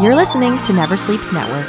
You're 0.00 0.16
listening 0.16 0.60
to 0.64 0.72
Never 0.72 0.96
Sleeps 0.96 1.32
Network. 1.32 1.66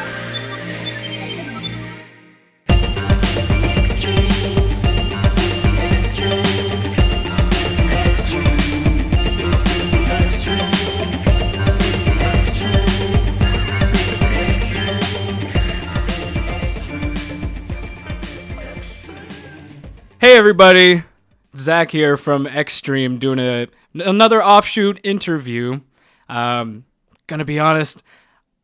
Hey 20.19 20.37
everybody, 20.37 21.03
Zach 21.55 21.91
here 21.91 22.17
from 22.17 22.47
Extreme 22.47 23.19
doing 23.19 23.37
a 23.37 23.67
another 23.93 24.43
offshoot 24.43 24.99
interview. 25.03 25.81
Um, 26.27 26.85
gonna 27.27 27.45
be 27.45 27.59
honest, 27.59 28.03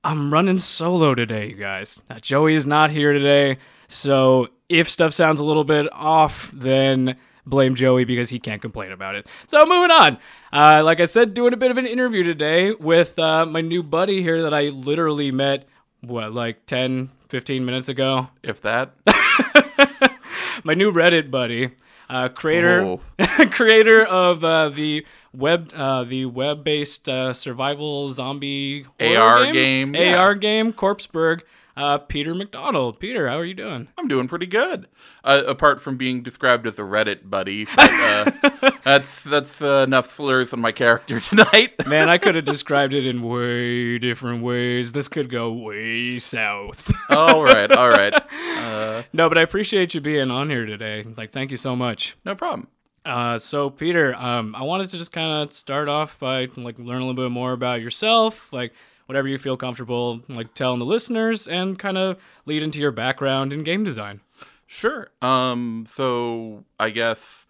I'm 0.03 0.33
running 0.33 0.57
solo 0.57 1.13
today, 1.13 1.49
you 1.49 1.55
guys. 1.55 2.01
Now, 2.09 2.17
Joey 2.17 2.55
is 2.55 2.65
not 2.65 2.89
here 2.89 3.13
today, 3.13 3.59
so 3.87 4.47
if 4.67 4.89
stuff 4.89 5.13
sounds 5.13 5.39
a 5.39 5.45
little 5.45 5.63
bit 5.63 5.87
off, 5.93 6.49
then 6.51 7.17
blame 7.45 7.75
Joey 7.75 8.03
because 8.03 8.31
he 8.31 8.39
can't 8.39 8.61
complain 8.61 8.91
about 8.91 9.13
it. 9.13 9.27
So 9.45 9.63
moving 9.63 9.91
on. 9.91 10.17
Uh, 10.51 10.81
like 10.83 10.99
I 10.99 11.05
said, 11.05 11.35
doing 11.35 11.53
a 11.53 11.57
bit 11.57 11.69
of 11.69 11.77
an 11.77 11.85
interview 11.85 12.23
today 12.23 12.71
with 12.71 13.19
uh, 13.19 13.45
my 13.45 13.61
new 13.61 13.83
buddy 13.83 14.23
here 14.23 14.41
that 14.41 14.55
I 14.55 14.69
literally 14.69 15.31
met 15.31 15.67
what 16.01 16.33
like 16.33 16.65
10, 16.65 17.11
15 17.29 17.63
minutes 17.63 17.87
ago 17.87 18.29
If 18.41 18.61
that. 18.61 18.93
my 20.63 20.73
new 20.73 20.91
Reddit 20.91 21.29
buddy, 21.29 21.71
uh, 22.11 22.29
creator 22.29 22.97
creator 23.51 24.05
of 24.05 24.43
uh, 24.43 24.69
the 24.69 25.05
web 25.33 25.71
uh, 25.73 26.03
the 26.03 26.25
web 26.25 26.63
based 26.63 27.07
uh, 27.07 27.33
survival 27.33 28.11
zombie 28.13 28.85
AR 28.99 29.51
game, 29.51 29.95
yeah. 29.95 30.17
AR 30.17 30.35
game 30.35 30.73
Corpseburg. 30.73 31.41
Uh, 31.75 31.97
Peter 31.97 32.35
McDonald. 32.35 32.99
Peter, 32.99 33.27
how 33.27 33.37
are 33.37 33.45
you 33.45 33.53
doing? 33.53 33.87
I'm 33.97 34.07
doing 34.07 34.27
pretty 34.27 34.45
good. 34.45 34.87
Uh, 35.23 35.43
apart 35.47 35.81
from 35.81 35.97
being 35.97 36.21
described 36.21 36.67
as 36.67 36.77
a 36.77 36.81
Reddit 36.81 37.29
buddy, 37.29 37.65
but, 37.65 37.89
uh, 37.89 38.71
that's 38.83 39.23
that's 39.23 39.61
uh, 39.61 39.83
enough 39.87 40.09
slurs 40.09 40.53
on 40.53 40.59
my 40.59 40.71
character 40.71 41.19
tonight. 41.21 41.87
Man, 41.87 42.09
I 42.09 42.17
could 42.17 42.35
have 42.35 42.45
described 42.57 42.93
it 42.93 43.05
in 43.05 43.21
way 43.21 43.97
different 43.99 44.43
ways. 44.43 44.91
This 44.91 45.07
could 45.07 45.29
go 45.29 45.51
way 45.51 46.17
south. 46.19 46.91
all 47.09 47.43
right, 47.43 47.71
all 47.71 47.89
right, 47.89 48.13
uh, 48.57 49.03
no, 49.13 49.29
but 49.29 49.37
I 49.37 49.41
appreciate 49.41 49.93
you 49.93 50.01
being 50.01 50.29
on 50.31 50.49
here 50.49 50.65
today. 50.65 51.03
Like, 51.17 51.31
thank 51.31 51.51
you 51.51 51.57
so 51.57 51.75
much. 51.75 52.17
no 52.25 52.35
problem. 52.35 52.67
Uh, 53.03 53.39
so 53.39 53.69
Peter, 53.71 54.13
um, 54.15 54.53
I 54.55 54.61
wanted 54.61 54.91
to 54.91 54.97
just 54.97 55.11
kind 55.11 55.41
of 55.41 55.53
start 55.53 55.89
off 55.89 56.19
by 56.19 56.47
like 56.55 56.77
learn 56.77 57.01
a 57.01 57.05
little 57.05 57.13
bit 57.15 57.31
more 57.31 57.51
about 57.53 57.81
yourself, 57.81 58.51
like 58.53 58.73
whatever 59.11 59.27
you 59.27 59.37
feel 59.37 59.57
comfortable 59.57 60.21
like 60.29 60.53
telling 60.53 60.79
the 60.79 60.85
listeners, 60.85 61.45
and 61.45 61.77
kind 61.77 61.97
of 61.97 62.17
lead 62.45 62.63
into 62.63 62.79
your 62.79 62.93
background 62.93 63.51
in 63.51 63.61
game 63.61 63.83
design. 63.83 64.21
Sure. 64.65 65.09
Um. 65.21 65.85
So 65.85 66.63
I 66.79 66.91
guess. 66.91 67.45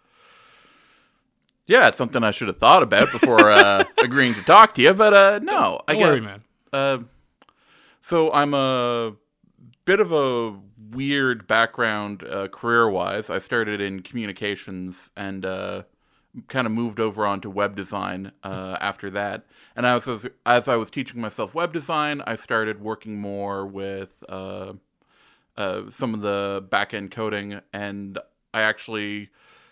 Yeah, 1.66 1.86
it's 1.86 1.96
something 1.96 2.24
I 2.24 2.32
should 2.32 2.48
have 2.48 2.58
thought 2.58 2.82
about 2.82 3.12
before 3.12 3.48
uh, 3.48 3.84
agreeing 4.02 4.34
to 4.34 4.42
talk 4.42 4.74
to 4.74 4.82
you, 4.82 4.92
but 4.92 5.14
uh, 5.14 5.38
no, 5.40 5.80
I 5.86 5.92
Don't 5.92 6.00
guess. 6.02 6.08
worry, 6.10 6.20
man. 6.20 6.42
Uh, 6.72 6.98
so 8.00 8.32
I'm 8.32 8.52
a 8.54 9.12
bit 9.84 10.00
of 10.00 10.10
a 10.10 10.58
weird 10.90 11.46
background 11.46 12.24
uh, 12.24 12.48
career-wise. 12.48 13.30
I 13.30 13.38
started 13.38 13.80
in 13.80 14.02
communications 14.02 15.12
and 15.16 15.46
uh, 15.46 15.82
kind 16.48 16.66
of 16.66 16.72
moved 16.72 16.98
over 16.98 17.26
onto 17.26 17.50
web 17.50 17.76
design 17.76 18.32
uh, 18.42 18.76
after 18.80 19.10
that. 19.10 19.44
And 19.76 19.84
as, 19.84 20.08
as 20.08 20.26
as 20.46 20.68
I 20.68 20.76
was 20.76 20.90
teaching 20.90 21.20
myself 21.20 21.54
web 21.54 21.72
design, 21.72 22.22
I 22.26 22.36
started 22.36 22.80
working 22.80 23.20
more 23.20 23.66
with 23.66 24.24
uh, 24.28 24.74
uh, 25.56 25.90
some 25.90 26.14
of 26.14 26.22
the 26.22 26.64
back-end 26.70 27.10
coding, 27.10 27.60
and 27.72 28.18
I 28.54 28.62
actually 28.62 29.28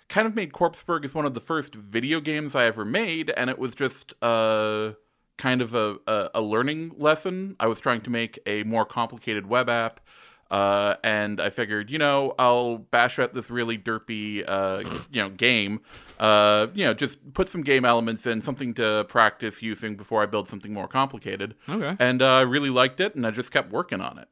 kind 0.08 0.26
of 0.26 0.34
made 0.34 0.52
Corpseburg 0.52 1.04
as 1.04 1.14
one 1.14 1.24
of 1.24 1.34
the 1.34 1.40
first 1.40 1.74
video 1.74 2.20
games 2.20 2.54
I 2.54 2.64
ever 2.64 2.84
made, 2.84 3.30
and 3.30 3.48
it 3.48 3.58
was 3.58 3.74
just 3.74 4.12
uh, 4.22 4.92
kind 5.38 5.62
of 5.62 5.74
a, 5.74 5.96
a, 6.06 6.30
a 6.34 6.42
learning 6.42 6.92
lesson. 6.98 7.56
I 7.58 7.66
was 7.68 7.80
trying 7.80 8.02
to 8.02 8.10
make 8.10 8.38
a 8.44 8.64
more 8.64 8.84
complicated 8.84 9.46
web 9.46 9.70
app, 9.70 10.00
uh, 10.50 10.96
and 11.04 11.40
I 11.40 11.50
figured, 11.50 11.90
you 11.90 11.98
know, 11.98 12.34
I'll 12.38 12.78
bash 12.78 13.18
out 13.18 13.34
this 13.34 13.50
really 13.50 13.78
derpy, 13.78 14.44
uh, 14.46 14.82
you 15.10 15.22
know, 15.22 15.30
game. 15.30 15.80
Uh, 16.18 16.66
you 16.74 16.84
know, 16.84 16.92
just 16.92 17.32
put 17.34 17.48
some 17.48 17.62
game 17.62 17.84
elements 17.84 18.26
in, 18.26 18.40
something 18.40 18.74
to 18.74 19.06
practice 19.08 19.62
using 19.62 19.96
before 19.96 20.22
I 20.22 20.26
build 20.26 20.48
something 20.48 20.72
more 20.72 20.88
complicated. 20.88 21.54
Okay. 21.68 21.96
And 21.98 22.20
uh, 22.20 22.36
I 22.36 22.40
really 22.42 22.70
liked 22.70 23.00
it, 23.00 23.14
and 23.14 23.26
I 23.26 23.30
just 23.30 23.52
kept 23.52 23.70
working 23.70 24.00
on 24.00 24.18
it. 24.18 24.28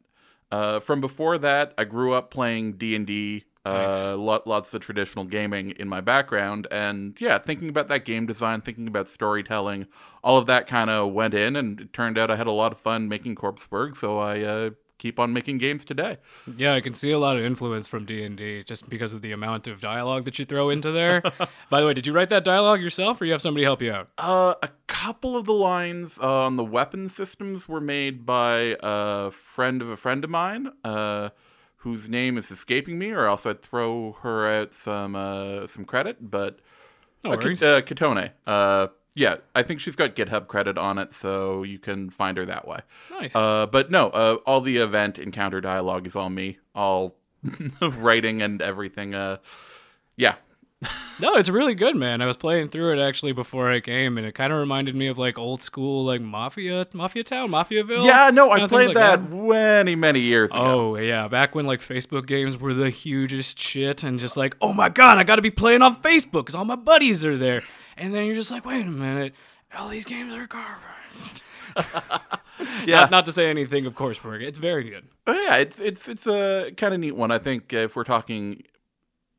Uh, 0.50 0.80
from 0.80 1.00
before 1.00 1.38
that, 1.38 1.72
I 1.78 1.84
grew 1.84 2.14
up 2.14 2.30
playing 2.30 2.74
D 2.74 2.94
and 2.94 3.06
D. 3.06 3.44
Uh, 3.66 4.16
lot, 4.16 4.46
lots 4.46 4.72
of 4.72 4.80
traditional 4.80 5.26
gaming 5.26 5.72
in 5.72 5.88
my 5.88 6.00
background, 6.00 6.66
and 6.70 7.14
yeah, 7.20 7.36
thinking 7.36 7.68
about 7.68 7.88
that 7.88 8.06
game 8.06 8.24
design, 8.24 8.62
thinking 8.62 8.88
about 8.88 9.06
storytelling, 9.06 9.86
all 10.24 10.38
of 10.38 10.46
that 10.46 10.66
kind 10.66 10.88
of 10.88 11.12
went 11.12 11.34
in, 11.34 11.54
and 11.54 11.78
it 11.78 11.92
turned 11.92 12.16
out 12.16 12.30
I 12.30 12.36
had 12.36 12.46
a 12.46 12.52
lot 12.52 12.72
of 12.72 12.78
fun 12.78 13.08
making 13.08 13.34
Corpseburg, 13.34 13.94
so 13.94 14.16
I 14.18 14.40
uh, 14.40 14.70
keep 14.98 15.18
on 15.18 15.32
making 15.32 15.58
games 15.58 15.84
today. 15.84 16.18
Yeah, 16.56 16.74
I 16.74 16.80
can 16.80 16.92
see 16.94 17.10
a 17.10 17.18
lot 17.18 17.36
of 17.36 17.44
influence 17.44 17.86
from 17.88 18.04
D 18.04 18.22
and 18.24 18.36
D 18.36 18.62
just 18.64 18.88
because 18.90 19.12
of 19.12 19.22
the 19.22 19.32
amount 19.32 19.66
of 19.66 19.80
dialogue 19.80 20.24
that 20.26 20.38
you 20.38 20.44
throw 20.44 20.70
into 20.70 20.90
there. 20.90 21.22
By 21.70 21.80
the 21.80 21.86
way, 21.86 21.94
did 21.94 22.06
you 22.06 22.12
write 22.12 22.28
that 22.30 22.44
dialogue 22.44 22.80
yourself, 22.80 23.20
or 23.20 23.24
you 23.24 23.32
have 23.32 23.42
somebody 23.42 23.64
help 23.64 23.80
you 23.80 23.92
out? 23.92 24.08
Uh, 24.18 24.54
a 24.62 24.68
couple 24.86 25.36
of 25.36 25.44
the 25.44 25.52
lines 25.52 26.18
uh, 26.20 26.44
on 26.44 26.56
the 26.56 26.64
weapon 26.64 27.08
systems 27.08 27.68
were 27.68 27.80
made 27.80 28.26
by 28.26 28.76
a 28.80 29.30
friend 29.30 29.80
of 29.82 29.88
a 29.88 29.96
friend 29.96 30.24
of 30.24 30.30
mine, 30.30 30.72
uh, 30.84 31.30
whose 31.82 32.08
name 32.08 32.36
is 32.36 32.50
escaping 32.50 32.98
me, 32.98 33.10
or 33.12 33.26
else 33.26 33.46
I'd 33.46 33.62
throw 33.62 34.12
her 34.22 34.48
out 34.52 34.72
some 34.72 35.14
uh, 35.14 35.66
some 35.68 35.84
credit. 35.84 36.30
But 36.30 36.58
No 37.22 37.32
uh, 37.32 37.36
worries. 37.36 37.62
uh, 37.62 37.80
Katone, 37.82 38.32
uh, 38.46 38.88
yeah, 39.18 39.36
I 39.54 39.62
think 39.62 39.80
she's 39.80 39.96
got 39.96 40.14
GitHub 40.14 40.46
credit 40.46 40.78
on 40.78 40.98
it, 40.98 41.12
so 41.12 41.62
you 41.62 41.78
can 41.78 42.10
find 42.10 42.36
her 42.38 42.46
that 42.46 42.66
way. 42.66 42.80
Nice. 43.10 43.34
Uh, 43.34 43.66
but 43.66 43.90
no, 43.90 44.08
uh, 44.10 44.38
all 44.46 44.60
the 44.60 44.76
event 44.78 45.18
encounter 45.18 45.60
dialogue 45.60 46.06
is 46.06 46.14
all 46.14 46.30
me, 46.30 46.58
all 46.74 47.16
writing 47.80 48.42
and 48.42 48.62
everything. 48.62 49.14
Uh, 49.14 49.38
yeah, 50.16 50.36
No, 51.20 51.34
it's 51.34 51.48
really 51.48 51.74
good, 51.74 51.96
man. 51.96 52.22
I 52.22 52.26
was 52.26 52.36
playing 52.36 52.68
through 52.68 52.96
it 52.96 53.04
actually 53.04 53.32
before 53.32 53.68
I 53.72 53.80
came, 53.80 54.18
and 54.18 54.26
it 54.26 54.36
kind 54.36 54.52
of 54.52 54.60
reminded 54.60 54.94
me 54.94 55.08
of 55.08 55.18
like 55.18 55.36
old 55.36 55.62
school, 55.62 56.04
like 56.04 56.20
Mafia, 56.20 56.86
Mafia 56.92 57.24
Town, 57.24 57.50
Mafiaville. 57.50 58.04
yeah, 58.04 58.30
no, 58.32 58.52
I 58.52 58.68
played 58.68 58.94
like 58.94 58.94
that 58.94 59.28
many, 59.28 59.96
many 59.96 60.20
years 60.20 60.50
ago. 60.50 60.60
Oh 60.60 60.96
yeah, 60.96 61.26
back 61.26 61.56
when 61.56 61.66
like 61.66 61.80
Facebook 61.80 62.26
games 62.26 62.56
were 62.56 62.72
the 62.72 62.90
hugest 62.90 63.58
shit, 63.58 64.04
and 64.04 64.20
just 64.20 64.36
like, 64.36 64.56
oh 64.60 64.72
my 64.72 64.88
god, 64.88 65.18
I 65.18 65.24
got 65.24 65.36
to 65.36 65.42
be 65.42 65.50
playing 65.50 65.82
on 65.82 66.00
Facebook 66.02 66.44
because 66.44 66.54
all 66.54 66.64
my 66.64 66.76
buddies 66.76 67.24
are 67.24 67.36
there, 67.36 67.64
and 67.98 68.14
then 68.14 68.26
you're 68.26 68.36
just 68.36 68.50
like, 68.50 68.64
wait 68.64 68.86
a 68.86 68.90
minute, 68.90 69.34
all 69.76 69.88
these 69.88 70.04
games 70.04 70.34
are 70.34 70.46
garbage. 70.46 71.42
yeah, 72.86 73.00
Not, 73.00 73.10
not 73.10 73.26
to 73.26 73.32
say 73.32 73.50
anything, 73.50 73.86
of 73.86 73.94
course, 73.94 74.18
Berg. 74.18 74.42
It's 74.42 74.58
very 74.58 74.88
good. 74.88 75.06
Oh, 75.26 75.32
yeah, 75.32 75.56
it's 75.56 75.80
it's 75.80 76.08
it's 76.08 76.26
a 76.26 76.72
kind 76.76 76.94
of 76.94 77.00
neat 77.00 77.16
one. 77.16 77.30
I 77.30 77.38
think 77.38 77.72
if 77.72 77.94
we're 77.94 78.04
talking 78.04 78.62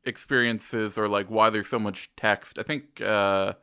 experiences 0.04 0.96
or 0.96 1.08
like 1.08 1.28
why 1.28 1.50
there's 1.50 1.68
so 1.68 1.78
much 1.78 2.10
text, 2.16 2.58
I 2.58 2.62
think 2.62 3.00
uh, 3.00 3.54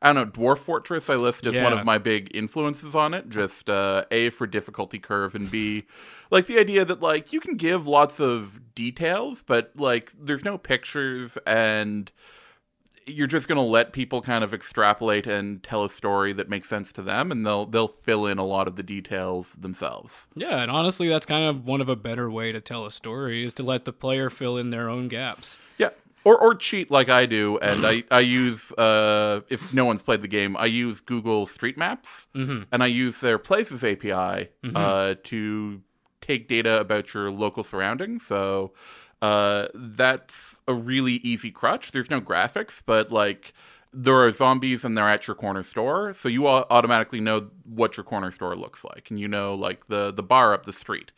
I 0.00 0.12
don't 0.12 0.16
know. 0.16 0.26
Dwarf 0.26 0.58
Fortress 0.58 1.08
I 1.08 1.14
list 1.16 1.46
as 1.46 1.54
one 1.54 1.72
of 1.72 1.84
my 1.84 1.98
big 1.98 2.30
influences 2.34 2.94
on 2.94 3.14
it. 3.14 3.28
Just 3.28 3.68
uh, 3.70 4.04
a 4.10 4.30
for 4.30 4.46
difficulty 4.46 4.98
curve 4.98 5.34
and 5.34 5.50
b 5.50 5.84
like 6.30 6.46
the 6.46 6.58
idea 6.58 6.84
that 6.84 7.00
like 7.00 7.32
you 7.32 7.40
can 7.40 7.56
give 7.56 7.86
lots 7.86 8.20
of 8.20 8.74
details, 8.74 9.42
but 9.46 9.72
like 9.76 10.12
there's 10.18 10.44
no 10.44 10.58
pictures 10.58 11.38
and 11.46 12.10
you're 13.06 13.26
just 13.26 13.48
going 13.48 13.56
to 13.56 13.62
let 13.62 13.92
people 13.92 14.20
kind 14.22 14.42
of 14.44 14.54
extrapolate 14.54 15.26
and 15.26 15.62
tell 15.62 15.84
a 15.84 15.90
story 15.90 16.32
that 16.32 16.48
makes 16.48 16.68
sense 16.68 16.92
to 16.92 17.02
them 17.02 17.30
and 17.30 17.46
they'll 17.46 17.66
they'll 17.66 17.88
fill 17.88 18.26
in 18.26 18.38
a 18.38 18.44
lot 18.44 18.66
of 18.66 18.76
the 18.76 18.82
details 18.82 19.52
themselves. 19.52 20.26
Yeah, 20.34 20.60
and 20.60 20.70
honestly, 20.70 21.08
that's 21.08 21.26
kind 21.26 21.44
of 21.44 21.66
one 21.66 21.80
of 21.80 21.88
a 21.88 21.96
better 21.96 22.30
way 22.30 22.52
to 22.52 22.60
tell 22.60 22.86
a 22.86 22.90
story 22.90 23.44
is 23.44 23.54
to 23.54 23.62
let 23.62 23.84
the 23.84 23.92
player 23.92 24.30
fill 24.30 24.56
in 24.56 24.70
their 24.70 24.88
own 24.88 25.08
gaps. 25.08 25.58
Yeah. 25.78 25.90
Or, 26.24 26.38
or 26.40 26.54
cheat 26.54 26.90
like 26.90 27.10
I 27.10 27.26
do, 27.26 27.58
and 27.58 27.84
I, 27.84 28.02
I 28.10 28.20
use, 28.20 28.72
uh, 28.72 29.42
if 29.50 29.74
no 29.74 29.84
one's 29.84 30.00
played 30.00 30.22
the 30.22 30.28
game, 30.28 30.56
I 30.56 30.64
use 30.64 31.00
Google 31.02 31.44
Street 31.44 31.76
Maps, 31.76 32.28
and 32.32 32.82
I 32.82 32.86
use 32.86 33.20
their 33.20 33.36
Places 33.36 33.84
API 33.84 34.48
uh, 34.74 35.16
to 35.24 35.82
take 36.22 36.48
data 36.48 36.80
about 36.80 37.12
your 37.12 37.30
local 37.30 37.62
surroundings. 37.62 38.24
So 38.26 38.72
uh, 39.20 39.68
that's 39.74 40.53
a 40.66 40.74
really 40.74 41.14
easy 41.14 41.50
crutch. 41.50 41.92
There's 41.92 42.10
no 42.10 42.20
graphics, 42.20 42.82
but 42.84 43.10
like 43.12 43.52
there 43.92 44.16
are 44.16 44.30
zombies 44.32 44.84
and 44.84 44.96
they're 44.98 45.08
at 45.08 45.26
your 45.26 45.34
corner 45.36 45.62
store, 45.62 46.12
so 46.12 46.28
you 46.28 46.48
au- 46.48 46.66
automatically 46.70 47.20
know 47.20 47.48
what 47.64 47.96
your 47.96 48.04
corner 48.04 48.30
store 48.30 48.56
looks 48.56 48.84
like, 48.84 49.08
and 49.10 49.18
you 49.18 49.28
know 49.28 49.54
like 49.54 49.86
the 49.86 50.12
the 50.12 50.22
bar 50.22 50.52
up 50.52 50.64
the 50.64 50.72
street. 50.72 51.12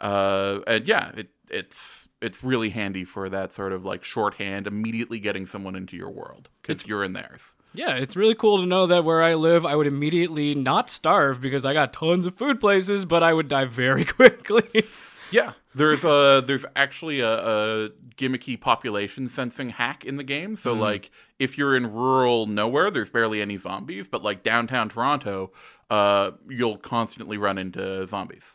Uh, 0.00 0.60
and 0.66 0.86
yeah, 0.88 1.10
it, 1.16 1.28
it's 1.50 2.08
it's 2.22 2.42
really 2.42 2.70
handy 2.70 3.04
for 3.04 3.28
that 3.28 3.52
sort 3.52 3.72
of 3.72 3.84
like 3.84 4.04
shorthand, 4.04 4.66
immediately 4.66 5.18
getting 5.18 5.44
someone 5.44 5.74
into 5.74 5.96
your 5.96 6.10
world 6.10 6.48
because 6.62 6.86
you're 6.86 7.04
in 7.04 7.12
theirs. 7.12 7.54
Yeah, 7.74 7.96
it's 7.96 8.16
really 8.16 8.34
cool 8.34 8.58
to 8.60 8.66
know 8.66 8.86
that 8.86 9.02
where 9.04 9.22
I 9.22 9.34
live, 9.34 9.64
I 9.64 9.76
would 9.76 9.86
immediately 9.86 10.54
not 10.54 10.90
starve 10.90 11.40
because 11.40 11.64
I 11.64 11.72
got 11.72 11.92
tons 11.92 12.26
of 12.26 12.34
food 12.34 12.60
places, 12.60 13.06
but 13.06 13.22
I 13.22 13.32
would 13.32 13.48
die 13.48 13.64
very 13.64 14.04
quickly. 14.18 14.84
Yeah, 15.32 15.52
there's 15.74 16.04
a 16.04 16.42
there's 16.44 16.64
actually 16.76 17.20
a, 17.20 17.32
a 17.32 17.88
gimmicky 18.16 18.60
population 18.60 19.28
sensing 19.28 19.70
hack 19.70 20.04
in 20.04 20.16
the 20.16 20.24
game. 20.24 20.56
So 20.56 20.72
like 20.74 21.10
if 21.38 21.56
you're 21.58 21.76
in 21.76 21.92
rural 21.92 22.46
nowhere, 22.46 22.90
there's 22.90 23.10
barely 23.10 23.40
any 23.40 23.56
zombies, 23.56 24.08
but 24.08 24.22
like 24.22 24.42
downtown 24.42 24.88
Toronto, 24.88 25.52
uh, 25.90 26.32
you'll 26.48 26.78
constantly 26.78 27.38
run 27.38 27.58
into 27.58 28.06
zombies. 28.06 28.54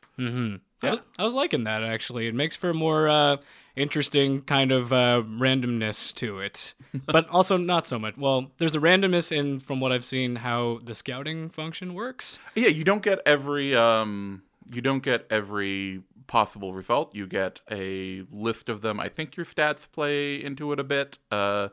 I, 0.83 0.91
was, 0.91 0.99
I 1.19 1.25
was 1.25 1.33
liking 1.33 1.63
that 1.65 1.83
actually. 1.83 2.27
It 2.27 2.35
makes 2.35 2.55
for 2.55 2.69
a 2.69 2.73
more 2.73 3.07
uh, 3.07 3.37
interesting 3.75 4.41
kind 4.41 4.71
of 4.71 4.93
uh, 4.93 5.23
randomness 5.25 6.13
to 6.15 6.39
it, 6.39 6.73
but 7.05 7.27
also 7.29 7.57
not 7.57 7.87
so 7.87 7.97
much. 7.97 8.17
Well, 8.17 8.51
there's 8.57 8.71
the 8.71 8.79
randomness 8.79 9.31
in, 9.31 9.59
from 9.59 9.79
what 9.79 9.91
I've 9.91 10.05
seen, 10.05 10.37
how 10.37 10.79
the 10.83 10.95
scouting 10.95 11.49
function 11.49 11.93
works. 11.93 12.39
Yeah, 12.55 12.69
you 12.69 12.83
don't 12.83 13.03
get 13.03 13.19
every 13.25 13.75
um 13.75 14.43
you 14.71 14.81
don't 14.81 15.03
get 15.03 15.25
every 15.29 16.01
possible 16.27 16.73
result. 16.73 17.15
You 17.15 17.25
get 17.27 17.61
a 17.71 18.23
list 18.31 18.69
of 18.69 18.81
them. 18.81 18.99
I 18.99 19.09
think 19.09 19.35
your 19.37 19.45
stats 19.45 19.89
play 19.91 20.43
into 20.43 20.71
it 20.73 20.79
a 20.79 20.83
bit. 20.83 21.17
Uh 21.31 21.69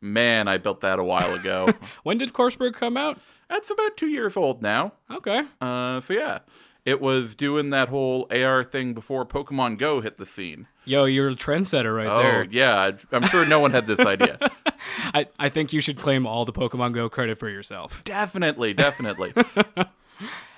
man, 0.00 0.48
I 0.48 0.58
built 0.58 0.80
that 0.82 0.98
a 0.98 1.04
while 1.04 1.34
ago. 1.34 1.68
When 2.02 2.18
did 2.18 2.32
Corpseburg 2.32 2.74
come 2.74 2.96
out? 2.96 3.18
That's 3.48 3.70
about 3.70 3.96
2 3.96 4.06
years 4.08 4.36
old 4.36 4.62
now. 4.62 4.92
Okay. 5.10 5.42
Uh 5.60 6.00
so 6.00 6.14
yeah. 6.14 6.38
It 6.84 7.00
was 7.00 7.34
doing 7.34 7.70
that 7.70 7.88
whole 7.88 8.28
AR 8.30 8.62
thing 8.62 8.94
before 8.94 9.26
Pokemon 9.26 9.76
Go 9.78 10.00
hit 10.00 10.18
the 10.18 10.26
scene. 10.26 10.68
Yo, 10.84 11.04
you're 11.04 11.30
a 11.30 11.34
trendsetter 11.34 11.96
right 11.96 12.06
Oh, 12.06 12.22
there. 12.22 12.46
yeah. 12.48 12.92
I'm 13.10 13.24
sure 13.26 13.44
no 13.44 13.58
one 13.58 13.72
had 13.72 13.88
this 13.88 13.98
idea. 13.98 14.38
I, 15.12 15.26
I 15.36 15.48
think 15.48 15.72
you 15.72 15.80
should 15.80 15.98
claim 15.98 16.28
all 16.28 16.44
the 16.44 16.52
Pokemon 16.52 16.94
Go 16.94 17.08
credit 17.08 17.38
for 17.40 17.48
yourself. 17.50 18.04
definitely, 18.04 18.72
definitely. 18.72 19.32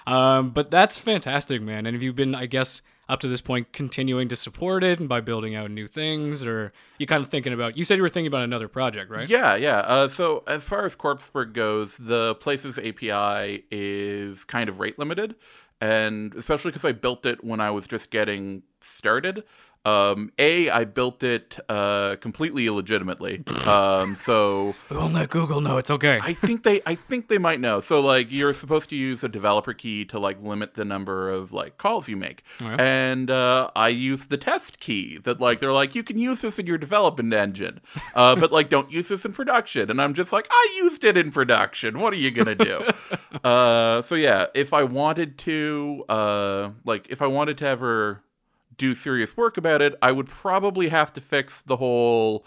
Um, 0.07 0.51
but 0.51 0.71
that's 0.71 0.99
fantastic, 0.99 1.61
man. 1.61 1.85
And 1.87 1.95
have 1.95 2.03
you 2.03 2.13
been, 2.15 2.35
I 2.35 2.47
guess, 2.47 2.81
up 3.09 3.21
to 3.21 3.29
this 3.29 3.41
point, 3.41 3.73
continuing 3.73 4.29
to 4.29 4.37
support 4.37 4.85
it 4.85 5.01
and 5.01 5.09
by 5.09 5.21
building 5.21 5.55
out 5.55 5.71
new 5.71 5.87
things, 5.87 6.45
or 6.45 6.73
you 6.99 7.07
kind 7.07 7.23
of 7.23 7.31
thinking 7.31 7.53
about? 7.53 7.77
You 7.77 7.85
said 7.85 7.97
you 7.97 8.03
were 8.03 8.09
thinking 8.09 8.29
about 8.29 8.45
another 8.45 8.69
project, 8.69 9.11
right? 9.11 9.29
Yeah, 9.29 9.55
yeah. 9.55 9.79
Uh, 9.79 10.09
so 10.09 10.45
as 10.47 10.65
far 10.65 10.85
as 10.85 10.95
Corpseburg 10.95 11.53
goes, 11.53 11.97
the 11.97 12.35
Places 12.37 12.79
API 12.79 13.65
is 13.71 14.45
kind 14.45 14.69
of 14.69 14.81
rate 14.81 14.99
limited, 14.99 15.37
and 15.81 16.35
especially 16.35 16.71
because 16.71 16.85
I 16.85 16.93
built 16.93 17.25
it 17.25 17.43
when 17.43 17.61
I 17.61 17.71
was 17.71 17.87
just 17.87 18.11
getting 18.11 18.63
started. 18.81 19.45
Um, 19.89 20.33
a, 20.39 20.71
I 20.71 20.85
built 20.85 21.23
it 21.23 21.59
uh, 21.69 22.17
completely 22.17 22.67
illegitimately. 22.67 23.45
Um, 23.69 24.17
so 24.17 24.75
We 24.89 24.97
won't 24.97 25.13
let 25.13 25.29
Google 25.29 25.61
know. 25.61 25.77
It's 25.77 25.91
okay. 25.91 26.19
I 26.23 26.33
think 26.33 26.63
they, 26.63 26.81
I 26.87 26.95
think 26.95 27.29
they 27.29 27.37
might 27.37 27.61
know. 27.61 27.81
So 27.81 28.01
like, 28.01 28.31
you're 28.31 28.55
supposed 28.55 28.89
to 28.91 28.97
use 28.97 29.23
a 29.23 29.29
developer 29.29 29.75
key 29.75 30.07
to 30.07 30.19
like 30.19 30.41
limit 30.41 30.75
the 30.75 30.87
number 30.87 31.31
of 31.31 31.53
like 31.53 31.77
calls 31.77 32.09
you 32.09 32.17
make, 32.17 32.45
yeah. 32.61 32.77
and 32.79 33.31
uh, 33.31 33.71
I 33.77 33.89
used 33.89 34.31
the 34.31 34.39
test 34.39 34.81
key 34.81 35.19
that 35.25 35.41
like 35.41 35.61
they're 35.61 35.73
like 35.73 35.95
you 35.95 36.03
can 36.03 36.19
use 36.19 36.41
this 36.41 36.59
in 36.59 36.67
your 36.67 36.79
development 36.79 37.33
engine, 37.35 37.81
uh, 38.15 38.37
but 38.41 38.53
like 38.53 38.71
don't 38.71 38.91
use 38.91 39.09
this 39.09 39.25
in 39.25 39.33
production. 39.33 39.91
And 39.91 40.01
I'm 40.01 40.15
just 40.15 40.33
like 40.33 40.49
I 40.51 40.75
used 40.77 41.05
it 41.05 41.17
in 41.17 41.31
production. 41.31 42.01
What 42.01 42.13
are 42.13 42.17
you 42.17 42.31
gonna 42.31 42.55
do? 42.55 42.85
uh, 43.45 44.01
so 44.03 44.15
yeah, 44.15 44.47
if 44.55 44.73
I 44.73 44.85
wanted 44.85 45.37
to, 45.39 46.05
uh, 46.09 46.71
like 46.85 47.09
if 47.11 47.21
I 47.21 47.27
wanted 47.27 47.59
to 47.59 47.67
ever 47.67 48.23
do 48.79 48.95
serious 48.95 49.37
work 49.37 49.57
about 49.57 49.83
it, 49.83 49.95
I 50.01 50.13
would 50.13 50.29
probably 50.29 50.89
have 50.89 51.13
to 51.15 51.21
fix 51.21 51.61
the 51.63 51.77
whole 51.77 52.47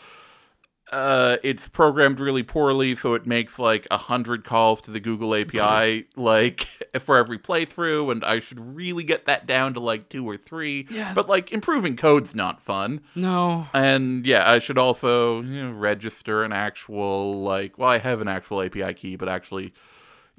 uh, 0.92 1.38
it's 1.42 1.70
programmed 1.70 2.20
really 2.20 2.44
poorly, 2.44 2.96
so 2.96 3.14
it 3.14 3.26
makes 3.26 3.58
like 3.58 3.88
a 3.90 3.98
hundred 3.98 4.44
calls 4.44 4.82
to 4.82 4.92
the 4.92 5.00
Google 5.00 5.34
API 5.34 6.06
like 6.18 6.68
for 7.00 7.18
every 7.18 7.40
playthrough, 7.40 8.12
and 8.12 8.26
I 8.26 8.40
should 8.40 8.60
really 8.60 9.04
get 9.04 9.26
that 9.26 9.48
down 9.48 9.74
to 9.76 9.80
like 9.80 10.10
two 10.10 10.28
or 10.28 10.36
three. 10.36 10.88
Yeah. 10.90 11.14
But 11.14 11.30
like 11.30 11.52
improving 11.52 11.96
code's 11.96 12.36
not 12.36 12.62
fun. 12.62 13.02
no. 13.16 13.68
And 13.74 14.26
yeah, 14.26 14.52
I 14.52 14.60
should 14.60 14.78
also 14.78 15.42
you 15.42 15.64
know, 15.64 15.72
register 15.72 16.44
an 16.44 16.52
actual 16.52 17.42
like 17.42 17.78
well, 17.78 17.90
I 17.90 18.00
have 18.00 18.20
an 18.20 18.28
actual 18.28 18.62
API 18.62 18.94
key, 18.94 19.16
but 19.16 19.30
actually 19.30 19.74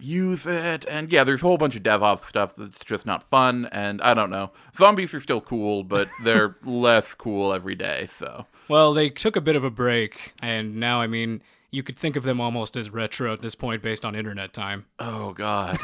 use 0.03 0.47
it. 0.47 0.85
And 0.89 1.11
yeah, 1.13 1.25
there's 1.25 1.43
a 1.43 1.47
whole 1.47 1.59
bunch 1.59 1.77
of 1.77 1.83
DevOps 1.83 2.25
stuff 2.25 2.57
that's 2.57 2.85
just 2.85 3.07
not 3.07 3.29
fun. 3.31 3.69
And 3.73 4.01
I 4.03 4.15
don't 4.15 4.31
know. 4.31 4.51
Zombies 4.77 5.15
are 5.15 5.21
still 5.21 5.41
cool, 5.41 5.85
but 5.85 6.09
they're 6.25 6.57
less 6.65 7.15
cool 7.15 7.53
every 7.53 7.75
day. 7.75 8.07
So 8.07 8.47
Well, 8.69 8.93
they 8.93 9.11
took 9.11 9.37
a 9.37 9.41
bit 9.41 9.57
of 9.57 9.65
a 9.65 9.71
break, 9.71 10.35
and 10.43 10.77
now, 10.77 11.01
I 11.01 11.07
mean, 11.07 11.43
you 11.71 11.83
could 11.83 11.97
think 11.97 12.17
of 12.17 12.23
them 12.23 12.41
almost 12.41 12.77
as 12.77 12.91
retro 12.91 13.33
at 13.33 13.41
this 13.41 13.55
point 13.55 13.83
based 13.83 14.05
on 14.05 14.15
internet 14.15 14.53
time. 14.53 14.87
oh 14.99 15.33
god. 15.33 15.79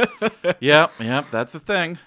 yep, 0.60 0.92
yep, 0.98 1.30
that's 1.30 1.52
the 1.52 1.60
thing. 1.60 1.98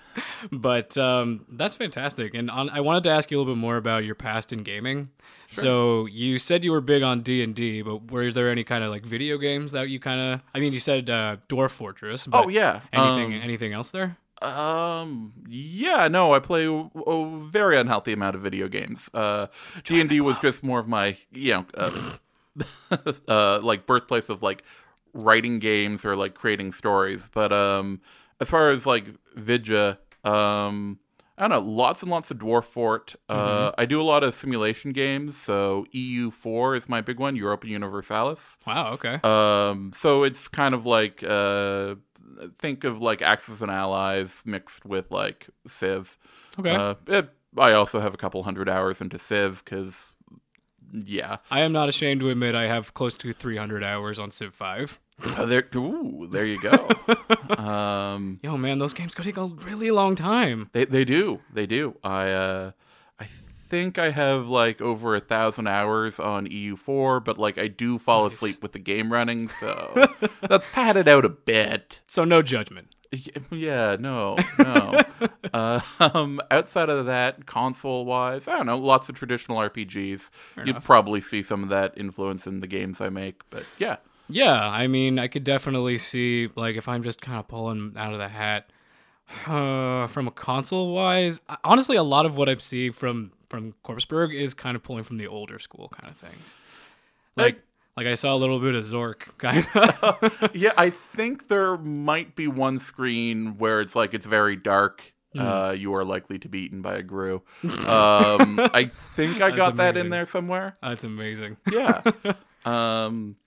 But 0.52 0.98
um, 0.98 1.46
that's 1.50 1.76
fantastic. 1.76 2.34
And 2.34 2.50
on, 2.50 2.70
I 2.70 2.82
wanted 2.82 3.04
to 3.04 3.10
ask 3.10 3.30
you 3.32 3.38
a 3.38 3.40
little 3.40 3.54
bit 3.54 3.60
more 3.60 3.78
about 3.78 4.06
your 4.06 4.16
past 4.16 4.52
in 4.52 4.64
gaming. 4.64 5.10
So 5.52 6.06
you 6.06 6.40
said 6.40 6.64
you 6.64 6.72
were 6.72 6.82
big 6.82 7.04
on 7.04 7.22
D 7.22 7.44
and 7.44 7.54
D, 7.54 7.82
but 7.82 8.10
were 8.10 8.32
there 8.32 8.50
any 8.50 8.64
kind 8.64 8.84
of 8.84 8.90
like 8.90 9.06
video 9.06 9.38
games 9.38 9.74
that 9.74 9.90
you 9.90 10.00
kind 10.00 10.22
of? 10.22 10.42
I 10.56 10.60
mean, 10.60 10.72
you 10.74 10.80
said 10.80 11.10
uh, 11.10 11.38
Dwarf 11.50 11.72
Fortress. 11.72 12.26
But 12.26 12.46
Oh 12.46 12.50
yeah. 12.50 12.82
Anything? 12.94 13.34
Um, 13.36 13.42
anything 13.42 13.74
else 13.74 13.92
there? 13.92 14.18
Um. 14.42 15.34
Yeah. 15.48 16.08
No, 16.08 16.34
I 16.34 16.40
play 16.40 16.66
a, 16.66 16.72
a 16.72 17.40
very 17.40 17.78
unhealthy 17.78 18.14
amount 18.14 18.36
of 18.36 18.42
video 18.42 18.68
games. 18.68 19.10
Uh, 19.14 19.48
D 19.84 20.00
and 20.00 20.10
D 20.10 20.22
was 20.22 20.40
just 20.40 20.64
more 20.64 20.80
of 20.80 20.88
my, 20.88 21.18
you 21.32 21.54
know, 21.54 21.66
uh, 21.76 22.18
uh, 23.28 23.60
like 23.62 23.86
birthplace 23.86 24.30
of 24.30 24.42
like 24.42 24.64
writing 25.14 25.60
games 25.60 26.06
or 26.06 26.16
like 26.16 26.34
creating 26.34 26.72
stories. 26.72 27.30
But 27.34 27.52
um, 27.52 28.02
as 28.42 28.50
far 28.50 28.72
as 28.72 28.86
like 28.86 29.06
Vidya, 29.36 30.00
um, 30.26 31.00
I 31.38 31.48
don't 31.48 31.52
know, 31.52 31.72
lots 31.72 32.02
and 32.02 32.12
lots 32.12 32.32
of 32.32 32.40
Dwarf 32.40 32.66
Fort. 32.66 33.16
Uh, 33.30 33.72
I 33.78 33.86
do 33.86 34.02
a 34.02 34.04
lot 34.04 34.24
of 34.24 34.34
simulation 34.34 34.92
games. 34.92 35.38
So 35.38 35.86
EU 35.92 36.32
four 36.32 36.76
is 36.76 36.90
my 36.90 37.00
big 37.02 37.20
one, 37.20 37.36
Europa 37.36 37.68
Universalis. 37.68 38.58
Wow. 38.66 38.94
Okay. 38.94 39.20
Um, 39.24 39.94
so 39.96 40.24
it's 40.24 40.48
kind 40.48 40.74
of 40.74 40.86
like 40.86 41.24
uh, 41.24 41.96
think 42.60 42.84
of 42.84 43.00
like 43.00 43.22
Axis 43.22 43.62
and 43.62 43.72
Allies 43.72 44.42
mixed 44.44 44.86
with 44.86 45.12
like 45.12 45.48
Civ. 45.68 46.18
Okay. 46.60 46.76
Uh, 46.76 46.96
it, 47.08 47.30
I 47.58 47.74
also 47.74 48.00
have 48.00 48.14
a 48.14 48.18
couple 48.18 48.42
hundred 48.44 48.70
hours 48.70 49.02
into 49.02 49.20
Civ 49.20 49.62
because, 49.64 50.14
yeah, 50.92 51.38
I 51.52 51.62
am 51.62 51.72
not 51.72 51.90
ashamed 51.90 52.22
to 52.22 52.30
admit 52.30 52.56
I 52.56 52.68
have 52.68 52.94
close 52.94 53.18
to 53.20 53.34
300 53.34 53.84
hours 53.84 54.18
on 54.18 54.32
Civ 54.32 54.54
5. 54.54 55.00
Uh, 55.24 55.46
there. 55.46 55.68
Ooh, 55.76 56.28
there 56.32 56.46
you 56.46 56.60
go. 56.60 56.90
um, 57.58 58.40
Yo, 58.42 58.58
man, 58.58 58.80
those 58.80 58.94
games 58.94 59.14
go 59.16 59.24
take 59.24 59.38
a 59.38 59.46
really 59.46 59.92
long 59.92 60.16
time. 60.16 60.70
they 60.74 60.86
they 60.86 61.06
do 61.06 61.42
they 61.54 61.66
do. 61.66 61.96
I 62.04 62.30
uh, 62.32 62.72
I 63.20 63.26
think 63.26 63.98
I 63.98 64.12
have 64.12 64.48
like 64.50 64.82
over 64.82 65.16
a 65.16 65.20
thousand 65.20 65.68
hours 65.68 66.20
on 66.20 66.46
EU 66.48 66.76
four, 66.76 67.20
but 67.20 67.38
like 67.38 67.58
I 67.58 67.68
do 67.68 67.98
fall 67.98 68.24
Nice. 68.24 68.34
asleep 68.34 68.62
with 68.62 68.72
the 68.74 68.80
game 68.80 69.12
running, 69.14 69.48
so 69.48 70.10
that's 70.42 70.68
padded 70.70 71.08
out 71.08 71.26
a 71.26 71.30
bit. 71.30 72.04
So 72.08 72.24
no 72.24 72.42
judgment. 72.42 72.96
Yeah, 73.52 73.98
no, 74.00 74.38
no. 74.58 75.02
uh, 75.54 75.82
um, 76.00 76.40
outside 76.50 76.88
of 76.88 77.08
that, 77.08 77.46
console 77.46 78.06
wise, 78.06 78.48
I 78.48 78.56
don't 78.56 78.68
know, 78.68 78.78
lots 78.78 79.10
of 79.10 79.16
traditional 79.16 79.58
RPGs. 79.58 80.30
You'd 80.58 80.70
enough. 80.70 80.86
probably 80.86 81.20
see 81.20 81.42
some 81.42 81.62
of 81.62 81.68
that 81.70 81.94
influence 81.98 82.48
in 82.48 82.62
the 82.62 82.68
games 82.68 83.02
I 83.02 83.10
make, 83.10 83.42
but 83.50 83.66
yeah. 83.78 83.98
Yeah, 84.32 84.68
I 84.68 84.88
mean, 84.88 85.20
I 85.20 85.28
could 85.28 85.44
definitely 85.44 85.98
see 85.98 86.50
like 86.56 86.76
if 86.76 86.88
I'm 86.88 87.04
just 87.04 87.22
kind 87.22 87.40
of 87.40 87.48
pulling 87.48 87.94
out 87.98 88.14
of 88.14 88.20
the 88.20 88.30
hat 88.30 88.70
uh, 89.46 90.08
from 90.08 90.28
a 90.28 90.32
console 90.32 90.94
wise. 90.94 91.42
Honestly, 91.64 91.98
a 91.98 92.04
lot 92.04 92.26
of 92.26 92.38
what 92.38 92.50
I 92.50 92.56
see 92.58 92.92
from 92.92 93.32
from 93.50 93.74
Corpseburg 93.84 94.34
is 94.34 94.54
kind 94.54 94.76
of 94.76 94.84
pulling 94.84 95.04
from 95.04 95.18
the 95.18 95.28
older 95.28 95.60
school 95.60 95.90
kind 95.90 96.12
of 96.12 96.18
things. 96.18 96.56
Like 97.36 97.62
like 97.98 98.08
I 98.08 98.16
saw 98.16 98.34
a 98.34 98.38
little 98.38 98.60
bit 98.60 98.76
of 98.76 98.86
Zork 98.86 99.28
kind 99.38 99.68
of. 99.76 100.52
Yeah, 100.56 100.72
I 100.78 100.90
think 100.90 101.48
there 101.48 101.78
might 101.78 102.36
be 102.36 102.48
one 102.48 102.80
screen 102.80 103.58
where 103.58 103.82
it's 103.82 103.96
like 103.96 104.14
it's 104.14 104.26
very 104.26 104.56
dark. 104.56 105.14
Hmm. 105.34 105.40
Uh, 105.40 105.72
you 105.72 105.94
are 105.96 106.04
likely 106.04 106.40
to 106.40 106.50
be 106.50 106.60
eaten 106.60 106.82
by 106.82 106.96
a 106.96 107.04
grue. 107.04 107.42
Um, 107.64 107.80
I 108.74 108.92
think 109.16 109.42
I 109.42 109.52
got 109.52 109.78
that 109.78 109.96
in 109.96 110.10
there 110.10 110.26
somewhere. 110.26 110.78
That's 110.82 111.06
amazing. 111.06 111.56
yeah. 111.72 112.02
Um, 112.66 113.38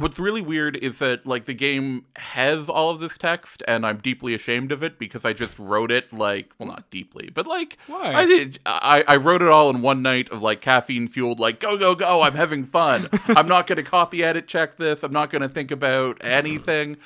what's 0.00 0.18
really 0.18 0.40
weird 0.40 0.76
is 0.76 0.98
that 0.98 1.26
like 1.26 1.44
the 1.44 1.54
game 1.54 2.06
has 2.16 2.68
all 2.68 2.90
of 2.90 3.00
this 3.00 3.16
text, 3.18 3.62
and 3.68 3.86
I'm 3.86 3.98
deeply 3.98 4.34
ashamed 4.34 4.72
of 4.72 4.82
it 4.82 4.98
because 4.98 5.24
I 5.24 5.32
just 5.32 5.58
wrote 5.58 5.90
it 5.90 6.12
like, 6.12 6.52
well, 6.58 6.68
not 6.68 6.90
deeply, 6.90 7.30
but 7.32 7.46
like, 7.46 7.78
Why? 7.86 8.14
I 8.14 8.26
did. 8.26 8.58
I 8.66 9.04
I 9.06 9.16
wrote 9.16 9.42
it 9.42 9.48
all 9.48 9.70
in 9.70 9.82
one 9.82 10.02
night 10.02 10.30
of 10.30 10.42
like 10.42 10.60
caffeine 10.60 11.08
fueled, 11.08 11.38
like 11.38 11.60
go 11.60 11.78
go 11.78 11.94
go. 11.94 12.22
I'm 12.22 12.34
having 12.34 12.64
fun. 12.64 13.08
I'm 13.28 13.48
not 13.48 13.66
gonna 13.66 13.82
copy 13.82 14.24
edit 14.24 14.46
check 14.46 14.76
this. 14.76 15.02
I'm 15.02 15.12
not 15.12 15.30
gonna 15.30 15.48
think 15.48 15.70
about 15.70 16.18
anything. 16.22 16.96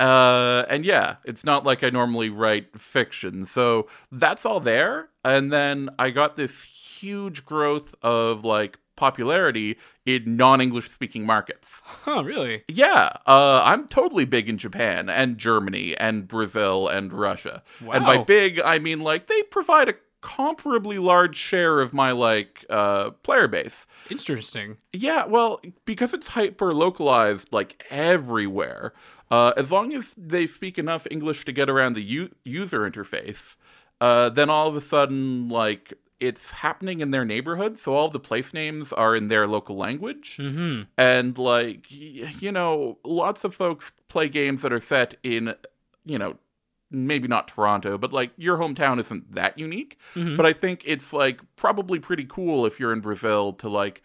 Uh, 0.00 0.64
and 0.68 0.84
yeah, 0.84 1.16
it's 1.24 1.44
not 1.44 1.64
like 1.64 1.84
I 1.84 1.90
normally 1.90 2.28
write 2.28 2.80
fiction. 2.80 3.46
So 3.46 3.88
that's 4.10 4.44
all 4.44 4.60
there. 4.60 5.08
And 5.24 5.52
then 5.52 5.88
I 5.98 6.10
got 6.10 6.36
this 6.36 6.64
huge 6.64 7.44
growth 7.44 7.94
of 8.02 8.44
like 8.44 8.78
popularity 8.96 9.76
in 10.06 10.36
non-English 10.36 10.90
speaking 10.90 11.26
markets. 11.26 11.82
Huh, 11.84 12.22
really? 12.24 12.64
Yeah, 12.68 13.10
uh, 13.26 13.62
I'm 13.64 13.86
totally 13.86 14.24
big 14.24 14.48
in 14.48 14.58
Japan 14.58 15.08
and 15.08 15.38
Germany 15.38 15.96
and 15.96 16.28
Brazil 16.28 16.88
and 16.88 17.12
Russia. 17.12 17.62
Wow. 17.82 17.92
And 17.92 18.04
by 18.04 18.18
big, 18.18 18.60
I 18.60 18.78
mean 18.78 19.00
like 19.00 19.26
they 19.26 19.42
provide 19.42 19.88
a 19.88 19.94
comparably 20.22 20.98
large 20.98 21.36
share 21.36 21.80
of 21.80 21.92
my 21.92 22.10
like 22.10 22.64
uh, 22.70 23.10
player 23.10 23.46
base. 23.46 23.86
Interesting. 24.10 24.78
Yeah, 24.92 25.26
well, 25.26 25.60
because 25.84 26.14
it's 26.14 26.28
hyper 26.28 26.72
localized 26.72 27.48
like 27.52 27.84
everywhere, 27.90 28.94
uh, 29.30 29.52
as 29.56 29.70
long 29.70 29.92
as 29.92 30.14
they 30.16 30.46
speak 30.46 30.78
enough 30.78 31.06
English 31.10 31.44
to 31.44 31.52
get 31.52 31.68
around 31.68 31.92
the 31.92 32.02
u- 32.02 32.34
user 32.42 32.90
interface, 32.90 33.56
uh, 34.00 34.30
then 34.30 34.48
all 34.48 34.68
of 34.68 34.76
a 34.76 34.80
sudden, 34.80 35.48
like, 35.48 35.92
it's 36.24 36.50
happening 36.50 37.00
in 37.00 37.10
their 37.10 37.24
neighborhood, 37.24 37.78
so 37.78 37.94
all 37.94 38.08
the 38.08 38.20
place 38.20 38.54
names 38.54 38.92
are 38.92 39.14
in 39.14 39.28
their 39.28 39.46
local 39.46 39.76
language. 39.76 40.36
Mm-hmm. 40.38 40.82
And, 40.96 41.38
like, 41.38 41.86
you 41.90 42.52
know, 42.52 42.98
lots 43.04 43.44
of 43.44 43.54
folks 43.54 43.92
play 44.08 44.28
games 44.28 44.62
that 44.62 44.72
are 44.72 44.80
set 44.80 45.16
in, 45.22 45.54
you 46.04 46.18
know, 46.18 46.36
maybe 46.90 47.26
not 47.26 47.48
Toronto, 47.48 47.98
but 47.98 48.12
like 48.12 48.30
your 48.36 48.58
hometown 48.58 49.00
isn't 49.00 49.34
that 49.34 49.58
unique. 49.58 49.98
Mhm. 50.14 50.36
But 50.36 50.46
I 50.46 50.52
think 50.52 50.82
it's 50.86 51.12
like 51.12 51.40
probably 51.56 51.98
pretty 51.98 52.24
cool 52.24 52.66
if 52.66 52.78
you're 52.78 52.92
in 52.92 53.00
Brazil 53.00 53.52
to 53.54 53.68
like 53.68 54.02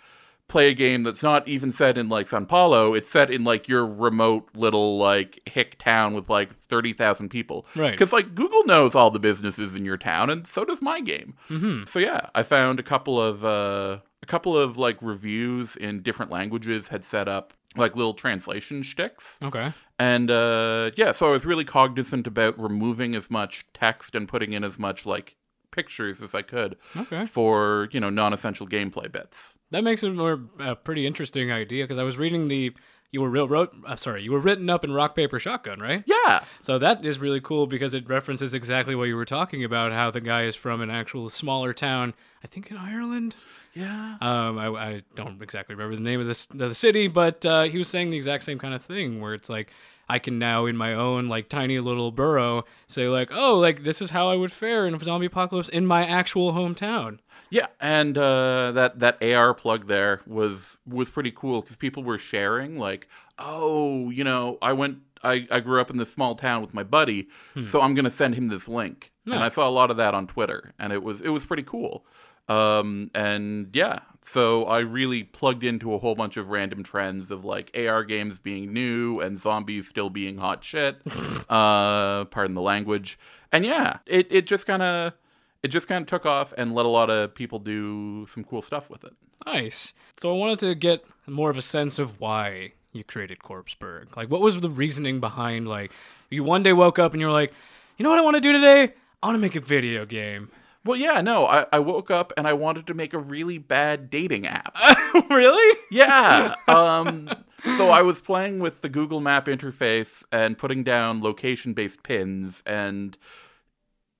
play 0.49 0.69
a 0.69 0.73
game 0.73 1.03
that's 1.03 1.23
not 1.23 1.47
even 1.47 1.71
set 1.71 1.97
in 1.97 2.09
like 2.09 2.27
Sao 2.27 2.43
Paulo. 2.43 2.93
It's 2.93 3.09
set 3.09 3.31
in 3.31 3.43
like 3.43 3.67
your 3.67 3.85
remote 3.85 4.49
little 4.53 4.97
like 4.97 5.47
hick 5.49 5.77
town 5.79 6.13
with 6.13 6.29
like 6.29 6.53
30,000 6.67 7.29
people. 7.29 7.65
Right. 7.75 7.91
Because 7.91 8.11
like 8.11 8.35
Google 8.35 8.65
knows 8.65 8.95
all 8.95 9.11
the 9.11 9.19
businesses 9.19 9.75
in 9.75 9.85
your 9.85 9.97
town 9.97 10.29
and 10.29 10.45
so 10.45 10.65
does 10.65 10.81
my 10.81 10.99
game. 10.99 11.35
Mm-hmm. 11.49 11.85
So 11.85 11.99
yeah, 11.99 12.29
I 12.35 12.43
found 12.43 12.79
a 12.79 12.83
couple 12.83 13.21
of 13.21 13.45
uh, 13.45 13.99
a 14.21 14.25
couple 14.25 14.57
of 14.57 14.77
like 14.77 14.97
reviews 15.01 15.75
in 15.75 16.01
different 16.01 16.31
languages 16.31 16.89
had 16.89 17.03
set 17.03 17.27
up 17.27 17.53
like 17.75 17.95
little 17.95 18.13
translation 18.13 18.83
shticks. 18.83 19.37
Okay. 19.43 19.71
And 19.99 20.31
uh, 20.31 20.91
yeah, 20.95 21.11
so 21.11 21.27
I 21.27 21.31
was 21.31 21.45
really 21.45 21.65
cognizant 21.65 22.25
about 22.25 22.59
removing 22.59 23.15
as 23.15 23.29
much 23.29 23.65
text 23.73 24.15
and 24.15 24.27
putting 24.27 24.53
in 24.53 24.63
as 24.63 24.79
much 24.79 25.05
like 25.05 25.35
pictures 25.71 26.21
as 26.21 26.33
I 26.35 26.41
could 26.41 26.77
Okay. 26.97 27.25
for 27.25 27.87
you 27.91 27.99
know 27.99 28.09
non-essential 28.09 28.67
gameplay 28.67 29.11
bits. 29.11 29.57
That 29.71 29.83
makes 29.83 30.03
it 30.03 30.09
more 30.11 30.41
a 30.59 30.75
pretty 30.75 31.05
interesting 31.05 31.51
idea 31.51 31.83
because 31.83 31.97
I 31.99 32.03
was 32.03 32.17
reading 32.17 32.47
the 32.47 32.73
you 33.11 33.21
were 33.21 33.29
real 33.29 33.47
wrote 33.47 33.71
uh, 33.87 33.95
sorry 33.95 34.21
you 34.23 34.31
were 34.31 34.39
written 34.39 34.69
up 34.69 34.83
in 34.83 34.91
Rock 34.93 35.15
Paper 35.15 35.39
Shotgun, 35.39 35.79
right? 35.79 36.03
Yeah, 36.05 36.41
So 36.61 36.77
that 36.79 37.03
is 37.05 37.19
really 37.19 37.41
cool 37.41 37.65
because 37.67 37.93
it 37.93 38.07
references 38.07 38.53
exactly 38.53 38.95
what 38.95 39.05
you 39.05 39.15
were 39.15 39.25
talking 39.25 39.63
about. 39.63 39.91
How 39.91 40.11
the 40.11 40.21
guy 40.21 40.43
is 40.43 40.55
from 40.55 40.81
an 40.81 40.89
actual 40.91 41.29
smaller 41.29 41.73
town, 41.73 42.13
I 42.43 42.47
think 42.47 42.69
in 42.71 42.77
Ireland. 42.77 43.35
yeah, 43.73 44.17
Um, 44.21 44.57
I, 44.59 44.67
I 44.67 45.01
don't 45.15 45.41
exactly 45.41 45.73
remember 45.75 45.95
the 45.95 46.01
name 46.03 46.19
of 46.19 46.27
this 46.27 46.45
the 46.47 46.73
city, 46.75 47.07
but 47.07 47.45
uh, 47.45 47.63
he 47.63 47.77
was 47.77 47.87
saying 47.87 48.09
the 48.11 48.17
exact 48.17 48.43
same 48.43 48.59
kind 48.59 48.73
of 48.73 48.81
thing 48.83 49.21
where 49.21 49.33
it's 49.33 49.49
like 49.49 49.71
I 50.09 50.19
can 50.19 50.39
now 50.39 50.65
in 50.65 50.75
my 50.75 50.93
own 50.93 51.27
like 51.27 51.49
tiny 51.49 51.79
little 51.79 52.11
borough 52.11 52.65
say 52.87 53.07
like 53.07 53.29
oh 53.31 53.57
like 53.59 53.83
this 53.83 54.01
is 54.01 54.09
how 54.09 54.29
I 54.29 54.35
would 54.35 54.51
fare 54.51 54.85
in 54.87 54.95
a 54.95 54.99
zombie 54.99 55.27
apocalypse 55.27 55.69
in 55.69 55.85
my 55.85 56.05
actual 56.05 56.53
hometown. 56.53 57.19
yeah. 57.51 57.67
And 57.79 58.17
uh, 58.17 58.71
that 58.73 58.99
that 58.99 59.23
AR 59.23 59.53
plug 59.53 59.87
there 59.87 60.21
was 60.27 60.77
was 60.85 61.09
pretty 61.09 61.31
cool 61.31 61.61
because 61.61 61.75
people 61.75 62.03
were 62.03 62.17
sharing 62.17 62.77
like, 62.79 63.07
oh, 63.37 64.09
you 64.09 64.23
know, 64.23 64.57
I 64.61 64.73
went. 64.73 64.99
I, 65.21 65.45
I 65.51 65.59
grew 65.59 65.81
up 65.81 65.89
in 65.89 65.97
this 65.97 66.09
small 66.13 66.33
town 66.35 66.61
with 66.61 66.73
my 66.73 66.83
buddy, 66.83 67.27
so 67.65 67.81
I'm 67.81 67.93
gonna 67.93 68.09
send 68.09 68.35
him 68.35 68.47
this 68.47 68.69
link. 68.69 69.11
And 69.35 69.43
I 69.43 69.49
saw 69.49 69.67
a 69.67 69.71
lot 69.71 69.91
of 69.91 69.97
that 69.97 70.13
on 70.13 70.27
Twitter, 70.27 70.73
and 70.79 70.93
it 70.93 71.03
was 71.03 71.21
it 71.21 71.29
was 71.29 71.45
pretty 71.45 71.63
cool. 71.63 72.05
Um, 72.49 73.11
and 73.13 73.69
yeah, 73.73 73.99
so 74.21 74.65
I 74.65 74.79
really 74.79 75.23
plugged 75.23 75.63
into 75.63 75.93
a 75.93 75.99
whole 75.99 76.15
bunch 76.15 76.35
of 76.35 76.49
random 76.49 76.81
trends 76.81 77.29
of 77.29 77.45
like 77.45 77.71
AR 77.77 78.03
games 78.03 78.39
being 78.39 78.73
new 78.73 79.19
and 79.19 79.39
zombies 79.39 79.87
still 79.87 80.09
being 80.09 80.39
hot 80.39 80.63
shit. 80.63 80.97
uh, 81.49 82.25
pardon 82.25 82.55
the 82.55 82.61
language. 82.61 83.19
And 83.51 83.65
yeah, 83.65 83.99
it, 84.07 84.27
it 84.31 84.47
just 84.47 84.65
kind 84.65 84.81
of 84.81 85.13
it 85.61 85.67
just 85.67 85.87
kind 85.87 86.01
of 86.01 86.07
took 86.07 86.25
off 86.25 86.53
and 86.57 86.73
let 86.73 86.85
a 86.85 86.89
lot 86.89 87.09
of 87.09 87.35
people 87.35 87.59
do 87.59 88.25
some 88.25 88.43
cool 88.43 88.61
stuff 88.61 88.89
with 88.89 89.03
it. 89.03 89.13
Nice. 89.45 89.93
So 90.17 90.33
I 90.33 90.37
wanted 90.37 90.59
to 90.59 90.75
get 90.75 91.05
more 91.27 91.49
of 91.49 91.57
a 91.57 91.61
sense 91.61 91.99
of 91.99 92.19
why 92.19 92.73
you 92.91 93.03
created 93.03 93.39
Corpseburg. 93.39 94.15
Like, 94.15 94.29
what 94.29 94.41
was 94.41 94.59
the 94.59 94.69
reasoning 94.69 95.19
behind 95.19 95.67
like 95.67 95.91
you 96.29 96.43
one 96.43 96.63
day 96.63 96.73
woke 96.73 96.97
up 96.97 97.13
and 97.13 97.21
you're 97.21 97.31
like, 97.31 97.53
you 97.97 98.03
know 98.03 98.09
what 98.09 98.19
I 98.19 98.23
want 98.23 98.35
to 98.35 98.41
do 98.41 98.53
today? 98.53 98.93
I 99.21 99.27
want 99.27 99.35
to 99.35 99.41
make 99.41 99.55
a 99.55 99.61
video 99.61 100.05
game. 100.05 100.49
Well, 100.85 100.97
yeah, 100.97 101.19
no, 101.19 101.45
I, 101.45 101.65
I 101.73 101.79
woke 101.79 102.09
up 102.09 102.31
and 102.37 102.47
I 102.47 102.53
wanted 102.53 102.87
to 102.87 102.93
make 102.93 103.13
a 103.13 103.17
really 103.17 103.57
bad 103.57 104.09
dating 104.09 104.47
app. 104.47 104.77
really? 105.29 105.77
Yeah. 105.91 106.55
Um, 106.69 107.29
so 107.77 107.89
I 107.89 108.01
was 108.01 108.21
playing 108.21 108.59
with 108.59 108.81
the 108.81 108.87
Google 108.87 109.19
Map 109.19 109.47
interface 109.47 110.23
and 110.31 110.57
putting 110.57 110.83
down 110.83 111.21
location-based 111.21 112.01
pins, 112.03 112.63
and 112.65 113.17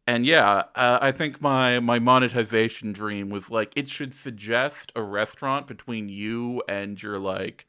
and 0.05 0.25
yeah, 0.25 0.63
uh, 0.75 0.99
I 1.01 1.11
think 1.13 1.39
my 1.39 1.79
my 1.79 1.99
monetization 1.99 2.91
dream 2.91 3.29
was 3.29 3.49
like 3.49 3.71
it 3.77 3.87
should 3.89 4.13
suggest 4.13 4.91
a 4.95 5.01
restaurant 5.01 5.67
between 5.67 6.09
you 6.09 6.61
and 6.67 7.01
your 7.01 7.19
like 7.19 7.67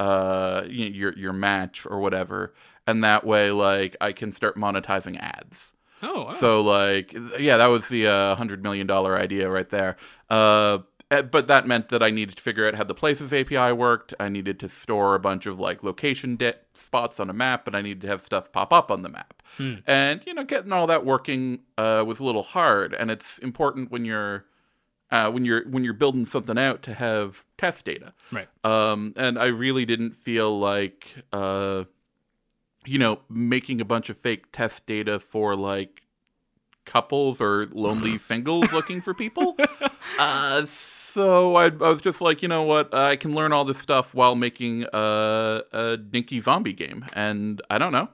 uh 0.00 0.62
your 0.66 1.16
your 1.16 1.32
match 1.32 1.86
or 1.88 2.00
whatever, 2.00 2.54
and 2.88 3.04
that 3.04 3.24
way 3.24 3.52
like 3.52 3.96
I 4.00 4.12
can 4.12 4.32
start 4.32 4.56
monetizing 4.56 5.16
ads. 5.20 5.74
Oh, 6.02 6.24
wow. 6.24 6.30
So 6.32 6.60
like, 6.60 7.14
yeah, 7.38 7.56
that 7.56 7.66
was 7.66 7.88
the 7.88 8.06
uh, 8.06 8.34
hundred 8.36 8.62
million 8.62 8.86
dollar 8.86 9.16
idea 9.16 9.48
right 9.48 9.68
there. 9.68 9.96
Uh, 10.28 10.78
eh, 11.10 11.22
but 11.22 11.46
that 11.46 11.66
meant 11.66 11.90
that 11.90 12.02
I 12.02 12.10
needed 12.10 12.36
to 12.36 12.42
figure 12.42 12.66
out 12.66 12.74
how 12.74 12.84
the 12.84 12.94
Places 12.94 13.32
API 13.32 13.72
worked. 13.72 14.14
I 14.18 14.28
needed 14.28 14.58
to 14.60 14.68
store 14.68 15.14
a 15.14 15.20
bunch 15.20 15.46
of 15.46 15.58
like 15.58 15.82
location 15.82 16.36
de- 16.36 16.56
spots 16.74 17.20
on 17.20 17.30
a 17.30 17.32
map, 17.32 17.64
but 17.64 17.74
I 17.74 17.82
needed 17.82 18.00
to 18.02 18.08
have 18.08 18.22
stuff 18.22 18.50
pop 18.52 18.72
up 18.72 18.90
on 18.90 19.02
the 19.02 19.08
map. 19.08 19.42
And 19.86 20.22
you 20.26 20.34
know, 20.34 20.44
getting 20.44 20.72
all 20.72 20.86
that 20.86 21.04
working 21.04 21.60
uh, 21.78 22.04
was 22.06 22.20
a 22.20 22.24
little 22.24 22.42
hard. 22.42 22.94
And 22.94 23.10
it's 23.10 23.38
important 23.38 23.90
when 23.90 24.04
you're 24.04 24.46
uh, 25.10 25.30
when 25.30 25.44
you're 25.44 25.68
when 25.68 25.84
you're 25.84 25.92
building 25.92 26.24
something 26.24 26.58
out 26.58 26.82
to 26.82 26.94
have 26.94 27.44
test 27.58 27.84
data. 27.84 28.14
right. 28.32 28.48
Um, 28.64 29.12
and 29.16 29.38
I 29.38 29.46
really 29.46 29.84
didn't 29.84 30.16
feel 30.16 30.58
like, 30.58 31.06
uh, 31.32 31.84
you 32.84 32.98
know, 32.98 33.20
making 33.28 33.80
a 33.80 33.84
bunch 33.84 34.10
of 34.10 34.16
fake 34.16 34.52
test 34.52 34.86
data 34.86 35.18
for 35.18 35.56
like 35.56 36.02
couples 36.84 37.40
or 37.40 37.66
lonely 37.72 38.18
singles 38.30 38.72
looking 38.72 39.00
for 39.00 39.14
people. 39.14 39.56
Uh, 40.18 40.66
so 40.66 41.56
I, 41.56 41.64
I 41.66 41.88
was 41.88 42.02
just 42.02 42.20
like, 42.20 42.42
you 42.42 42.48
know 42.48 42.62
what? 42.62 42.94
I 42.94 43.16
can 43.16 43.34
learn 43.34 43.52
all 43.52 43.64
this 43.64 43.78
stuff 43.78 44.14
while 44.14 44.34
making 44.34 44.84
a, 44.92 45.62
a 45.72 45.96
dinky 45.96 46.38
zombie 46.38 46.74
game. 46.74 47.06
And 47.14 47.62
I 47.70 47.78
don't 47.78 47.92
know. 47.92 48.08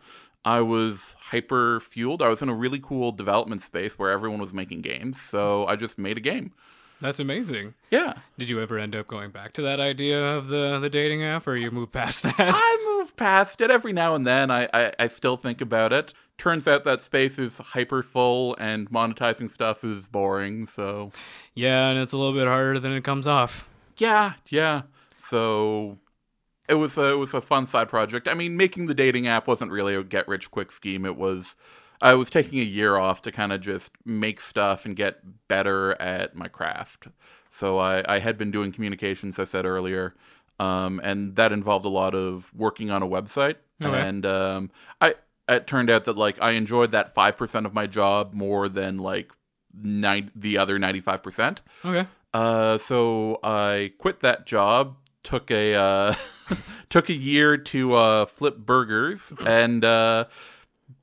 I 0.45 0.61
was 0.61 1.17
hyper 1.19 1.81
fueled. 1.81 2.23
I 2.23 2.29
was 2.29 2.41
in 2.41 2.49
a 2.49 2.55
really 2.55 2.79
cool 2.81 3.13
development 3.13 3.63
space 3.63 3.99
where 3.99 4.11
everyone 4.11 4.41
was 4.41 4.55
making 4.55 4.83
games. 4.83 5.21
So 5.21 5.67
I 5.67 5.77
just 5.77 5.99
made 5.99 6.17
a 6.17 6.21
game. 6.21 6.53
That's 7.01 7.21
amazing. 7.21 7.75
Yeah. 7.91 8.15
Did 8.39 8.49
you 8.49 8.61
ever 8.61 8.79
end 8.79 8.97
up 8.97 9.07
going 9.07 9.31
back 9.31 9.53
to 9.55 9.63
that 9.63 9.79
idea 9.79 10.25
of 10.35 10.49
the 10.49 10.79
the 10.81 10.91
dating 10.91 11.23
app, 11.25 11.47
or 11.47 11.55
you 11.55 11.71
moved 11.71 11.93
past 11.93 12.23
that? 12.25 12.35
I 12.39 12.85
move 12.87 12.88
past 13.19 13.61
it 13.61 13.71
every 13.71 13.93
now 13.93 14.15
and 14.15 14.27
then. 14.27 14.51
I, 14.51 14.69
I, 14.73 14.93
I 14.99 15.07
still 15.09 15.37
think 15.37 15.61
about 15.61 15.93
it. 15.93 16.15
Turns 16.39 16.67
out 16.69 16.85
that 16.85 17.03
space 17.03 17.39
is 17.39 17.59
hyper 17.59 18.03
full 18.03 18.57
and 18.59 18.89
monetizing 18.91 19.51
stuff 19.51 19.85
is 19.85 20.07
boring. 20.07 20.67
So 20.67 21.11
yeah, 21.55 21.89
and 21.89 21.99
it's 21.99 22.13
a 22.13 22.17
little 22.17 22.33
bit 22.33 22.47
harder 22.47 22.79
than 22.79 22.93
it 22.93 23.05
comes 23.05 23.27
off. 23.27 23.69
yeah, 23.99 24.35
yeah. 24.49 24.83
So 25.19 25.99
it 26.69 26.75
was 26.75 26.97
a, 26.97 27.13
it 27.13 27.17
was 27.17 27.35
a 27.35 27.41
fun 27.41 27.67
side 27.67 27.89
project. 27.89 28.29
I 28.29 28.35
mean, 28.35 28.57
making 28.57 28.87
the 28.87 28.95
dating 28.95 29.27
app 29.27 29.47
wasn't 29.47 29.73
really 29.73 29.95
a 29.95 30.03
get 30.03 30.29
rich 30.29 30.51
quick 30.51 30.71
scheme. 30.73 31.05
It 31.05 31.17
was 31.17 31.57
I 32.01 32.15
was 32.15 32.31
taking 32.31 32.61
a 32.61 32.65
year 32.65 32.97
off 32.97 33.23
to 33.23 33.33
kind 33.33 33.53
of 33.53 33.61
just 33.61 33.93
make 34.05 34.41
stuff 34.41 34.85
and 34.85 34.95
get 34.95 35.49
better 35.49 36.01
at 36.01 36.35
my 36.37 36.49
craft. 36.49 37.09
So 37.51 37.79
I, 37.79 38.05
I 38.07 38.21
had 38.21 38.39
been 38.39 38.51
doing 38.51 38.73
communications, 38.73 39.39
I 39.39 39.45
said 39.45 39.65
earlier, 39.67 40.15
um, 40.59 41.01
and 41.05 41.37
that 41.37 41.53
involved 41.53 41.85
a 41.85 41.89
lot 41.91 42.15
of 42.15 42.53
working 42.55 42.91
on 42.91 43.03
a 43.03 43.07
website. 43.07 43.57
Okay. 43.85 44.01
And 44.01 44.27
um, 44.27 44.71
I 45.01 45.15
it 45.49 45.67
turned 45.67 45.89
out 45.91 46.05
that 46.05 46.17
like 46.17 46.41
I 46.43 46.51
enjoyed 46.53 46.91
that 46.93 47.15
five 47.15 47.37
percent 47.37 47.65
of 47.67 47.73
my 47.75 47.87
job 47.87 48.35
more 48.35 48.69
than 48.69 48.99
like 48.99 49.31
nine, 49.83 50.31
the 50.35 50.59
other 50.59 50.79
ninety 50.79 51.01
five 51.01 51.23
percent. 51.23 51.61
Okay. 51.85 52.07
Uh, 52.35 52.77
so 52.79 53.39
I 53.43 53.93
quit 53.99 54.21
that 54.21 54.47
job. 54.47 54.97
Took 55.23 55.51
a 55.51 55.75
uh, 55.75 56.15
took 56.91 57.09
a 57.09 57.15
year 57.15 57.57
to 57.57 57.95
uh, 57.95 58.27
flip 58.27 58.57
burgers, 58.59 59.33
and 59.47 59.85
uh, 59.85 60.25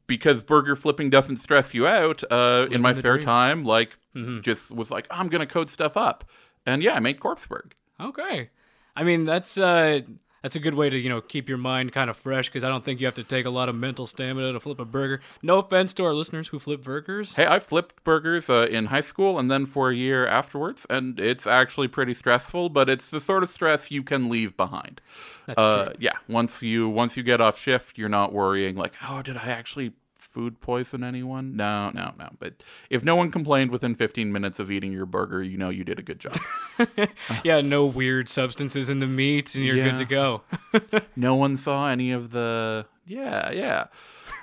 because 0.08 0.44
burger 0.44 0.76
flipping 0.76 1.10
doesn't 1.10 1.38
stress 1.38 1.74
you 1.74 1.88
out, 1.88 2.24
uh, 2.32 2.68
in 2.72 2.82
my 2.82 2.94
spare 2.94 3.16
dream. 3.16 3.26
time, 3.26 3.66
like 3.66 3.98
Mhm. 4.16 4.42
just 4.42 4.72
was 4.72 4.90
like, 4.92 5.08
I'm 5.12 5.28
gonna 5.28 5.46
code 5.46 5.70
stuff 5.70 5.98
up, 5.98 6.24
and 6.66 6.82
yeah, 6.82 6.94
I 6.96 7.00
made 7.00 7.20
Corpseburg. 7.20 7.72
Okay. 8.00 8.50
I 8.96 9.04
mean, 9.04 9.26
that's 9.26 9.58
uh 9.58 10.02
That's 10.46 10.56
a 10.56 10.60
good 10.60 10.76
way 10.76 10.92
to 10.92 10.98
you 10.98 11.10
know 11.10 11.22
keep 11.22 11.50
your 11.50 11.58
mind 11.58 11.92
kind 11.92 12.08
of 12.08 12.18
fresh 12.18 12.50
because 12.50 12.64
I 12.64 12.70
don't 12.70 12.86
think 12.86 13.00
you 13.00 13.08
have 13.08 13.16
to 13.16 13.24
take 13.24 13.48
a 13.48 13.50
lot 13.50 13.68
of 13.68 13.74
mental 13.74 14.06
stamina 14.06 14.54
to 14.54 14.60
flip 14.60 14.80
a 14.80 14.86
burger. 14.86 15.20
No 15.42 15.58
offense 15.58 15.92
to 15.94 16.04
our 16.06 16.14
listeners 16.14 16.50
who 16.50 16.60
flip 16.60 16.84
burgers. 16.84 17.36
Hey, 17.36 17.48
I 17.48 17.58
flipped 17.58 18.04
burgers 18.04 18.48
uh, 18.48 18.68
in 18.70 18.86
high 18.86 19.02
school 19.02 19.40
and 19.40 19.50
then 19.50 19.66
for 19.66 19.90
a 19.90 19.96
year 19.96 20.28
afterwards, 20.28 20.86
and 20.88 21.20
it's 21.20 21.48
actually 21.48 21.88
pretty 21.88 22.14
stressful. 22.14 22.70
But 22.70 22.92
it's 22.92 23.10
the 23.10 23.20
sort 23.20 23.42
of 23.42 23.50
stress 23.50 23.90
you 23.90 24.04
can 24.04 24.30
leave 24.30 24.56
behind. 24.56 25.02
That's 25.48 25.60
uh, 25.60 25.86
true. 25.86 25.96
Yeah, 25.98 26.18
once 26.30 26.62
you 26.62 26.90
once 26.90 27.18
you 27.18 27.24
get 27.24 27.42
off 27.42 27.58
shift, 27.58 27.98
you're 27.98 28.08
not 28.08 28.32
worrying 28.32 28.76
like, 28.76 28.94
oh, 29.10 29.24
did 29.24 29.38
I 29.38 29.48
actually 29.48 29.94
food 30.36 30.60
poison 30.60 31.04
anyone? 31.04 31.56
No, 31.56 31.90
no, 31.92 32.14
no. 32.20 32.30
But 32.40 32.62
if 32.90 33.04
no 33.04 33.16
one 33.16 33.32
complained 33.32 33.72
within 33.72 33.96
15 33.96 34.32
minutes 34.32 34.60
of 34.60 34.70
eating 34.70 34.92
your 34.92 35.06
burger, 35.06 35.42
you 35.42 35.58
know 35.58 35.70
you 35.70 35.84
did 35.86 35.98
a 35.98 36.04
good 36.04 36.20
job. 36.20 36.38
Yeah, 37.46 37.62
no 37.62 37.86
weird 37.86 38.28
substances 38.28 38.90
in 38.90 39.00
the 39.00 39.08
meat, 39.08 39.56
and 39.56 39.64
you're 39.66 39.78
Yeah. 39.78 39.92
good 39.92 40.00
to 40.00 40.06
go. 40.06 40.42
no 41.16 41.36
one 41.36 41.56
saw 41.56 41.88
any 41.90 42.12
of 42.12 42.32
the 42.32 42.86
yeah 43.08 43.52
yeah 43.52 43.86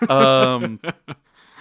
um 0.09 0.81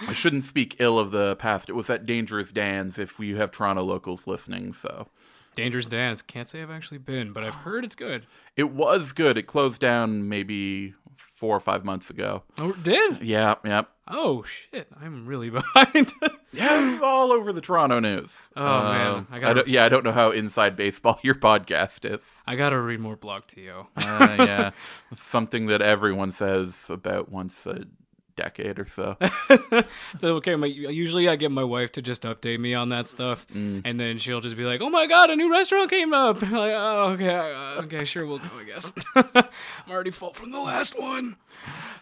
i 0.08 0.12
shouldn't 0.12 0.44
speak 0.44 0.76
ill 0.78 0.98
of 1.00 1.10
the 1.10 1.34
past 1.36 1.68
it 1.68 1.72
was 1.72 1.90
at 1.90 2.06
dangerous 2.06 2.52
dan's 2.52 2.96
if 2.98 3.18
you 3.18 3.36
have 3.36 3.50
toronto 3.50 3.82
locals 3.82 4.26
listening 4.26 4.72
so 4.72 5.08
Dangerous 5.54 5.84
Dan's. 5.86 6.22
Can't 6.22 6.48
say 6.48 6.62
I've 6.62 6.70
actually 6.70 6.96
been, 6.96 7.34
but 7.34 7.44
I've 7.44 7.56
heard 7.56 7.84
it's 7.84 7.94
good. 7.94 8.24
it 8.56 8.70
was 8.70 9.12
good 9.12 9.36
it 9.36 9.42
closed 9.42 9.82
down 9.82 10.26
maybe 10.26 10.94
four 11.42 11.56
or 11.56 11.60
five 11.60 11.84
months 11.84 12.08
ago 12.08 12.44
Oh, 12.56 12.70
did? 12.70 13.20
yeah 13.20 13.56
yeah 13.64 13.82
Oh 14.06 14.42
shit! 14.42 14.88
I'm 15.00 15.26
really 15.26 15.48
behind. 15.58 16.12
yeah 16.52 17.00
all 17.02 17.32
over 17.32 17.52
the 17.52 17.60
toronto 17.60 17.98
news 17.98 18.48
Oh, 18.56 18.82
man. 18.84 19.10
Um, 19.14 19.26
I 19.32 19.38
gotta- 19.40 19.64
yeah 19.66 19.84
i 19.84 19.88
don't 19.88 20.04
know 20.04 20.12
how 20.12 20.30
inside 20.30 20.76
baseball 20.76 21.18
your 21.24 21.34
podcast 21.34 22.04
is 22.08 22.36
I 22.46 22.54
gotta 22.54 22.80
read 22.80 23.00
more 23.00 23.16
blogTO. 23.16 23.86
uh, 23.96 24.36
yeah 24.38 24.70
something 25.14 25.66
that 25.66 25.82
everyone 25.82 26.30
says 26.30 26.86
about 26.88 27.30
once 27.32 27.66
a 27.66 27.86
decade 28.36 28.78
or 28.78 28.86
so 28.86 29.16
So, 30.20 30.36
okay, 30.36 30.56
my, 30.56 30.66
usually 30.66 31.28
I 31.28 31.36
get 31.36 31.50
my 31.50 31.64
wife 31.64 31.92
to 31.92 32.02
just 32.02 32.22
update 32.22 32.58
me 32.60 32.74
on 32.74 32.88
that 32.90 33.08
stuff, 33.08 33.46
Mm. 33.54 33.82
and 33.84 33.98
then 34.00 34.18
she'll 34.18 34.40
just 34.40 34.56
be 34.56 34.64
like, 34.64 34.80
"Oh 34.80 34.90
my 34.90 35.06
god, 35.06 35.30
a 35.30 35.36
new 35.36 35.50
restaurant 35.50 35.90
came 35.90 36.12
up!" 36.12 36.42
I'm 36.42 36.52
like, 36.64 36.72
"Oh, 36.74 37.10
okay, 37.14 37.34
uh, 37.34 37.82
okay, 37.82 38.04
sure, 38.04 38.26
we'll 38.26 38.38
go, 38.38 38.48
I 38.58 38.64
guess." 38.64 38.92
I'm 39.16 39.90
already 39.90 40.10
full 40.10 40.32
from 40.32 40.50
the 40.52 40.60
last 40.60 40.98
one, 40.98 41.36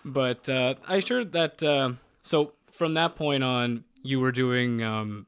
but 0.04 0.48
uh, 0.48 0.74
I 0.86 1.00
sure 1.00 1.24
that. 1.24 1.62
Uh, 1.62 1.92
so 2.22 2.52
from 2.70 2.94
that 2.94 3.16
point 3.16 3.42
on, 3.44 3.84
you 4.02 4.20
were 4.20 4.32
doing. 4.32 4.82
Um, 4.82 5.26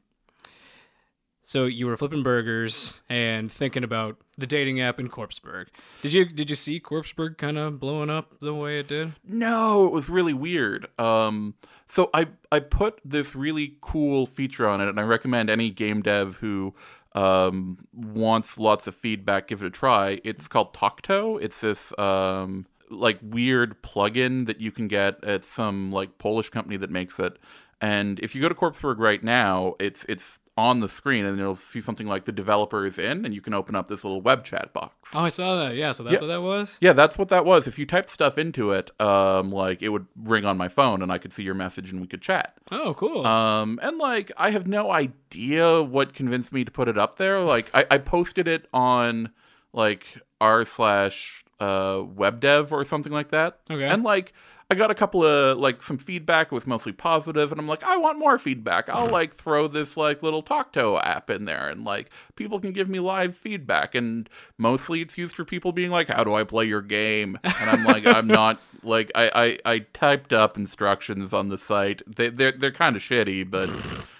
so 1.42 1.64
you 1.64 1.86
were 1.86 1.96
flipping 1.96 2.22
burgers 2.22 3.02
and 3.08 3.50
thinking 3.50 3.82
about 3.84 4.16
the 4.38 4.46
dating 4.46 4.80
app 4.80 5.00
in 5.00 5.08
Corpseburg. 5.08 5.66
Did 6.00 6.12
you 6.12 6.24
did 6.24 6.50
you 6.50 6.56
see 6.56 6.80
Corpseburg 6.80 7.36
kind 7.36 7.58
of 7.58 7.80
blowing 7.80 8.10
up 8.10 8.38
the 8.40 8.54
way 8.54 8.78
it 8.78 8.88
did? 8.88 9.12
No, 9.24 9.86
it 9.86 9.92
was 9.92 10.08
really 10.08 10.34
weird. 10.34 10.86
Um, 10.98 11.54
so 11.86 12.10
I 12.14 12.28
I 12.50 12.60
put 12.60 13.00
this 13.04 13.34
really 13.34 13.76
cool 13.80 14.26
feature 14.26 14.68
on 14.68 14.80
it, 14.80 14.88
and 14.88 15.00
I 15.00 15.02
recommend 15.02 15.50
any 15.50 15.70
game 15.70 16.00
dev 16.02 16.36
who 16.36 16.74
um, 17.14 17.78
wants 17.92 18.56
lots 18.56 18.86
of 18.86 18.94
feedback 18.94 19.48
give 19.48 19.62
it 19.62 19.66
a 19.66 19.70
try. 19.70 20.20
It's 20.24 20.48
called 20.48 20.72
Tawk.to. 20.74 21.38
It's 21.42 21.60
this 21.60 21.96
um, 21.98 22.66
like 22.88 23.18
weird 23.22 23.82
plugin 23.82 24.46
that 24.46 24.60
you 24.60 24.70
can 24.70 24.88
get 24.88 25.22
at 25.24 25.44
some 25.44 25.90
like 25.90 26.18
Polish 26.18 26.50
company 26.50 26.76
that 26.76 26.90
makes 26.90 27.18
it. 27.18 27.36
And 27.80 28.20
if 28.20 28.34
you 28.34 28.40
go 28.40 28.48
to 28.48 28.54
Corpseburg 28.54 28.98
right 28.98 29.22
now, 29.22 29.74
it's 29.80 30.04
it's 30.08 30.38
on 30.56 30.80
the 30.80 30.88
screen, 30.88 31.24
and 31.24 31.38
you'll 31.38 31.54
see 31.54 31.80
something 31.80 32.06
like 32.06 32.26
the 32.26 32.32
developer 32.32 32.84
is 32.84 32.98
in, 32.98 33.24
and 33.24 33.32
you 33.34 33.40
can 33.40 33.54
open 33.54 33.74
up 33.74 33.86
this 33.88 34.04
little 34.04 34.20
web 34.20 34.44
chat 34.44 34.70
box. 34.74 35.10
Oh, 35.14 35.20
I 35.24 35.30
saw 35.30 35.56
that. 35.64 35.76
Yeah, 35.76 35.92
so 35.92 36.02
that's 36.02 36.14
Yeah. 36.14 36.20
what 36.20 36.26
that 36.26 36.42
was. 36.42 36.76
Yeah, 36.80 36.92
that's 36.92 37.16
what 37.16 37.30
that 37.30 37.46
was. 37.46 37.66
If 37.66 37.78
you 37.78 37.86
typed 37.86 38.10
stuff 38.10 38.36
into 38.36 38.70
it, 38.72 38.90
um, 39.00 39.50
like 39.50 39.80
it 39.82 39.88
would 39.88 40.06
ring 40.14 40.44
on 40.44 40.58
my 40.58 40.68
phone 40.68 41.00
and 41.02 41.10
I 41.10 41.16
could 41.18 41.32
see 41.32 41.42
your 41.42 41.54
message 41.54 41.90
and 41.90 42.00
we 42.02 42.06
could 42.06 42.20
chat. 42.20 42.54
Oh, 42.70 42.92
cool. 42.94 43.26
Um, 43.26 43.78
and 43.82 43.96
like 43.96 44.30
I 44.36 44.50
have 44.50 44.66
no 44.66 44.90
idea 44.90 45.82
what 45.82 46.12
convinced 46.12 46.52
me 46.52 46.64
to 46.64 46.70
put 46.70 46.86
it 46.88 46.98
up 46.98 47.14
there. 47.16 47.40
Like 47.40 47.70
I, 47.72 47.86
I 47.90 47.98
posted 47.98 48.46
it 48.46 48.66
on 48.74 49.30
like 49.72 50.18
r 50.40 50.64
slash 50.66 51.44
uh 51.62 52.02
web 52.02 52.40
dev 52.40 52.72
or 52.72 52.84
something 52.84 53.12
like 53.12 53.28
that. 53.28 53.60
Okay. 53.70 53.86
And 53.86 54.02
like 54.02 54.32
I 54.72 54.74
got 54.74 54.90
a 54.90 54.94
couple 54.94 55.22
of 55.22 55.58
like 55.58 55.82
some 55.82 55.98
feedback. 55.98 56.46
It 56.46 56.52
was 56.54 56.66
mostly 56.66 56.92
positive, 56.92 57.52
and 57.52 57.60
I'm 57.60 57.68
like, 57.68 57.84
I 57.84 57.98
want 57.98 58.18
more 58.18 58.38
feedback. 58.38 58.88
I'll 58.88 59.06
like 59.10 59.34
throw 59.34 59.68
this 59.68 59.98
like 59.98 60.22
little 60.22 60.42
Tawk.to 60.42 60.98
app 61.04 61.28
in 61.28 61.44
there, 61.44 61.68
and 61.68 61.84
like 61.84 62.10
people 62.36 62.58
can 62.58 62.72
give 62.72 62.88
me 62.88 62.98
live 62.98 63.36
feedback. 63.36 63.94
And 63.94 64.30
mostly 64.56 65.02
it's 65.02 65.18
used 65.18 65.36
for 65.36 65.44
people 65.44 65.72
being 65.72 65.90
like, 65.90 66.08
How 66.08 66.24
do 66.24 66.34
I 66.34 66.44
play 66.44 66.64
your 66.64 66.80
game? 66.80 67.38
And 67.44 67.68
I'm 67.70 67.84
like, 67.84 68.06
I'm 68.06 68.26
not 68.26 68.60
like 68.82 69.12
I 69.14 69.58
I, 69.64 69.72
I 69.74 69.78
typed 69.92 70.32
up 70.32 70.56
instructions 70.56 71.34
on 71.34 71.48
the 71.48 71.58
site. 71.58 72.00
They 72.06 72.30
they're 72.30 72.52
they're 72.52 72.72
kind 72.72 72.96
of 72.96 73.02
shitty, 73.02 73.50
but. 73.50 73.68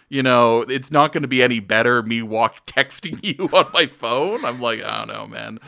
You 0.08 0.22
know, 0.22 0.60
it's 0.60 0.92
not 0.92 1.12
going 1.12 1.22
to 1.22 1.28
be 1.28 1.42
any 1.42 1.58
better 1.58 2.02
me 2.02 2.20
walk 2.20 2.66
texting 2.66 3.18
you 3.22 3.48
on 3.48 3.70
my 3.72 3.86
phone. 3.86 4.44
I'm 4.44 4.60
like, 4.60 4.84
I 4.84 4.98
don't 4.98 5.08
know, 5.08 5.26
man. 5.26 5.58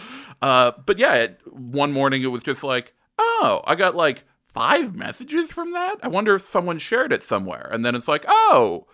Uh, 0.44 0.72
but 0.84 0.98
yeah, 0.98 1.14
it, 1.14 1.40
one 1.46 1.90
morning 1.90 2.22
it 2.22 2.26
was 2.26 2.42
just 2.42 2.62
like, 2.62 2.92
oh, 3.18 3.62
I 3.66 3.74
got 3.76 3.96
like 3.96 4.24
five 4.52 4.94
messages 4.94 5.50
from 5.50 5.72
that. 5.72 5.96
I 6.02 6.08
wonder 6.08 6.34
if 6.34 6.42
someone 6.42 6.78
shared 6.78 7.14
it 7.14 7.22
somewhere. 7.22 7.66
And 7.72 7.82
then 7.82 7.94
it's 7.94 8.06
like, 8.06 8.26
oh, 8.28 8.86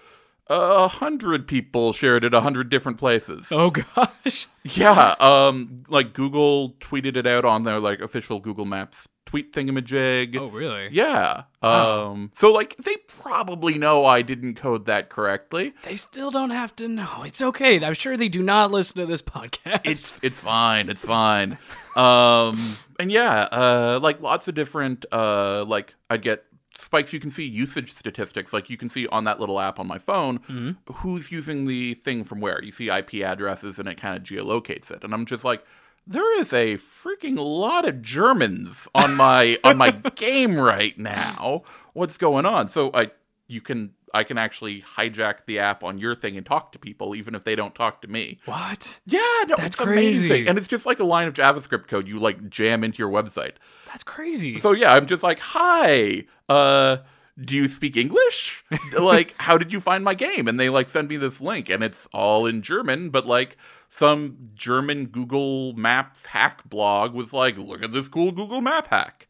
a 0.46 0.86
hundred 0.86 1.48
people 1.48 1.92
shared 1.92 2.22
it 2.22 2.34
a 2.34 2.40
hundred 2.40 2.68
different 2.68 2.98
places. 2.98 3.48
oh 3.50 3.70
gosh. 3.70 4.46
Yeah, 4.62 5.16
um, 5.18 5.82
like 5.88 6.12
Google 6.12 6.74
tweeted 6.74 7.16
it 7.16 7.26
out 7.26 7.44
on 7.44 7.64
their 7.64 7.80
like 7.80 7.98
official 7.98 8.38
Google 8.38 8.64
Maps 8.64 9.08
tweet 9.30 9.52
thingamajig. 9.52 10.36
Oh, 10.36 10.48
really? 10.48 10.88
Yeah. 10.90 11.44
Um, 11.62 12.32
so 12.34 12.52
like 12.52 12.76
they 12.78 12.96
probably 13.06 13.78
know 13.78 14.04
I 14.04 14.22
didn't 14.22 14.54
code 14.56 14.86
that 14.86 15.08
correctly. 15.08 15.72
They 15.84 15.94
still 15.94 16.32
don't 16.32 16.50
have 16.50 16.74
to 16.76 16.88
know. 16.88 17.22
It's 17.24 17.40
okay. 17.40 17.82
I'm 17.84 17.94
sure 17.94 18.16
they 18.16 18.28
do 18.28 18.42
not 18.42 18.72
listen 18.72 19.00
to 19.00 19.06
this 19.06 19.22
podcast. 19.22 19.82
It's 19.84 20.18
it's 20.20 20.36
fine. 20.38 20.88
It's 20.88 21.04
fine. 21.04 21.58
Um, 21.94 22.76
and 22.98 23.12
yeah, 23.12 23.42
uh, 23.52 24.00
like 24.02 24.20
lots 24.20 24.48
of 24.48 24.56
different 24.56 25.06
uh, 25.12 25.64
like 25.64 25.94
I'd 26.08 26.22
get 26.22 26.42
spikes. 26.74 27.12
You 27.12 27.20
can 27.20 27.30
see 27.30 27.44
usage 27.44 27.92
statistics. 27.92 28.52
Like 28.52 28.68
you 28.68 28.76
can 28.76 28.88
see 28.88 29.06
on 29.08 29.22
that 29.24 29.38
little 29.38 29.60
app 29.60 29.78
on 29.78 29.86
my 29.86 29.98
phone 29.98 30.76
who's 30.92 31.30
using 31.30 31.66
the 31.66 31.94
thing 31.94 32.24
from 32.24 32.40
where. 32.40 32.60
You 32.64 32.72
see 32.72 32.88
IP 32.90 33.22
addresses 33.22 33.78
and 33.78 33.88
it 33.88 33.94
kind 33.96 34.16
of 34.16 34.24
geolocates 34.24 34.90
it. 34.90 35.04
And 35.04 35.14
I'm 35.14 35.24
just 35.24 35.44
like. 35.44 35.64
There 36.06 36.38
is 36.40 36.52
a 36.52 36.78
freaking 36.78 37.36
lot 37.36 37.86
of 37.86 38.02
Germans 38.02 38.88
on 38.94 39.14
my 39.14 39.58
on 39.62 39.76
my 39.76 39.90
game 40.16 40.56
right 40.58 40.98
now. 40.98 41.62
What's 41.92 42.16
going 42.16 42.46
on? 42.46 42.68
So 42.68 42.90
I 42.94 43.10
you 43.46 43.60
can 43.60 43.92
I 44.12 44.24
can 44.24 44.38
actually 44.38 44.82
hijack 44.82 45.44
the 45.46 45.60
app 45.60 45.84
on 45.84 45.98
your 45.98 46.16
thing 46.16 46.36
and 46.36 46.44
talk 46.44 46.72
to 46.72 46.78
people 46.80 47.14
even 47.14 47.34
if 47.36 47.44
they 47.44 47.54
don't 47.54 47.74
talk 47.76 48.02
to 48.02 48.08
me. 48.08 48.38
what? 48.44 48.98
Yeah, 49.06 49.20
no, 49.46 49.54
That's 49.56 49.76
it's 49.76 49.80
amazing. 49.80 50.28
crazy. 50.28 50.46
And 50.48 50.58
it's 50.58 50.66
just 50.66 50.84
like 50.84 50.98
a 50.98 51.04
line 51.04 51.28
of 51.28 51.34
JavaScript 51.34 51.86
code 51.86 52.08
you 52.08 52.18
like 52.18 52.50
jam 52.50 52.82
into 52.82 52.98
your 52.98 53.10
website. 53.10 53.52
That's 53.86 54.02
crazy. 54.02 54.58
So 54.58 54.72
yeah, 54.72 54.92
I'm 54.94 55.06
just 55.06 55.22
like, 55.22 55.38
"Hi, 55.38 56.24
uh 56.48 56.98
do 57.42 57.56
you 57.56 57.68
speak 57.68 57.96
English? 57.96 58.62
like, 58.98 59.34
how 59.38 59.56
did 59.58 59.72
you 59.72 59.80
find 59.80 60.04
my 60.04 60.14
game?" 60.14 60.48
And 60.48 60.58
they 60.58 60.68
like 60.68 60.88
send 60.88 61.08
me 61.08 61.16
this 61.16 61.40
link 61.40 61.68
and 61.68 61.82
it's 61.82 62.08
all 62.12 62.46
in 62.46 62.62
German, 62.62 63.10
but 63.10 63.26
like 63.26 63.56
some 63.88 64.50
German 64.54 65.06
Google 65.06 65.72
Maps 65.72 66.26
hack 66.26 66.68
blog 66.68 67.14
was 67.14 67.32
like, 67.32 67.56
"Look 67.58 67.82
at 67.82 67.92
this 67.92 68.08
cool 68.08 68.32
Google 68.32 68.60
Map 68.60 68.88
hack." 68.88 69.28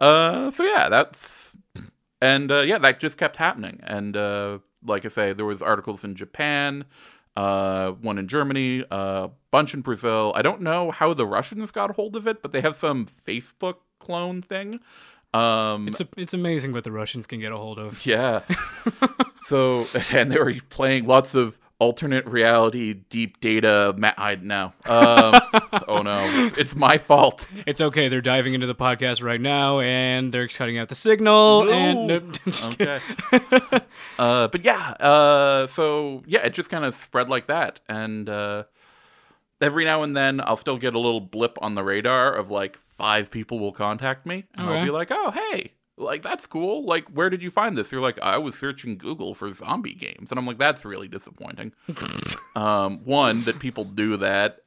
Uh 0.00 0.50
so 0.50 0.64
yeah, 0.64 0.88
that's 0.88 1.42
and 2.22 2.52
uh, 2.52 2.60
yeah, 2.60 2.78
that 2.78 3.00
just 3.00 3.18
kept 3.18 3.36
happening. 3.36 3.80
And 3.82 4.16
uh, 4.16 4.60
like 4.86 5.04
I 5.04 5.08
say, 5.08 5.32
there 5.32 5.44
was 5.44 5.60
articles 5.60 6.04
in 6.04 6.14
Japan, 6.14 6.84
uh, 7.36 7.90
one 7.90 8.16
in 8.16 8.28
Germany, 8.28 8.84
a 8.92 9.30
bunch 9.50 9.74
in 9.74 9.80
Brazil. 9.80 10.32
I 10.36 10.42
don't 10.42 10.60
know 10.60 10.92
how 10.92 11.14
the 11.14 11.26
Russians 11.26 11.72
got 11.72 11.96
hold 11.96 12.14
of 12.14 12.28
it, 12.28 12.40
but 12.40 12.52
they 12.52 12.60
have 12.60 12.76
some 12.76 13.06
Facebook 13.06 13.78
clone 13.98 14.40
thing. 14.40 14.78
Um, 15.34 15.88
it's 15.88 16.00
a, 16.00 16.08
it's 16.16 16.34
amazing 16.34 16.72
what 16.72 16.84
the 16.84 16.92
Russians 16.92 17.26
can 17.26 17.40
get 17.40 17.52
a 17.52 17.56
hold 17.56 17.78
of. 17.78 18.04
yeah. 18.04 18.42
so 19.46 19.86
and 20.12 20.30
they 20.30 20.38
were 20.38 20.54
playing 20.68 21.06
lots 21.06 21.34
of 21.34 21.58
alternate 21.78 22.24
reality, 22.26 22.92
deep 22.92 23.40
data. 23.40 23.92
Ma- 23.98 24.12
I 24.16 24.36
no. 24.36 24.66
Um, 24.84 25.34
oh 25.88 26.02
no, 26.02 26.20
it's, 26.46 26.56
it's 26.58 26.74
my 26.76 26.96
fault. 26.98 27.48
It's 27.66 27.80
okay. 27.80 28.08
They're 28.08 28.20
diving 28.20 28.54
into 28.54 28.66
the 28.68 28.74
podcast 28.74 29.22
right 29.22 29.40
now, 29.40 29.80
and 29.80 30.32
they're 30.32 30.46
cutting 30.48 30.78
out 30.78 30.88
the 30.88 30.94
signal. 30.94 31.68
And 31.70 32.06
No. 32.46 32.52
okay. 32.70 33.00
uh, 34.18 34.48
but 34.48 34.64
yeah, 34.64 34.90
uh, 35.00 35.66
so 35.66 36.22
yeah, 36.26 36.40
it 36.46 36.54
just 36.54 36.70
kind 36.70 36.84
of 36.84 36.94
spread 36.94 37.28
like 37.28 37.48
that, 37.48 37.80
and 37.88 38.28
uh, 38.28 38.64
every 39.62 39.84
now 39.84 40.02
and 40.02 40.16
then 40.16 40.40
I'll 40.40 40.56
still 40.56 40.76
get 40.76 40.94
a 40.94 40.98
little 40.98 41.20
blip 41.20 41.58
on 41.62 41.74
the 41.74 41.84
radar 41.84 42.34
of 42.34 42.50
like 42.50 42.78
five 42.88 43.30
people 43.30 43.58
will 43.58 43.72
contact 43.72 44.26
me, 44.26 44.44
and 44.56 44.68
I'll 44.68 44.84
be 44.84 44.90
like, 44.90 45.08
oh 45.10 45.30
hey. 45.30 45.72
Like 45.98 46.22
that's 46.22 46.46
cool. 46.46 46.86
Like, 46.86 47.06
where 47.08 47.28
did 47.28 47.42
you 47.42 47.50
find 47.50 47.76
this? 47.76 47.92
You're 47.92 48.00
like, 48.00 48.18
I 48.20 48.38
was 48.38 48.54
searching 48.58 48.96
Google 48.96 49.34
for 49.34 49.52
zombie 49.52 49.94
games, 49.94 50.30
and 50.30 50.38
I'm 50.38 50.46
like, 50.46 50.58
that's 50.58 50.86
really 50.86 51.06
disappointing. 51.06 51.72
um, 52.56 53.00
one 53.04 53.42
that 53.42 53.58
people 53.58 53.84
do 53.84 54.16
that. 54.16 54.62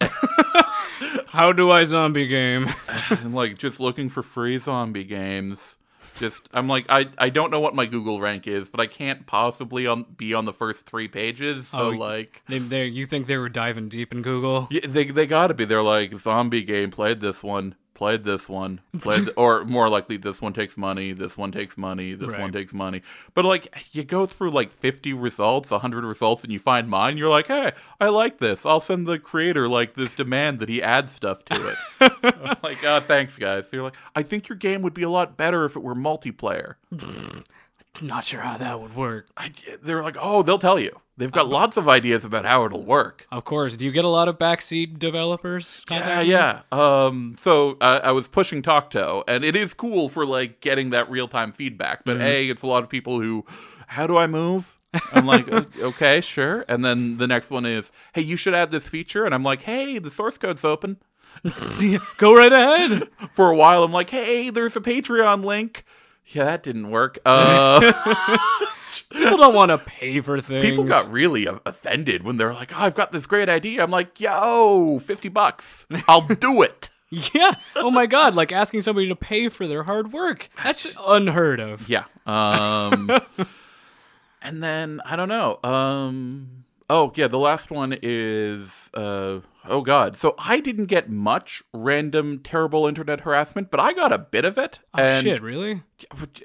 How 1.28 1.52
do 1.52 1.72
I 1.72 1.84
zombie 1.84 2.28
game? 2.28 2.70
I'm 3.10 3.34
like 3.34 3.58
just 3.58 3.80
looking 3.80 4.08
for 4.08 4.24
free 4.24 4.58
zombie 4.60 5.04
games. 5.04 5.78
Just 6.20 6.48
I'm 6.54 6.68
like 6.68 6.86
I 6.90 7.08
I 7.18 7.30
don't 7.30 7.52
know 7.52 7.60
what 7.60 7.76
my 7.76 7.86
Google 7.86 8.22
rank 8.22 8.48
is, 8.48 8.70
but 8.70 8.80
I 8.80 8.88
can't 8.88 9.26
possibly 9.26 9.86
on 9.88 10.06
be 10.16 10.34
on 10.34 10.46
the 10.46 10.54
first 10.54 10.86
three 10.86 11.08
pages. 11.08 11.68
So 11.68 11.88
Oh, 11.88 11.90
like 11.90 12.42
they, 12.48 12.60
they, 12.60 12.86
you 12.86 13.06
think 13.06 13.28
they 13.28 13.38
were 13.38 13.50
diving 13.50 13.90
deep 13.90 14.12
in 14.14 14.22
Google? 14.22 14.68
yeah, 14.72 14.82
they 14.88 15.06
they 15.06 15.26
got 15.28 15.48
to 15.48 15.54
be. 15.54 15.66
They're 15.66 15.82
like 15.84 16.14
zombie 16.16 16.64
game. 16.64 16.92
Played 16.92 17.20
this 17.20 17.44
one. 17.44 17.76
Played 17.96 18.26
this 18.26 18.48
one. 18.48 18.82
Played 19.00 19.30
or 19.38 19.64
more 19.66 19.90
likely 19.90 20.18
this 20.18 20.42
one 20.42 20.54
takes 20.54 20.78
money. 20.78 21.14
This 21.14 21.38
one 21.38 21.52
takes 21.52 21.78
money. 21.78 22.14
This 22.14 22.32
Right. 22.32 22.42
one 22.42 22.52
takes 22.52 22.74
money. 22.74 23.02
But 23.34 23.46
like 23.46 23.74
you 23.94 24.04
go 24.04 24.26
through 24.26 24.52
like 24.52 24.72
50 24.72 25.14
results, 25.14 25.72
100 25.72 26.04
results, 26.04 26.44
and 26.44 26.52
you 26.54 26.60
find 26.60 26.88
mine. 26.90 27.18
You're 27.18 27.30
like, 27.30 27.48
hey, 27.48 27.72
I 28.00 28.10
like 28.10 28.38
this. 28.40 28.66
I'll 28.66 28.80
send 28.82 29.08
the 29.08 29.18
creator 29.18 29.68
like 29.68 29.96
this 29.96 30.14
demand 30.14 30.60
that 30.60 30.70
he 30.70 30.84
adds 30.84 31.12
stuff 31.12 31.44
to 31.46 31.70
it. 31.70 32.12
Like, 32.64 32.84
oh, 32.84 33.00
thanks, 33.00 33.38
guys. 33.38 33.70
They're 33.70 33.84
like, 33.84 33.96
I 34.16 34.24
think 34.24 34.50
your 34.50 34.56
game 34.56 34.82
would 34.82 34.94
be 34.96 35.04
a 35.04 35.10
lot 35.10 35.38
better 35.38 35.66
if 35.66 35.76
it 35.76 35.84
were 35.84 35.94
multiplayer. 35.96 36.76
Not 38.02 38.26
sure 38.26 38.42
how 38.42 38.58
that 38.58 38.80
would 38.82 38.96
work. 38.96 39.28
I, 39.38 39.52
they're 39.82 40.04
like, 40.04 40.18
oh, 40.20 40.42
they'll 40.44 40.60
tell 40.60 40.80
you. 40.80 41.00
They've 41.18 41.32
got 41.32 41.48
lots 41.48 41.78
of 41.78 41.88
ideas 41.88 42.26
about 42.26 42.44
how 42.44 42.66
it'll 42.66 42.86
work. 42.86 43.26
Of 43.32 43.46
course. 43.46 43.78
Do 43.78 43.86
you 43.86 43.92
get 43.92 44.04
a 44.04 44.10
lot 44.10 44.28
of 44.28 44.38
backseat 44.38 45.00
developers? 45.00 45.82
Yeah, 45.90 46.20
yeah. 46.20 46.62
Um, 46.74 47.38
so 47.40 47.78
uh, 47.80 48.02
I 48.04 48.12
was 48.12 48.28
pushing 48.28 48.62
Tawk.to, 48.62 49.24
and 49.28 49.46
it 49.46 49.56
is 49.56 49.74
cool 49.74 50.10
for 50.10 50.26
like 50.26 50.60
getting 50.60 50.90
that 50.90 51.10
real 51.10 51.30
time 51.30 51.54
feedback. 51.54 52.04
But 52.04 52.20
a, 52.20 52.50
it's 52.50 52.64
a 52.64 52.68
lot 52.68 52.84
of 52.84 52.90
people 52.90 53.22
who, 53.22 53.46
how 53.88 54.08
do 54.08 54.18
I 54.18 54.28
move? 54.28 54.78
I'm 55.14 55.26
like, 55.26 55.48
okay, 55.80 56.20
sure. 56.22 56.66
And 56.68 56.84
then 56.84 57.18
the 57.18 57.28
next 57.28 57.50
one 57.50 57.66
is, 57.66 57.92
hey, 58.14 58.22
you 58.22 58.36
should 58.36 58.54
add 58.54 58.72
this 58.72 58.88
feature, 58.88 59.26
and 59.26 59.34
I'm 59.34 59.44
like, 59.44 59.62
hey, 59.62 60.00
the 60.00 60.12
source 60.12 60.38
code's 60.38 60.66
open. 60.66 60.98
Go 62.18 62.36
right 62.36 62.52
ahead. 62.52 63.04
For 63.32 63.50
a 63.50 63.56
while, 63.56 63.84
I'm 63.84 63.92
like, 63.92 64.10
hey, 64.10 64.50
there's 64.50 64.76
a 64.76 64.82
Patreon 64.82 65.44
link. 65.44 65.86
Yeah, 66.28 66.46
that 66.46 66.64
didn't 66.64 66.90
work. 66.92 67.20
Uh, 67.26 68.38
People 69.12 69.38
don't 69.38 69.56
want 69.56 69.70
to 69.72 69.78
pay 69.80 70.22
for 70.22 70.40
things. 70.40 70.66
people 70.66 70.84
got 70.84 71.12
really 71.12 71.48
offended 71.66 72.24
when 72.24 72.38
they're 72.38 72.54
like, 72.54 72.72
oh, 72.74 72.82
I've 72.84 72.94
got 72.96 73.12
this 73.12 73.26
great 73.26 73.50
idea. 73.50 73.84
I'm 73.84 73.90
like, 73.92 74.20
yo, 74.22 75.00
50 75.00 75.28
bucks. 75.30 75.88
I'll 76.08 76.22
do 76.28 76.62
it. 76.62 76.92
Yeah. 77.10 77.56
Oh 77.76 77.90
my 77.92 78.06
God. 78.06 78.36
Like 78.36 78.52
asking 78.52 78.84
somebody 78.84 79.08
to 79.10 79.16
pay 79.16 79.50
for 79.50 79.68
their 79.68 79.84
hard 79.84 80.14
work. 80.14 80.50
That's 80.64 80.88
unheard 81.06 81.60
of. 81.60 81.90
Yeah. 81.90 82.06
Um 82.26 83.10
and 84.42 84.64
then 84.64 85.02
I 85.06 85.16
don't 85.16 85.30
know. 85.30 85.60
Um 85.64 86.66
oh 86.90 87.12
yeah, 87.16 87.28
the 87.28 87.40
last 87.40 87.72
one 87.72 87.98
is 88.02 88.90
uh 88.94 89.40
oh 89.68 89.82
god. 89.82 90.18
So 90.18 90.36
I 90.38 90.60
didn't 90.60 90.86
get 90.86 91.10
much 91.10 91.64
random 91.74 92.40
terrible 92.40 92.88
internet 92.88 93.22
harassment, 93.22 93.72
but 93.72 93.80
I 93.80 93.94
got 93.94 94.12
a 94.12 94.18
bit 94.18 94.46
of 94.46 94.58
it. 94.58 94.80
Oh, 94.94 95.22
shit, 95.22 95.42
really? 95.42 95.84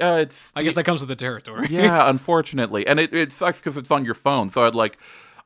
Uh, 0.00 0.18
it's 0.22 0.52
I 0.54 0.62
guess 0.62 0.74
that 0.74 0.84
comes 0.84 1.00
with 1.00 1.08
the 1.08 1.16
territory. 1.16 1.66
yeah, 1.70 2.08
unfortunately. 2.08 2.86
And 2.86 3.00
it, 3.00 3.14
it 3.14 3.32
sucks 3.32 3.58
because 3.58 3.76
it's 3.76 3.90
on 3.90 4.04
your 4.04 4.14
phone. 4.14 4.50
So 4.50 4.64
I'd 4.64 4.74
like, 4.74 4.98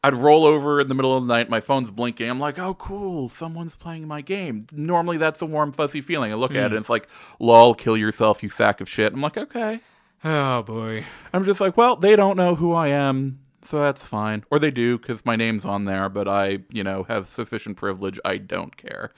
I'd 0.03 0.15
roll 0.15 0.45
over 0.45 0.81
in 0.81 0.89
the 0.89 0.95
middle 0.95 1.17
of 1.17 1.27
the 1.27 1.35
night, 1.35 1.49
my 1.49 1.61
phone's 1.61 1.91
blinking. 1.91 2.29
I'm 2.29 2.41
like, 2.41 2.59
oh, 2.59 2.75
cool, 2.75 3.29
someone's 3.29 3.75
playing 3.75 4.07
my 4.07 4.21
game. 4.21 4.67
Normally 4.73 5.17
that's 5.17 5.41
a 5.41 5.47
warm, 5.47 5.73
fuzzy 5.73 6.01
feeling. 6.03 6.31
I 6.31 6.35
look 6.35 6.53
at 6.53 6.59
it 6.59 6.65
and 6.67 6.75
it's 6.75 6.91
like, 6.91 7.09
lol, 7.39 7.75
kill 7.75 7.97
yourself, 7.97 8.43
you 8.43 8.49
sack 8.49 8.81
of 8.81 8.89
shit. 8.89 9.13
I'm 9.13 9.23
like, 9.23 9.39
okay. 9.39 9.81
Oh 10.23 10.63
boy. 10.63 11.05
I'm 11.33 11.45
just 11.45 11.61
like, 11.61 11.77
well, 11.77 11.97
they 11.97 12.17
don't 12.17 12.37
know 12.37 12.55
who 12.55 12.73
I 12.73 12.89
am. 12.89 13.41
So 13.65 13.81
that's 13.81 14.05
fine. 14.05 14.45
Or 14.51 14.59
they 14.59 14.71
do 14.71 14.99
because 14.99 15.25
my 15.25 15.37
name's 15.37 15.65
on 15.65 15.85
there, 15.87 16.09
but 16.09 16.29
I, 16.29 16.59
you 16.71 16.85
know, 16.85 17.05
have 17.05 17.29
sufficient 17.29 17.77
privilege. 17.77 18.21
I 18.25 18.37
don't 18.39 18.77
care. 18.77 19.11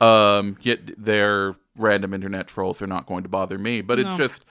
Um, 0.00 0.56
yet 0.60 0.80
they're 0.98 1.56
random 1.76 2.14
internet 2.14 2.46
trolls. 2.46 2.78
They're 2.78 2.88
not 2.88 3.06
going 3.06 3.22
to 3.22 3.28
bother 3.28 3.58
me. 3.58 3.80
But 3.80 3.98
it's 3.98 4.10
No. 4.10 4.16
just, 4.16 4.44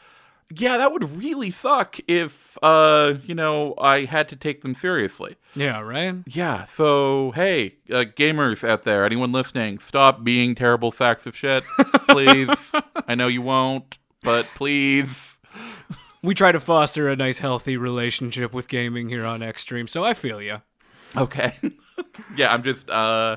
yeah, 0.55 0.77
that 0.77 0.91
would 0.91 1.03
really 1.11 1.49
suck 1.51 1.97
if, 2.07 2.57
uh, 2.61 3.13
you 3.25 3.33
know, 3.35 3.75
I 3.79 4.05
had 4.05 4.27
to 4.29 4.35
take 4.35 4.61
them 4.61 4.73
seriously. 4.73 5.35
Yeah, 5.55 5.79
right? 5.81 6.15
Yeah. 6.27 6.63
So 6.65 7.31
hey, 7.35 7.75
uh, 7.91 8.05
gamers 8.17 8.67
out 8.67 8.83
there, 8.83 9.05
anyone 9.05 9.31
listening, 9.31 9.79
stop 9.79 10.23
being 10.23 10.55
terrible 10.55 10.91
sacks 10.91 11.25
of 11.25 11.35
shit, 11.35 11.63
please. 12.09 12.71
I 13.07 13.15
know 13.15 13.27
you 13.27 13.41
won't, 13.43 13.97
but 14.23 14.47
please. 14.55 15.32
We 16.23 16.33
try 16.33 16.53
to 16.53 16.59
foster 16.59 17.09
a 17.09 17.15
nice, 17.17 17.39
healthy 17.39 17.75
relationship 17.75 18.53
with 18.53 18.69
gaming 18.69 19.09
here 19.09 19.25
on 19.25 19.41
Xtreme, 19.41 19.89
so 19.89 20.05
I 20.05 20.13
feel 20.13 20.41
you. 20.41 20.61
Okay. 21.17 21.53
yeah, 22.37 22.53
I'm 22.53 22.63
just 22.63 22.89
uh 22.89 23.35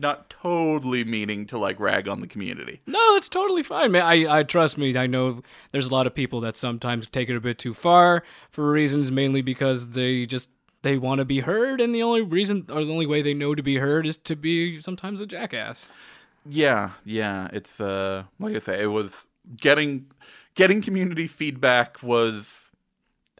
not 0.00 0.30
totally 0.30 1.02
meaning 1.02 1.46
to 1.46 1.58
like 1.58 1.80
rag 1.80 2.08
on 2.08 2.20
the 2.20 2.28
community. 2.28 2.80
No, 2.86 3.16
it's 3.16 3.28
totally 3.28 3.64
fine, 3.64 3.90
man. 3.90 4.02
I, 4.02 4.38
I 4.38 4.42
trust 4.44 4.78
me. 4.78 4.96
I 4.96 5.08
know 5.08 5.42
there's 5.72 5.88
a 5.88 5.92
lot 5.92 6.06
of 6.06 6.14
people 6.14 6.40
that 6.42 6.56
sometimes 6.56 7.08
take 7.08 7.28
it 7.28 7.34
a 7.36 7.40
bit 7.40 7.58
too 7.58 7.74
far 7.74 8.22
for 8.50 8.70
reasons 8.70 9.10
mainly 9.10 9.42
because 9.42 9.90
they 9.90 10.24
just 10.24 10.48
they 10.82 10.96
want 10.96 11.18
to 11.18 11.24
be 11.24 11.40
heard, 11.40 11.80
and 11.80 11.92
the 11.92 12.04
only 12.04 12.22
reason 12.22 12.66
or 12.70 12.84
the 12.84 12.92
only 12.92 13.06
way 13.06 13.20
they 13.20 13.34
know 13.34 13.56
to 13.56 13.62
be 13.62 13.76
heard 13.78 14.06
is 14.06 14.16
to 14.18 14.36
be 14.36 14.80
sometimes 14.80 15.20
a 15.20 15.26
jackass. 15.26 15.90
Yeah, 16.48 16.92
yeah, 17.04 17.48
it's 17.52 17.80
uh 17.80 18.24
like 18.38 18.54
I 18.54 18.60
say, 18.60 18.80
it 18.80 18.86
was 18.86 19.26
getting 19.56 20.06
getting 20.58 20.82
community 20.82 21.28
feedback 21.28 22.02
was 22.02 22.72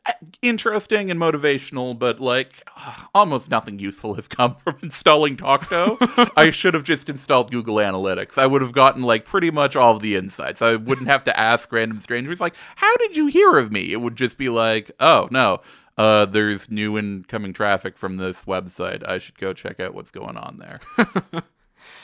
uh, 0.07 0.13
interesting 0.41 1.11
and 1.11 1.19
motivational, 1.19 1.99
but 1.99 2.21
like 2.21 2.53
uh, 2.77 2.95
almost 3.13 3.51
nothing 3.51 3.81
useful 3.81 4.15
has 4.15 4.29
come 4.29 4.55
from 4.65 4.79
installing 4.85 5.37
Tawk.to. 5.37 6.31
I 6.37 6.51
should 6.51 6.75
have 6.75 6.85
just 6.85 7.11
installed 7.11 7.51
Google 7.51 7.75
Analytics. 7.77 8.39
I 8.39 8.47
would 8.47 8.63
have 8.63 8.73
gotten 8.73 9.03
like 9.03 9.25
pretty 9.25 9.51
much 9.51 9.75
all 9.75 9.97
of 9.97 10.01
the 10.01 10.15
insights. 10.15 10.63
I 10.63 10.77
wouldn't 10.77 11.09
have 11.09 11.25
to 11.25 11.39
ask 11.39 11.71
random 11.73 11.99
strangers 11.99 12.41
like, 12.41 12.55
"How 12.77 12.97
did 12.99 13.17
you 13.17 13.27
hear 13.27 13.59
of 13.59 13.73
me?" 13.73 13.93
It 13.93 14.01
would 14.01 14.15
just 14.15 14.39
be 14.39 14.49
like, 14.49 14.93
"Oh, 15.01 15.27
no. 15.33 15.61
Uh, 15.97 16.25
there's 16.25 16.71
new 16.71 16.97
incoming 16.97 17.53
traffic 17.53 17.99
from 17.99 18.15
this 18.15 18.45
website. 18.45 19.05
I 19.09 19.19
should 19.19 19.37
go 19.37 19.53
check 19.53 19.81
out 19.81 19.93
what's 19.93 20.13
going 20.13 20.37
on 20.37 20.59
there." 20.59 21.43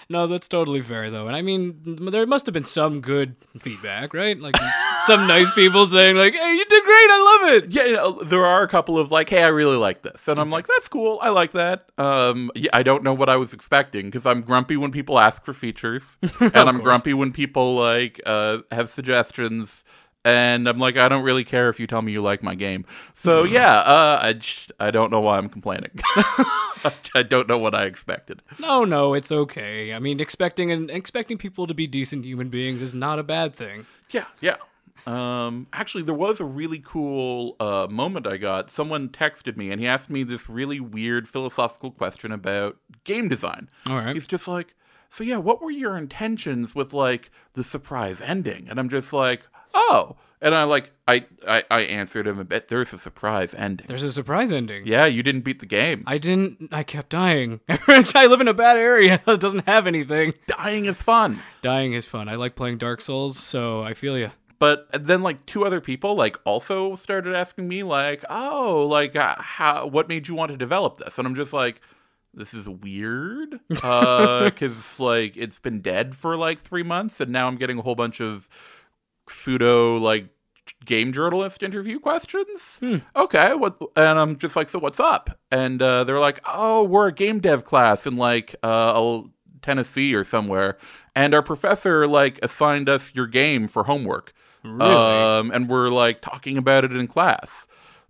No, 0.08 0.26
that's 0.26 0.48
totally 0.48 0.82
fair 0.82 1.10
though, 1.10 1.26
and 1.26 1.36
I 1.36 1.42
mean 1.42 1.80
there 2.10 2.26
must 2.26 2.46
have 2.46 2.52
been 2.52 2.64
some 2.64 3.00
good 3.00 3.36
feedback, 3.60 4.12
right? 4.14 4.38
Like 4.38 4.56
some 5.06 5.26
nice 5.26 5.50
people 5.52 5.86
saying 5.86 6.16
like, 6.16 6.34
"Hey, 6.34 6.54
you 6.54 6.64
did 6.64 6.84
great. 6.84 7.10
I 7.10 7.40
love 7.42 7.52
it." 7.54 7.72
Yeah, 7.72 7.84
you 7.84 7.92
know, 7.94 8.22
there 8.22 8.44
are 8.44 8.62
a 8.62 8.68
couple 8.68 8.98
of 8.98 9.10
like, 9.10 9.28
hey, 9.28 9.42
I 9.42 9.48
really 9.48 9.76
like 9.76 10.02
this, 10.02 10.28
and 10.28 10.38
I'm 10.38 10.50
like, 10.50 10.66
that's 10.66 10.88
cool, 10.88 11.18
I 11.22 11.30
like 11.30 11.52
that. 11.52 11.88
Um, 11.98 12.50
yeah, 12.54 12.70
I 12.72 12.82
don't 12.82 13.02
know 13.02 13.14
what 13.14 13.28
I 13.28 13.36
was 13.36 13.52
expecting 13.52 14.06
because 14.06 14.26
I'm 14.26 14.40
grumpy 14.42 14.76
when 14.76 14.90
people 14.90 15.18
ask 15.18 15.44
for 15.44 15.52
features, 15.52 16.18
and 16.40 16.56
I'm 16.56 16.76
course. 16.76 16.82
grumpy 16.82 17.14
when 17.14 17.32
people 17.32 17.74
like 17.76 18.20
uh, 18.26 18.58
have 18.70 18.90
suggestions, 18.90 19.84
and 20.24 20.68
I'm 20.68 20.78
like, 20.78 20.96
I 20.96 21.08
don't 21.08 21.22
really 21.22 21.44
care 21.44 21.68
if 21.68 21.78
you 21.78 21.86
tell 21.86 22.02
me 22.02 22.12
you 22.12 22.22
like 22.22 22.42
my 22.42 22.54
game. 22.54 22.84
So 23.14 23.44
yeah, 23.44 23.78
uh, 23.78 24.18
I 24.22 24.32
just, 24.34 24.72
I 24.80 24.90
don't 24.90 25.10
know 25.10 25.20
why 25.20 25.38
I'm 25.38 25.48
complaining. 25.48 25.90
I 27.14 27.22
don't 27.22 27.48
know 27.48 27.58
what 27.58 27.74
I 27.74 27.84
expected. 27.84 28.42
No, 28.58 28.84
no, 28.84 29.14
it's 29.14 29.30
okay. 29.30 29.92
I 29.92 29.98
mean, 29.98 30.20
expecting 30.20 30.72
and 30.72 30.90
expecting 30.90 31.38
people 31.38 31.66
to 31.66 31.74
be 31.74 31.86
decent 31.86 32.24
human 32.24 32.48
beings 32.48 32.82
is 32.82 32.94
not 32.94 33.18
a 33.18 33.22
bad 33.22 33.54
thing. 33.54 33.86
Yeah, 34.10 34.26
yeah. 34.40 34.56
Um, 35.06 35.66
actually, 35.72 36.04
there 36.04 36.14
was 36.14 36.40
a 36.40 36.44
really 36.44 36.82
cool 36.84 37.56
uh, 37.60 37.86
moment 37.90 38.26
I 38.26 38.38
got. 38.38 38.70
Someone 38.70 39.10
texted 39.10 39.56
me 39.56 39.70
and 39.70 39.80
he 39.80 39.86
asked 39.86 40.08
me 40.08 40.22
this 40.22 40.48
really 40.48 40.80
weird 40.80 41.28
philosophical 41.28 41.90
question 41.90 42.32
about 42.32 42.78
game 43.04 43.28
design. 43.28 43.68
All 43.86 43.96
right. 43.96 44.14
He's 44.14 44.26
just 44.26 44.48
like, 44.48 44.74
so 45.14 45.22
yeah, 45.22 45.36
what 45.36 45.62
were 45.62 45.70
your 45.70 45.96
intentions 45.96 46.74
with 46.74 46.92
like 46.92 47.30
the 47.52 47.62
surprise 47.62 48.20
ending? 48.20 48.66
And 48.68 48.80
I'm 48.80 48.88
just 48.88 49.12
like, 49.12 49.42
oh. 49.72 50.16
And 50.40 50.56
I 50.56 50.64
like, 50.64 50.90
I, 51.06 51.24
I, 51.46 51.62
I 51.70 51.80
answered 51.82 52.26
him 52.26 52.40
a 52.40 52.44
bit. 52.44 52.66
There's 52.66 52.92
a 52.92 52.98
surprise 52.98 53.54
ending. 53.54 53.86
There's 53.86 54.02
a 54.02 54.10
surprise 54.10 54.50
ending. 54.50 54.88
Yeah, 54.88 55.06
you 55.06 55.22
didn't 55.22 55.42
beat 55.42 55.60
the 55.60 55.66
game. 55.66 56.02
I 56.04 56.18
didn't. 56.18 56.68
I 56.72 56.82
kept 56.82 57.10
dying. 57.10 57.60
I 57.68 58.26
live 58.26 58.40
in 58.40 58.48
a 58.48 58.54
bad 58.54 58.76
area 58.76 59.22
that 59.26 59.38
doesn't 59.38 59.66
have 59.66 59.86
anything. 59.86 60.34
Dying 60.48 60.86
is 60.86 61.00
fun. 61.00 61.40
Dying 61.62 61.92
is 61.92 62.04
fun. 62.04 62.28
I 62.28 62.34
like 62.34 62.56
playing 62.56 62.78
Dark 62.78 63.00
Souls, 63.00 63.38
so 63.38 63.82
I 63.82 63.94
feel 63.94 64.18
you. 64.18 64.32
But 64.58 64.88
then, 64.92 65.22
like 65.22 65.46
two 65.46 65.64
other 65.64 65.80
people, 65.80 66.16
like 66.16 66.38
also 66.44 66.96
started 66.96 67.34
asking 67.36 67.68
me, 67.68 67.84
like, 67.84 68.24
"Oh, 68.28 68.86
like, 68.90 69.14
uh, 69.14 69.36
how? 69.38 69.86
What 69.86 70.08
made 70.08 70.26
you 70.26 70.34
want 70.34 70.50
to 70.50 70.58
develop 70.58 70.98
this?" 70.98 71.18
And 71.18 71.26
I'm 71.26 71.34
just 71.34 71.52
like, 71.52 71.80
"This 72.36 72.54
is 72.54 72.68
weird, 72.68 73.60
because 73.68 74.98
like 75.00 75.36
it's 75.36 75.58
been 75.58 75.80
dead 75.80 76.14
for 76.14 76.36
like 76.36 76.60
three 76.60 76.82
months, 76.82 77.20
and 77.20 77.30
now 77.30 77.46
I'm 77.46 77.56
getting 77.56 77.78
a 77.78 77.82
whole 77.82 77.94
bunch 77.94 78.20
of 78.20 78.48
pseudo 79.28 79.96
like 79.96 80.28
game 80.84 81.12
journalist 81.12 81.62
interview 81.62 81.98
questions. 81.98 82.78
Okay, 83.16 83.54
what? 83.54 83.78
And 83.96 84.18
I'm 84.18 84.38
just 84.38 84.56
like, 84.56 84.68
"So 84.68 84.78
what's 84.78 85.00
up?" 85.00 85.38
And 85.50 85.80
uh, 85.82 86.04
they're 86.04 86.20
like, 86.20 86.40
"Oh, 86.46 86.84
we're 86.84 87.08
a 87.08 87.12
game 87.12 87.40
dev 87.40 87.64
class 87.64 88.06
in 88.06 88.16
like 88.16 88.54
uh, 88.62 89.20
Tennessee 89.62 90.14
or 90.14 90.24
somewhere, 90.24 90.78
and 91.14 91.34
our 91.34 91.42
professor 91.42 92.06
like 92.06 92.38
assigned 92.42 92.88
us 92.88 93.14
your 93.14 93.26
game 93.26 93.68
for 93.68 93.84
homework." 93.84 94.32
Really? 94.62 94.90
Um, 94.90 95.50
and 95.50 95.68
we're 95.68 95.90
like 95.90 96.22
talking 96.22 96.56
about 96.56 96.84
it 96.84 96.92
in 96.96 97.06
class. 97.06 97.66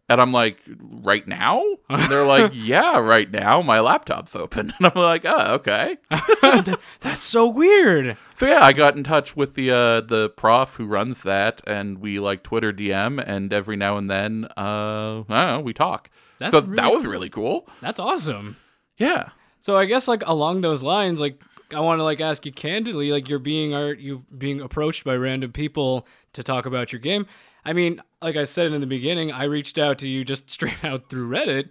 And 0.08 0.20
I'm 0.20 0.32
like, 0.32 0.58
right 0.66 1.26
now? 1.26 1.62
And 1.88 2.10
they're 2.10 2.26
like, 2.26 2.52
yeah, 2.54 2.98
right 2.98 3.30
now. 3.30 3.62
My 3.62 3.80
laptop's 3.80 4.36
open. 4.36 4.72
And 4.78 4.92
I'm 4.94 5.00
like, 5.00 5.24
oh, 5.24 5.54
okay. 5.54 5.96
That's 7.00 7.22
so 7.22 7.48
weird. 7.48 8.16
So 8.34 8.46
yeah, 8.46 8.60
I 8.60 8.72
got 8.72 8.96
in 8.96 9.04
touch 9.04 9.34
with 9.34 9.54
the 9.54 9.70
uh, 9.70 10.00
the 10.02 10.30
prof 10.36 10.74
who 10.74 10.86
runs 10.86 11.22
that, 11.22 11.62
and 11.66 11.98
we 11.98 12.18
like 12.18 12.42
Twitter 12.42 12.72
DM, 12.72 13.22
and 13.24 13.52
every 13.52 13.76
now 13.76 13.96
and 13.96 14.10
then, 14.10 14.46
uh, 14.56 15.20
I 15.20 15.24
don't 15.26 15.28
know, 15.28 15.60
we 15.60 15.72
talk. 15.72 16.10
That's 16.38 16.52
so 16.52 16.60
really 16.60 16.76
that 16.76 16.92
was 16.92 17.02
cool. 17.02 17.10
really 17.10 17.30
cool. 17.30 17.68
That's 17.80 18.00
awesome. 18.00 18.56
Yeah. 18.98 19.30
So 19.60 19.78
I 19.78 19.86
guess 19.86 20.06
like 20.06 20.22
along 20.26 20.60
those 20.60 20.82
lines, 20.82 21.20
like 21.20 21.40
I 21.72 21.80
want 21.80 21.98
to 21.98 22.04
like 22.04 22.20
ask 22.20 22.44
you 22.44 22.52
candidly, 22.52 23.10
like 23.10 23.28
you're 23.28 23.38
being 23.38 23.74
art, 23.74 23.98
you 23.98 24.24
being 24.36 24.60
approached 24.60 25.04
by 25.04 25.16
random 25.16 25.52
people 25.52 26.06
to 26.34 26.42
talk 26.42 26.66
about 26.66 26.92
your 26.92 27.00
game. 27.00 27.26
I 27.64 27.72
mean, 27.72 28.02
like 28.20 28.36
I 28.36 28.44
said 28.44 28.72
in 28.72 28.80
the 28.80 28.86
beginning, 28.86 29.32
I 29.32 29.44
reached 29.44 29.78
out 29.78 29.98
to 29.98 30.08
you 30.08 30.24
just 30.24 30.50
straight 30.50 30.84
out 30.84 31.08
through 31.08 31.28
Reddit. 31.28 31.70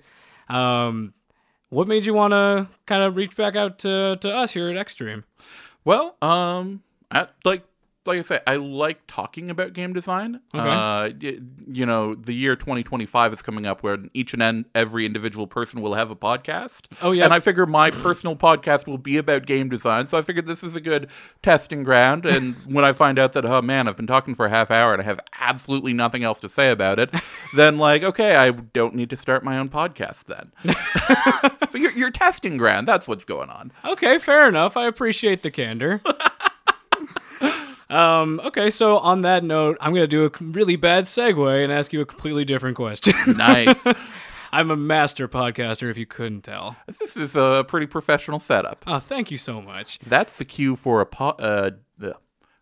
Um, 0.54 1.14
what 1.70 1.88
made 1.88 2.06
you 2.06 2.14
want 2.14 2.32
to 2.32 2.68
kind 2.86 3.02
of 3.02 3.16
reach 3.16 3.36
back 3.36 3.56
out 3.56 3.80
to 3.80 4.18
to 4.22 4.36
us 4.36 4.52
here 4.52 4.70
at 4.70 4.78
Extreme? 4.78 5.24
Well, 5.86 6.16
um, 6.22 6.84
like 7.44 7.64
like 8.06 8.20
I 8.20 8.22
say, 8.22 8.42
I 8.46 8.58
like 8.58 9.00
talking 9.08 9.50
about 9.50 9.74
game 9.74 9.94
design. 9.94 10.42
Okay. 10.54 10.70
Uh, 10.70 11.32
you 11.68 11.86
know, 11.86 12.14
the 12.14 12.34
year 12.34 12.56
2025 12.56 13.34
is 13.34 13.42
coming 13.42 13.66
up 13.66 13.82
where 13.82 13.98
each 14.14 14.34
and 14.34 14.66
every 14.76 15.06
individual 15.06 15.48
person 15.48 15.82
will 15.82 15.94
have 15.94 16.12
a 16.12 16.16
podcast. 16.16 16.82
Oh, 17.02 17.12
yeah. 17.12 17.24
And 17.24 17.34
I 17.34 17.40
figure 17.40 17.66
my 17.66 17.92
personal 17.92 18.36
podcast 18.36 18.88
will 18.88 18.98
be 18.98 19.18
about 19.18 19.46
game 19.46 19.70
design. 19.70 20.08
So 20.08 20.18
I 20.18 20.22
figured 20.22 20.48
this 20.48 20.64
is 20.64 20.76
a 20.76 20.82
good 20.82 21.10
testing 21.42 21.84
ground. 21.84 22.26
And 22.26 22.56
when 22.66 22.84
I 22.84 22.92
find 22.92 23.18
out 23.18 23.34
that, 23.34 23.46
oh 23.46 23.62
man, 23.62 23.88
I've 23.88 23.96
been 23.96 24.08
talking 24.08 24.36
for 24.36 24.46
a 24.46 24.50
half 24.50 24.70
hour 24.70 24.92
and 24.92 25.02
I 25.02 25.06
have 25.06 25.22
absolutely 25.40 25.94
nothing 25.94 26.24
else 26.24 26.42
to 26.42 26.50
say 26.50 26.72
about 26.72 27.00
it, 27.00 27.10
then 27.56 27.78
like, 27.78 28.04
okay, 28.04 28.36
I 28.36 28.52
don't 28.52 28.96
need 28.96 29.10
to 29.12 29.16
start 29.16 29.44
my 29.44 29.58
own 29.58 29.70
podcast 29.70 30.26
then. 30.26 30.52
so 31.70 31.78
you're 31.78 32.12
testing 32.12 32.58
ground, 32.58 32.88
that's 32.88 33.08
what's 33.08 33.24
going 33.26 33.50
on. 33.50 33.72
Okay, 33.86 34.18
fair 34.18 34.48
enough. 34.48 34.76
I 34.76 34.88
appreciate 34.88 35.42
the 35.42 35.52
candor. 35.52 36.02
Um, 37.94 38.42
okay, 38.46 38.70
so 38.70 38.98
on 38.98 39.22
that 39.22 39.44
note, 39.44 39.78
I'm 39.80 39.94
going 39.94 40.04
to 40.04 40.08
do 40.08 40.26
a 40.26 40.32
really 40.44 40.76
bad 40.76 41.06
segue 41.06 41.64
and 41.64 41.72
ask 41.72 41.94
you 41.94 42.02
a 42.02 42.06
completely 42.06 42.46
different 42.46 42.76
question. 42.76 43.14
Nice. 43.38 43.84
I'm 44.52 44.70
a 44.70 44.76
master 44.76 45.28
podcaster, 45.28 45.90
if 45.90 45.98
you 45.98 46.06
couldn't 46.06 46.42
tell. 46.42 46.76
This 47.00 47.18
is 47.18 47.36
a 47.36 47.66
pretty 47.68 47.88
professional 47.88 48.40
setup. 48.40 48.84
Oh, 48.86 49.00
thank 49.00 49.32
you 49.32 49.38
so 49.38 49.62
much. 49.62 49.98
That's 50.06 50.38
the 50.38 50.46
cue 50.46 50.76
for 50.76 51.02
a 51.02 51.06
po- 51.08 51.30
uh, 51.30 51.72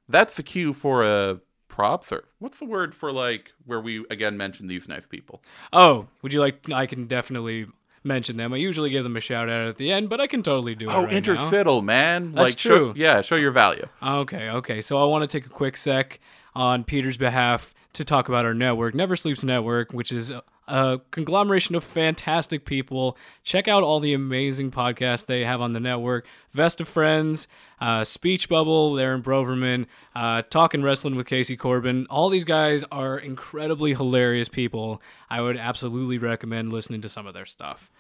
that's 0.08 0.36
the 0.36 0.44
cue 0.44 0.74
for 0.74 1.04
a 1.04 1.40
props 1.68 2.12
or 2.12 2.26
what's 2.40 2.60
the 2.60 2.66
word 2.66 2.94
for 2.94 3.12
like 3.14 3.54
where 3.66 3.80
we 3.80 4.06
again 4.10 4.38
mention 4.38 4.68
these 4.68 4.88
nice 4.88 5.06
people. 5.06 5.42
Oh, 5.72 6.08
would 6.22 6.34
you 6.34 6.40
like? 6.40 6.70
I 6.72 6.86
can 6.86 7.08
definitely 7.08 7.68
mention 8.04 8.38
them. 8.38 8.54
I 8.54 8.58
usually 8.58 8.90
give 8.90 9.04
them 9.04 9.16
a 9.16 9.20
shout 9.22 9.50
out 9.50 9.68
at 9.68 9.78
the 9.78 9.92
end, 9.92 10.10
but 10.10 10.20
I 10.20 10.28
can 10.28 10.44
totally 10.44 10.76
do 10.76 10.90
it. 10.90 10.94
Oh, 10.94 11.04
right 11.04 11.12
now. 11.12 11.20
interfiddle, 11.20 11.84
man. 11.84 12.32
That's 12.34 12.52
like 12.52 12.60
show- 12.60 12.78
true. 12.78 12.94
yeah, 12.96 13.22
show 13.22 13.36
your 13.36 13.52
value. 13.52 13.88
Okay, 14.02 14.50
okay. 14.50 14.82
So 14.82 15.02
I 15.02 15.06
want 15.06 15.22
to 15.24 15.28
take 15.28 15.46
a 15.46 15.50
quick 15.50 15.78
sec 15.78 16.20
on 16.56 16.84
Peter's 16.84 17.18
behalf 17.18 17.74
to 17.94 18.04
talk 18.06 18.30
about 18.30 18.46
our 18.46 18.54
network, 18.54 18.96
Never 18.96 19.16
Sleeps 19.16 19.44
Network, 19.44 19.92
which 19.94 20.12
is 20.12 20.32
a 20.72 21.02
conglomeration 21.12 21.76
of 21.76 21.84
fantastic 21.84 22.64
people. 22.64 23.18
Check 23.44 23.68
out 23.68 23.84
all 23.84 24.00
the 24.00 24.14
amazing 24.14 24.72
podcasts 24.72 25.26
they 25.26 25.44
have 25.44 25.60
on 25.60 25.74
the 25.74 25.82
network. 25.82 26.26
Vesta 26.54 26.86
Friends, 26.86 27.50
uh, 27.82 28.06
Speech 28.06 28.48
Bubble, 28.48 28.94
they're 28.94 29.20
Broverman, 29.20 29.86
uh, 30.16 30.44
Talking 30.44 30.82
Wrestling 30.82 31.16
with 31.16 31.28
Casey 31.28 31.58
Corbin. 31.58 32.08
All 32.10 32.30
these 32.30 32.46
guys 32.46 32.86
are 32.90 33.20
incredibly 33.20 33.94
hilarious 33.94 34.48
people. 34.48 35.02
I 35.30 35.42
would 35.42 35.58
absolutely 35.58 36.18
recommend 36.18 36.72
listening 36.72 37.02
to 37.02 37.10
some 37.10 37.28
of 37.28 37.34
their 37.34 37.46
stuff. 37.46 37.92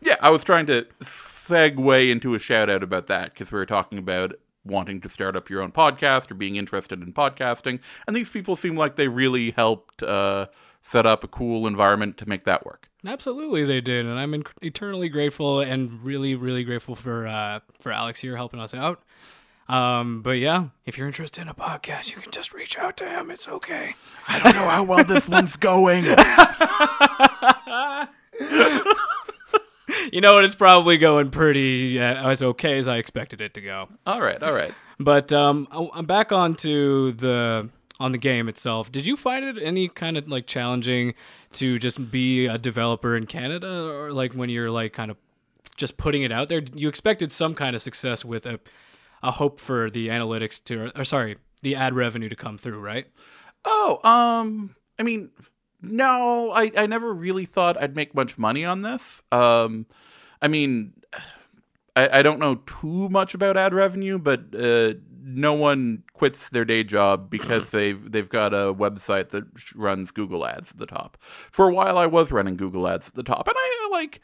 Yeah, 0.00 0.16
I 0.20 0.30
was 0.30 0.44
trying 0.44 0.66
to 0.66 0.86
segue 1.00 2.10
into 2.10 2.34
a 2.34 2.38
shout 2.38 2.70
out 2.70 2.84
about 2.84 3.08
that 3.08 3.34
because 3.34 3.50
we 3.50 3.58
were 3.58 3.66
talking 3.66 3.98
about 3.98 4.34
wanting 4.64 5.00
to 5.00 5.08
start 5.08 5.34
up 5.34 5.50
your 5.50 5.60
own 5.60 5.72
podcast 5.72 6.30
or 6.30 6.34
being 6.34 6.54
interested 6.54 7.02
in 7.02 7.12
podcasting, 7.12 7.80
and 8.06 8.14
these 8.14 8.28
people 8.28 8.54
seem 8.54 8.76
like 8.76 8.94
they 8.94 9.08
really 9.08 9.50
helped 9.50 10.04
uh, 10.04 10.46
set 10.82 11.06
up 11.06 11.24
a 11.24 11.28
cool 11.28 11.66
environment 11.66 12.18
to 12.18 12.28
make 12.28 12.44
that 12.44 12.66
work. 12.66 12.88
Absolutely, 13.06 13.64
they 13.64 13.80
did, 13.80 14.04
and 14.06 14.18
I'm 14.20 14.32
inc- 14.32 14.52
eternally 14.60 15.08
grateful 15.08 15.60
and 15.60 16.02
really, 16.04 16.34
really 16.34 16.62
grateful 16.64 16.94
for 16.94 17.26
uh, 17.26 17.60
for 17.80 17.90
Alex 17.92 18.20
here 18.20 18.36
helping 18.36 18.60
us 18.60 18.74
out. 18.74 19.02
Um, 19.68 20.22
but 20.22 20.32
yeah, 20.38 20.66
if 20.84 20.98
you're 20.98 21.06
interested 21.06 21.40
in 21.40 21.48
a 21.48 21.54
podcast, 21.54 22.14
you 22.14 22.20
can 22.20 22.30
just 22.30 22.52
reach 22.52 22.76
out 22.76 22.96
to 22.98 23.08
him. 23.08 23.30
It's 23.30 23.48
okay. 23.48 23.94
I 24.28 24.38
don't 24.38 24.54
know 24.54 24.68
how 24.68 24.84
well 24.84 25.02
this 25.04 25.28
one's 25.28 25.56
going. 25.56 26.04
You 30.10 30.20
know 30.20 30.34
what? 30.34 30.44
It's 30.44 30.54
probably 30.54 30.98
going 30.98 31.30
pretty 31.30 31.98
uh, 32.00 32.28
as 32.30 32.42
okay 32.42 32.76
as 32.78 32.88
I 32.88 32.96
expected 32.96 33.40
it 33.40 33.54
to 33.54 33.60
go. 33.60 33.88
all 34.06 34.20
right, 34.20 34.42
all 34.42 34.52
right. 34.52 34.74
But 34.98 35.32
um, 35.32 35.68
I- 35.70 35.88
I'm 35.94 36.06
back 36.06 36.32
onto 36.32 37.12
the 37.12 37.68
on 38.02 38.12
the 38.12 38.18
game 38.18 38.48
itself. 38.48 38.90
Did 38.90 39.06
you 39.06 39.16
find 39.16 39.44
it 39.44 39.62
any 39.62 39.88
kind 39.88 40.16
of 40.16 40.28
like 40.28 40.46
challenging 40.46 41.14
to 41.52 41.78
just 41.78 42.10
be 42.10 42.46
a 42.46 42.58
developer 42.58 43.16
in 43.16 43.26
Canada, 43.26 43.70
or 43.90 44.12
like 44.12 44.32
when 44.32 44.50
you're 44.50 44.70
like 44.70 44.92
kind 44.92 45.10
of 45.10 45.16
just 45.76 45.96
putting 45.96 46.22
it 46.22 46.32
out 46.32 46.48
there? 46.48 46.62
You 46.74 46.88
expected 46.88 47.30
some 47.30 47.54
kind 47.54 47.76
of 47.76 47.82
success 47.82 48.24
with 48.24 48.44
a 48.44 48.58
a 49.22 49.30
hope 49.30 49.60
for 49.60 49.88
the 49.88 50.08
analytics 50.08 50.62
to, 50.64 50.90
or 50.98 51.04
sorry, 51.04 51.36
the 51.62 51.76
ad 51.76 51.94
revenue 51.94 52.28
to 52.28 52.34
come 52.36 52.58
through, 52.58 52.80
right? 52.80 53.06
Oh, 53.64 54.00
um, 54.02 54.74
I 54.98 55.04
mean, 55.04 55.30
no, 55.80 56.50
I, 56.50 56.72
I 56.76 56.86
never 56.86 57.14
really 57.14 57.44
thought 57.44 57.80
I'd 57.80 57.94
make 57.94 58.14
much 58.16 58.36
money 58.36 58.64
on 58.64 58.82
this. 58.82 59.22
Um, 59.30 59.86
I 60.40 60.48
mean, 60.48 60.92
I, 61.94 62.18
I 62.18 62.22
don't 62.22 62.40
know 62.40 62.56
too 62.66 63.08
much 63.10 63.34
about 63.34 63.56
ad 63.56 63.72
revenue, 63.72 64.18
but 64.18 64.40
uh, 64.54 64.94
no 65.24 65.52
one 65.52 66.02
quits 66.12 66.48
their 66.48 66.64
day 66.64 66.84
job 66.84 67.30
because 67.30 67.70
they've 67.70 68.10
they've 68.10 68.28
got 68.28 68.52
a 68.52 68.74
website 68.74 69.30
that 69.30 69.44
runs 69.74 70.10
Google 70.10 70.46
Ads 70.46 70.72
at 70.72 70.78
the 70.78 70.86
top. 70.86 71.18
For 71.50 71.68
a 71.68 71.72
while, 71.72 71.98
I 71.98 72.06
was 72.06 72.32
running 72.32 72.56
Google 72.56 72.88
Ads 72.88 73.08
at 73.08 73.14
the 73.14 73.22
top, 73.22 73.48
and 73.48 73.56
I 73.56 73.88
like, 73.92 74.20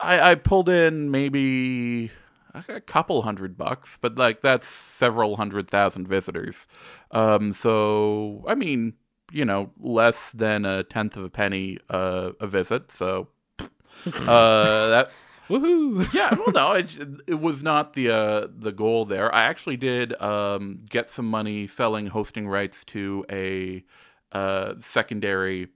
I, 0.00 0.32
I 0.32 0.34
pulled 0.34 0.68
in 0.68 1.10
maybe 1.10 2.10
a 2.54 2.80
couple 2.80 3.22
hundred 3.22 3.56
bucks, 3.56 3.98
but 4.00 4.16
like 4.16 4.40
that's 4.42 4.66
several 4.66 5.36
hundred 5.36 5.68
thousand 5.68 6.08
visitors. 6.08 6.66
Um, 7.10 7.52
so 7.52 8.44
I 8.48 8.54
mean, 8.54 8.94
you 9.30 9.44
know, 9.44 9.70
less 9.78 10.32
than 10.32 10.64
a 10.64 10.82
tenth 10.82 11.16
of 11.16 11.24
a 11.24 11.30
penny 11.30 11.78
uh, 11.88 12.32
a 12.40 12.46
visit. 12.46 12.90
So 12.90 13.28
uh, 14.06 14.88
that 14.88 15.10
Woohoo! 15.52 16.12
yeah, 16.14 16.34
well, 16.34 16.52
no, 16.52 16.72
it, 16.72 16.96
it 17.26 17.40
was 17.40 17.62
not 17.62 17.92
the 17.92 18.10
uh, 18.10 18.48
the 18.50 18.72
goal 18.72 19.04
there. 19.04 19.32
I 19.34 19.42
actually 19.42 19.76
did 19.76 20.20
um, 20.20 20.84
get 20.88 21.10
some 21.10 21.26
money 21.26 21.66
selling 21.66 22.06
hosting 22.06 22.48
rights 22.48 22.84
to 22.86 23.26
a 23.30 23.84
uh, 24.32 24.74
secondary 24.80 25.68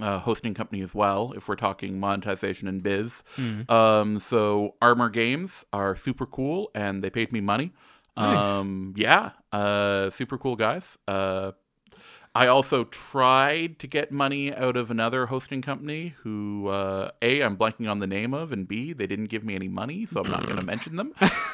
uh, 0.00 0.18
hosting 0.18 0.54
company 0.54 0.82
as 0.82 0.92
well. 0.92 1.32
If 1.36 1.48
we're 1.48 1.54
talking 1.54 2.00
monetization 2.00 2.66
and 2.66 2.82
biz, 2.82 3.22
um, 3.68 4.18
so 4.18 4.74
Armor 4.82 5.08
Games 5.08 5.64
are 5.72 5.94
super 5.94 6.26
cool, 6.26 6.70
and 6.74 7.02
they 7.02 7.10
paid 7.10 7.32
me 7.32 7.40
money. 7.40 7.72
Nice. 8.16 8.44
Um, 8.44 8.94
yeah, 8.96 9.30
uh, 9.52 10.10
super 10.10 10.36
cool 10.38 10.56
guys. 10.56 10.98
Uh, 11.06 11.52
I 12.36 12.48
also 12.48 12.84
tried 12.84 13.78
to 13.78 13.86
get 13.86 14.10
money 14.10 14.52
out 14.52 14.76
of 14.76 14.90
another 14.90 15.26
hosting 15.26 15.62
company 15.62 16.16
who, 16.22 16.66
uh, 16.66 17.12
A, 17.22 17.42
I'm 17.42 17.56
blanking 17.56 17.88
on 17.88 18.00
the 18.00 18.08
name 18.08 18.34
of, 18.34 18.50
and 18.50 18.66
B, 18.66 18.92
they 18.92 19.06
didn't 19.06 19.26
give 19.26 19.44
me 19.44 19.54
any 19.54 19.68
money, 19.68 20.04
so 20.04 20.20
I'm 20.20 20.30
not 20.30 20.44
going 20.44 20.56
to 20.60 20.64
mention 20.64 20.96
them. 20.96 21.12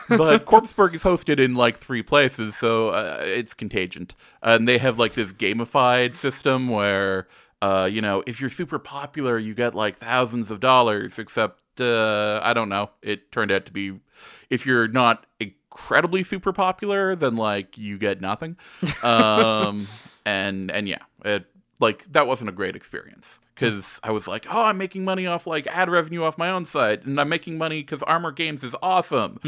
But 0.09 0.47
Corpseburg 0.47 0.95
is 0.95 1.03
hosted 1.03 1.39
in 1.39 1.55
like 1.55 1.77
three 1.77 2.03
places, 2.03 2.57
so 2.57 2.89
uh, 2.91 3.19
it's 3.21 3.53
Kongregate. 3.53 4.13
And 4.43 4.67
they 4.67 4.79
have 4.79 4.99
like 4.99 5.13
this 5.13 5.35
gamified 5.35 6.17
system 6.17 6.69
where, 6.69 7.29
uh, 7.61 7.87
you 7.91 8.01
know, 8.01 8.23
if 8.27 8.41
you're 8.41 8.49
super 8.49 8.79
popular, 8.79 9.39
you 9.39 9.55
get 9.55 9.75
like 9.75 9.99
thousands 9.99 10.51
of 10.51 10.61
dollars, 10.61 11.19
except, 11.19 11.79
uh, 11.79 12.41
I 12.43 12.55
don't 12.55 12.71
know, 12.71 12.89
it 13.03 13.31
turned 13.33 13.53
out 13.53 13.67
to 13.67 13.73
be, 13.73 14.01
if 14.49 14.65
you're 14.65 14.89
not 14.89 15.27
incredibly 15.39 16.23
super 16.23 16.55
popular, 16.55 17.15
then 17.15 17.37
like 17.37 17.77
you 17.77 17.99
get 17.99 18.23
nothing. 18.23 18.57
Um, 19.05 19.87
and 20.31 20.71
and 20.71 20.89
yeah, 20.89 21.03
it 21.25 21.47
like 21.81 22.05
that 22.13 22.27
wasn't 22.27 22.51
a 22.51 22.53
great 22.53 22.77
experience 22.77 23.41
because 23.55 24.01
I 24.03 24.11
was 24.11 24.27
like, 24.29 24.47
oh, 24.51 24.65
I'm 24.65 24.79
making 24.79 25.05
money 25.05 25.27
off 25.27 25.47
like 25.47 25.67
ad 25.67 25.91
revenue 25.91 26.23
off 26.23 26.39
my 26.39 26.51
own 26.51 26.65
site, 26.65 27.05
and 27.05 27.21
I'm 27.21 27.29
making 27.29 27.59
money 27.59 27.83
because 27.83 28.03
Armor 28.05 28.33
Games 28.33 28.63
is 28.63 28.75
awesome. 28.83 29.39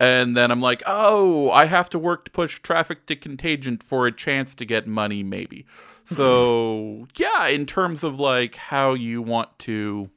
And 0.00 0.36
then 0.36 0.50
I'm 0.50 0.60
like, 0.60 0.82
oh, 0.84 1.50
I 1.50 1.66
have 1.66 1.88
to 1.90 1.98
work 1.98 2.24
to 2.24 2.30
push 2.32 2.60
traffic 2.60 3.06
to 3.06 3.14
Kongregate 3.14 3.82
for 3.82 4.06
a 4.06 4.12
chance 4.12 4.54
to 4.56 4.64
get 4.64 4.86
money, 4.86 5.22
maybe. 5.22 5.66
So 6.04 7.06
yeah, 7.16 7.46
in 7.46 7.64
terms 7.64 8.02
of 8.02 8.18
like 8.18 8.56
how 8.56 8.92
you 8.92 9.22
want 9.22 9.56
to 9.60 10.10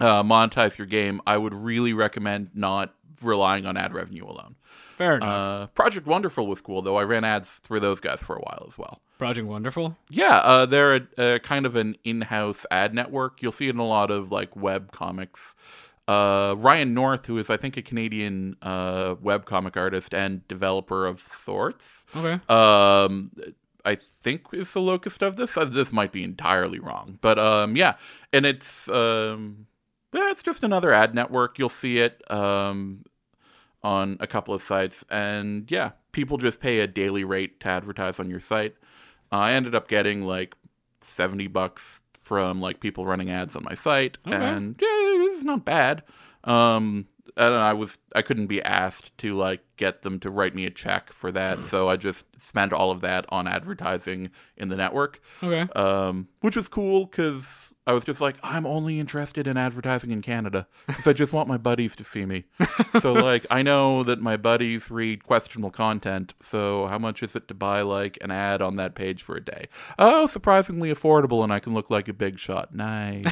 uh, 0.00 0.22
monetize 0.22 0.78
your 0.78 0.86
game, 0.86 1.20
I 1.26 1.36
would 1.36 1.52
really 1.52 1.92
recommend 1.92 2.50
not 2.54 2.94
relying 3.20 3.66
on 3.66 3.76
ad 3.76 3.92
revenue 3.92 4.24
alone. 4.24 4.54
Fair 4.96 5.16
enough. 5.16 5.28
Uh, 5.28 5.66
Project 5.68 6.06
Wonderful 6.06 6.46
was 6.46 6.60
cool 6.60 6.82
though. 6.82 6.96
I 6.96 7.02
ran 7.04 7.24
ads 7.24 7.50
through 7.58 7.80
those 7.80 8.00
guys 8.00 8.20
for 8.22 8.36
a 8.36 8.40
while 8.40 8.64
as 8.68 8.78
well. 8.78 9.00
Project 9.18 9.46
Wonderful. 9.46 9.96
Yeah, 10.08 10.36
uh, 10.38 10.66
they're 10.66 10.96
a, 10.96 11.34
a 11.36 11.38
kind 11.40 11.66
of 11.66 11.76
an 11.76 11.96
in-house 12.04 12.64
ad 12.70 12.94
network. 12.94 13.42
You'll 13.42 13.52
see 13.52 13.66
it 13.68 13.74
in 13.74 13.78
a 13.80 13.86
lot 13.86 14.10
of 14.10 14.30
like 14.32 14.54
web 14.56 14.92
comics. 14.92 15.54
Uh, 16.06 16.54
Ryan 16.58 16.92
North, 16.94 17.26
who 17.26 17.38
is 17.38 17.48
I 17.48 17.56
think 17.56 17.76
a 17.76 17.82
Canadian 17.82 18.56
uh, 18.62 19.14
web 19.22 19.46
comic 19.46 19.76
artist 19.76 20.12
and 20.14 20.46
developer 20.48 21.06
of 21.06 21.26
sorts, 21.26 22.04
Okay. 22.14 22.40
um, 22.48 23.30
I 23.86 23.94
think 23.96 24.42
is 24.52 24.72
the 24.74 24.80
locust 24.82 25.22
of 25.22 25.36
this. 25.36 25.56
Uh, 25.56 25.64
this 25.64 25.92
might 25.92 26.12
be 26.12 26.22
entirely 26.22 26.78
wrong, 26.78 27.18
but 27.22 27.38
um, 27.38 27.74
yeah, 27.74 27.94
and 28.34 28.44
it's 28.44 28.86
um, 28.90 29.66
yeah, 30.12 30.30
it's 30.30 30.42
just 30.42 30.62
another 30.62 30.92
ad 30.92 31.14
network. 31.14 31.58
You'll 31.58 31.68
see 31.70 31.98
it 32.00 32.22
um, 32.30 33.04
on 33.84 34.16
a 34.18 34.26
couple 34.26 34.52
of 34.54 34.62
sites, 34.62 35.04
and 35.10 35.70
yeah, 35.70 35.90
people 36.10 36.38
just 36.38 36.58
pay 36.58 36.80
a 36.80 36.86
daily 36.88 37.22
rate 37.22 37.60
to 37.60 37.68
advertise 37.68 38.18
on 38.18 38.28
your 38.28 38.40
site. 38.40 38.74
Uh, 39.30 39.36
I 39.36 39.52
ended 39.52 39.74
up 39.76 39.86
getting 39.86 40.22
like 40.22 40.54
seventy 41.00 41.46
bucks 41.46 42.00
from 42.14 42.60
like 42.60 42.80
people 42.80 43.04
running 43.06 43.30
ads 43.30 43.54
on 43.54 43.62
my 43.62 43.74
site, 43.74 44.16
Okay. 44.26 44.34
and 44.34 44.74
yeah, 44.80 44.88
it's 44.88 45.44
not 45.44 45.64
bad. 45.64 46.02
Um, 46.44 47.06
and 47.36 47.52
I 47.54 47.72
was 47.74 47.98
I 48.14 48.22
couldn't 48.22 48.46
be 48.46 48.62
asked 48.62 49.16
to 49.18 49.34
like 49.34 49.60
get 49.76 50.02
them 50.02 50.18
to 50.20 50.30
write 50.30 50.54
me 50.54 50.64
a 50.64 50.70
check 50.70 51.12
for 51.12 51.30
that, 51.32 51.60
so 51.64 51.88
I 51.88 51.96
just 51.96 52.26
spent 52.40 52.72
all 52.72 52.90
of 52.90 53.02
that 53.02 53.26
on 53.28 53.46
advertising 53.46 54.30
in 54.56 54.68
the 54.68 54.76
network, 54.76 55.20
Okay. 55.42 55.70
um, 55.78 56.28
which 56.40 56.56
was 56.56 56.68
cool 56.68 57.06
because 57.06 57.73
I 57.86 57.92
was 57.92 58.04
just 58.04 58.20
like 58.20 58.36
I'm 58.42 58.66
only 58.66 58.98
interested 58.98 59.46
in 59.46 59.56
advertising 59.56 60.10
in 60.10 60.22
Canada 60.22 60.66
because 60.86 61.06
I 61.06 61.12
just 61.12 61.32
want 61.32 61.48
my 61.48 61.58
buddies 61.58 61.94
to 61.96 62.04
see 62.04 62.24
me. 62.24 62.44
so 63.00 63.12
like 63.12 63.46
I 63.50 63.62
know 63.62 64.02
that 64.04 64.20
my 64.20 64.36
buddies 64.36 64.90
read 64.90 65.24
questionable 65.24 65.70
content, 65.70 66.34
so 66.40 66.86
how 66.86 66.98
much 66.98 67.22
is 67.22 67.36
it 67.36 67.46
to 67.48 67.54
buy 67.54 67.82
like 67.82 68.16
an 68.22 68.30
ad 68.30 68.62
on 68.62 68.76
that 68.76 68.94
page 68.94 69.22
for 69.22 69.36
a 69.36 69.44
day? 69.44 69.68
Oh, 69.98 70.26
surprisingly 70.26 70.92
affordable, 70.92 71.44
and 71.44 71.52
I 71.52 71.60
can 71.60 71.74
look 71.74 71.90
like 71.90 72.08
a 72.08 72.14
big 72.14 72.38
shot. 72.38 72.74
Nice. 72.74 73.24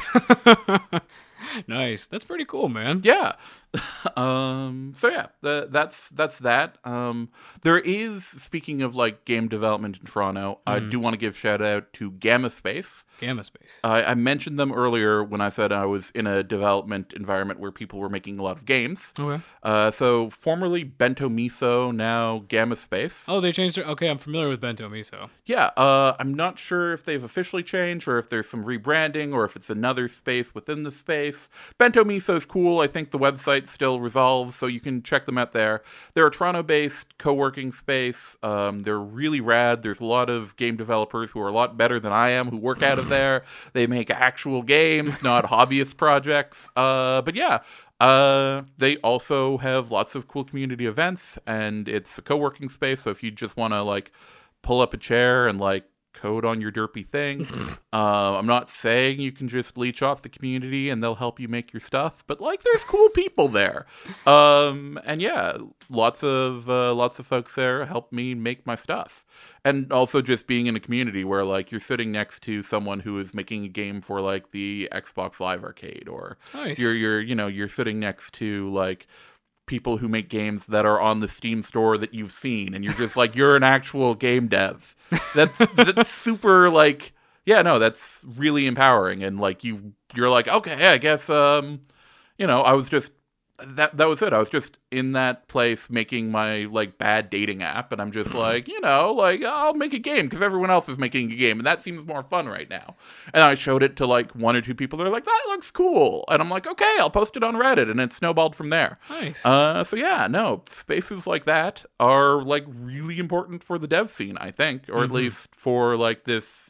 nice. 1.67 2.05
That's 2.05 2.25
pretty 2.25 2.45
cool, 2.45 2.69
man. 2.69 3.01
yeah 3.03 3.33
um 4.15 4.93
so 4.97 5.09
yeah 5.09 5.27
the, 5.41 5.67
that's 5.69 6.09
that's 6.09 6.39
that 6.39 6.77
um 6.83 7.29
there 7.63 7.79
is 7.79 8.23
speaking 8.23 8.81
of 8.81 8.95
like 8.95 9.25
game 9.25 9.47
development 9.47 9.97
in 9.99 10.05
toronto 10.05 10.59
i 10.67 10.79
do 10.79 10.99
want 10.99 11.13
to 11.13 11.17
give 11.17 11.35
shout 11.35 11.61
out 11.61 11.91
to 11.93 12.11
gamma 12.11 12.49
space 12.49 13.05
Gamma 13.19 13.43
Space. 13.43 13.79
I 13.83 14.03
I 14.03 14.13
mentioned 14.15 14.59
them 14.59 14.71
earlier 14.71 15.23
when 15.23 15.41
I 15.41 15.49
said 15.49 15.71
I 15.71 15.85
was 15.85 16.11
in 16.11 16.27
a 16.27 16.43
development 16.43 17.13
environment 17.13 17.59
where 17.59 17.71
people 17.71 17.99
were 17.99 18.09
making 18.09 18.39
a 18.39 18.43
lot 18.43 18.57
of 18.57 18.65
games. 18.65 19.13
Okay. 19.17 19.41
Uh, 19.61 19.91
so 19.91 20.29
formerly 20.29 20.83
Bento 20.83 21.29
Miso, 21.29 21.95
now 21.95 22.43
Gamma 22.47 22.75
Space. 22.75 23.23
Oh, 23.27 23.39
they 23.39 23.51
changed 23.51 23.77
it. 23.77 23.87
Okay, 23.87 24.09
I'm 24.09 24.17
familiar 24.17 24.49
with 24.49 24.61
Bento 24.61 24.89
Miso. 24.89 25.29
Yeah, 25.45 25.67
uh, 25.77 26.15
I'm 26.19 26.33
not 26.33 26.59
sure 26.59 26.93
if 26.93 27.03
they've 27.05 27.23
officially 27.23 27.63
changed 27.63 28.07
or 28.07 28.17
if 28.17 28.29
there's 28.29 28.49
some 28.49 28.65
rebranding 28.65 29.33
or 29.33 29.45
if 29.45 29.55
it's 29.55 29.69
another 29.69 30.07
space 30.07 30.53
within 30.53 30.83
the 30.83 30.91
space. 30.91 31.49
Bento 31.77 32.03
Miso 32.03 32.35
is 32.35 32.45
cool. 32.45 32.79
I 32.79 32.87
think 32.87 33.11
the 33.11 33.19
website 33.19 33.62
still 33.67 33.99
resolves, 33.99 34.55
so 34.55 34.67
you 34.67 34.79
can 34.79 35.03
check 35.03 35.25
them 35.25 35.37
out 35.37 35.51
there. 35.51 35.83
They're 36.13 36.27
a 36.27 36.31
Toronto-based 36.31 37.17
co-working 37.17 37.71
space. 37.71 38.37
Um, 38.43 38.79
they're 38.79 38.99
really 38.99 39.41
rad. 39.41 39.83
There's 39.83 39.99
a 39.99 40.05
lot 40.05 40.29
of 40.29 40.55
game 40.55 40.75
developers 40.75 41.31
who 41.31 41.39
are 41.41 41.47
a 41.47 41.53
lot 41.53 41.77
better 41.77 41.99
than 41.99 42.11
I 42.11 42.29
am 42.29 42.49
who 42.49 42.57
work 42.57 42.83
out 42.83 42.99
of 42.99 43.09
there. 43.09 43.43
They 43.73 43.87
make 43.87 44.09
actual 44.09 44.61
games, 44.61 45.23
not 45.23 45.45
hobbyist 45.45 45.97
projects. 45.97 46.69
Uh, 46.75 47.21
but 47.21 47.35
yeah. 47.35 47.59
Uh, 47.99 48.63
they 48.77 48.97
also 48.97 49.57
have 49.59 49.89
lots 49.89 50.13
of 50.13 50.27
cool 50.27 50.43
community 50.43 50.85
events, 50.87 51.37
and 51.47 51.87
it's 51.87 52.17
a 52.17 52.21
co-working 52.21 52.67
space. 52.67 53.01
So 53.01 53.11
if 53.11 53.23
you 53.23 53.31
just 53.31 53.55
want 53.55 53.73
to 53.73 53.81
like 53.81 54.11
pull 54.61 54.81
up 54.81 54.93
a 54.93 54.97
chair 54.97 55.47
and 55.47 55.57
like 55.57 55.85
code 56.13 56.45
on 56.45 56.61
your 56.61 56.71
derpy 56.71 57.05
thing. 57.05 57.47
uh, 57.93 58.37
I'm 58.37 58.45
not 58.45 58.69
saying 58.69 59.19
you 59.19 59.31
can 59.31 59.47
just 59.47 59.77
leech 59.77 60.01
off 60.01 60.21
the 60.21 60.29
community 60.29 60.89
and 60.89 61.03
they'll 61.03 61.15
help 61.15 61.39
you 61.39 61.47
make 61.47 61.73
your 61.73 61.79
stuff, 61.79 62.23
but 62.27 62.39
like 62.39 62.63
there's 62.63 62.83
cool 62.85 63.09
people 63.09 63.47
there. 63.47 63.85
Um, 64.25 64.99
and 65.05 65.21
yeah, 65.21 65.57
lots 65.89 66.23
of 66.23 66.69
uh, 66.69 66.93
lots 66.93 67.19
of 67.19 67.27
folks 67.27 67.55
there 67.55 67.85
help 67.85 68.11
me 68.11 68.33
make 68.33 68.65
my 68.65 68.75
stuff. 68.75 69.25
And 69.65 69.91
also 69.91 70.21
just 70.21 70.45
being 70.47 70.67
in 70.67 70.75
a 70.75 70.79
community 70.79 71.23
where 71.23 71.43
like 71.43 71.71
you're 71.71 71.79
sitting 71.79 72.11
next 72.11 72.41
to 72.43 72.61
someone 72.63 72.99
who 72.99 73.17
is 73.19 73.33
making 73.33 73.65
a 73.65 73.69
game 73.69 74.01
for 74.01 74.21
like 74.21 74.51
the 74.51 74.87
Xbox 74.91 75.39
Live 75.39 75.63
Arcade 75.63 76.07
or 76.07 76.37
Nice. 76.53 76.77
you're 76.79 76.93
you're 76.93 77.19
you 77.21 77.33
know 77.35 77.47
you're 77.47 77.67
sitting 77.67 77.99
next 77.99 78.33
to 78.35 78.69
like 78.71 79.07
people 79.65 79.97
who 79.97 80.07
make 80.07 80.29
games 80.29 80.67
that 80.67 80.85
are 80.85 80.99
on 80.99 81.19
the 81.19 81.27
Steam 81.27 81.63
store 81.63 81.97
that 81.97 82.13
you've 82.13 82.31
seen, 82.31 82.73
and 82.73 82.83
you're 82.83 82.93
just 82.93 83.15
like 83.15 83.35
you're 83.35 83.55
an 83.55 83.63
actual 83.63 84.15
game 84.15 84.47
dev. 84.47 84.95
That's 85.35 85.57
that's 85.75 86.09
super 86.09 86.69
like 86.69 87.13
yeah 87.45 87.61
no 87.61 87.77
that's 87.77 88.23
really 88.25 88.67
empowering 88.67 89.23
and 89.23 89.39
like 89.39 89.63
you 89.63 89.93
you're 90.15 90.29
like 90.29 90.47
okay 90.47 90.87
I 90.87 90.97
guess 90.97 91.29
um 91.29 91.81
you 92.37 92.47
know 92.47 92.61
I 92.61 92.73
was 92.73 92.89
just 92.89 93.11
that 93.65 93.97
that 93.97 94.07
was 94.07 94.21
it 94.21 94.33
I 94.33 94.39
was 94.39 94.49
just 94.49 94.77
in 94.91 95.13
that 95.13 95.47
place 95.47 95.89
making 95.89 96.31
my 96.31 96.65
like 96.65 96.97
bad 96.97 97.29
dating 97.29 97.63
app 97.63 97.91
and 97.91 98.01
I'm 98.01 98.11
just 98.11 98.33
like 98.35 98.67
you 98.67 98.79
know 98.81 99.11
like 99.13 99.43
I'll 99.43 99.73
make 99.73 99.93
a 99.93 99.99
game 99.99 100.27
because 100.27 100.41
everyone 100.41 100.69
else 100.69 100.87
is 100.89 100.97
making 100.97 101.31
a 101.31 101.35
game 101.35 101.59
and 101.59 101.65
that 101.65 101.81
seems 101.81 102.05
more 102.05 102.23
fun 102.23 102.47
right 102.47 102.69
now 102.69 102.95
and 103.33 103.43
I 103.43 103.55
showed 103.55 103.83
it 103.83 103.95
to 103.97 104.05
like 104.05 104.31
one 104.33 104.55
or 104.55 104.61
two 104.61 104.75
people 104.75 104.99
they're 104.99 105.09
like 105.09 105.25
that 105.25 105.43
looks 105.47 105.71
cool 105.71 106.25
and 106.29 106.41
I'm 106.41 106.49
like 106.49 106.67
okay 106.67 106.95
I'll 106.99 107.09
post 107.09 107.37
it 107.37 107.43
on 107.43 107.55
Reddit 107.55 107.89
and 107.89 107.99
it 107.99 108.13
snowballed 108.13 108.55
from 108.55 108.69
there 108.69 108.99
Nice. 109.09 109.45
uh, 109.45 109.83
so 109.83 109.95
yeah, 109.95 110.27
no, 110.27 110.63
spaces 110.67 111.25
like 111.27 111.45
that 111.45 111.85
are 111.99 112.41
like 112.41 112.65
really 112.67 113.19
important 113.19 113.63
for 113.63 113.77
the 113.77 113.87
dev 113.87 114.09
scene, 114.09 114.37
I 114.39 114.51
think, 114.51 114.83
or 114.89 115.03
at 115.03 115.11
least 115.11 115.49
for 115.55 115.95
like 115.97 116.23
this 116.25 116.69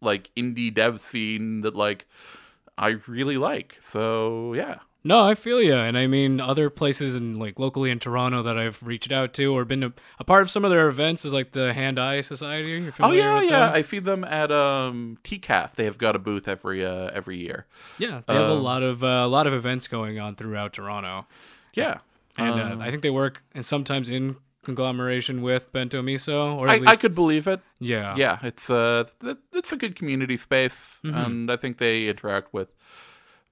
like 0.00 0.30
indie 0.36 0.72
dev 0.74 1.00
scene 1.00 1.62
that 1.62 1.74
like 1.74 2.06
I 2.78 2.96
really 3.06 3.36
like. 3.36 3.76
So 3.80 4.54
yeah. 4.54 4.78
No, 5.04 5.24
I 5.26 5.34
feel 5.34 5.60
you, 5.60 5.74
and 5.74 5.98
I 5.98 6.06
mean 6.06 6.40
other 6.40 6.70
places 6.70 7.16
in 7.16 7.34
like 7.34 7.58
locally 7.58 7.90
in 7.90 7.98
Toronto 7.98 8.42
that 8.44 8.56
I've 8.56 8.80
reached 8.84 9.10
out 9.10 9.32
to 9.34 9.46
or 9.52 9.64
been 9.64 9.82
a, 9.82 9.92
a 10.20 10.24
part 10.24 10.42
of 10.42 10.50
some 10.50 10.64
of 10.64 10.70
their 10.70 10.88
events 10.88 11.24
is 11.24 11.32
like 11.32 11.50
the 11.52 11.72
Hand 11.72 11.98
Eye 11.98 12.20
Society. 12.20 12.88
Oh 13.00 13.10
yeah, 13.10 13.40
yeah. 13.42 13.66
them? 13.66 13.74
I 13.74 13.82
feed 13.82 14.04
them 14.04 14.22
at 14.22 14.52
um 14.52 15.18
TCAF. 15.24 15.74
They 15.74 15.84
have 15.86 15.98
got 15.98 16.14
a 16.14 16.20
booth 16.20 16.46
every 16.46 16.86
uh 16.86 17.10
every 17.12 17.36
year. 17.38 17.66
yeah. 17.98 18.22
They 18.26 18.34
have 18.34 18.48
a 18.48 18.52
Um, 18.52 18.62
lot 18.62 18.82
of 18.84 19.02
uh, 19.02 19.06
a 19.06 19.26
lot 19.26 19.46
of 19.48 19.52
events 19.54 19.88
going 19.88 20.20
on 20.20 20.36
throughout 20.36 20.72
Toronto, 20.74 21.26
Yeah. 21.74 21.98
and 22.38 22.60
Um, 22.60 22.80
uh, 22.80 22.84
I 22.84 22.90
think 22.90 23.02
they 23.02 23.10
work 23.10 23.42
and 23.54 23.66
sometimes 23.66 24.08
in 24.08 24.36
conglomeration 24.64 25.42
with 25.42 25.72
Bento 25.72 26.00
Miso, 26.02 26.54
or 26.54 26.68
at 26.68 26.74
I, 26.74 26.78
least 26.78 26.88
I 26.92 26.94
could 26.94 27.16
believe 27.16 27.48
it. 27.48 27.58
yeah, 27.80 28.14
Yeah, 28.16 28.38
it's 28.44 28.70
uh 28.70 29.04
it's 29.52 29.72
a 29.72 29.76
good 29.76 29.96
community 29.96 30.36
space 30.36 31.00
and 31.02 31.50
I 31.50 31.56
think 31.56 31.78
they 31.78 32.06
interact 32.06 32.54
with 32.54 32.72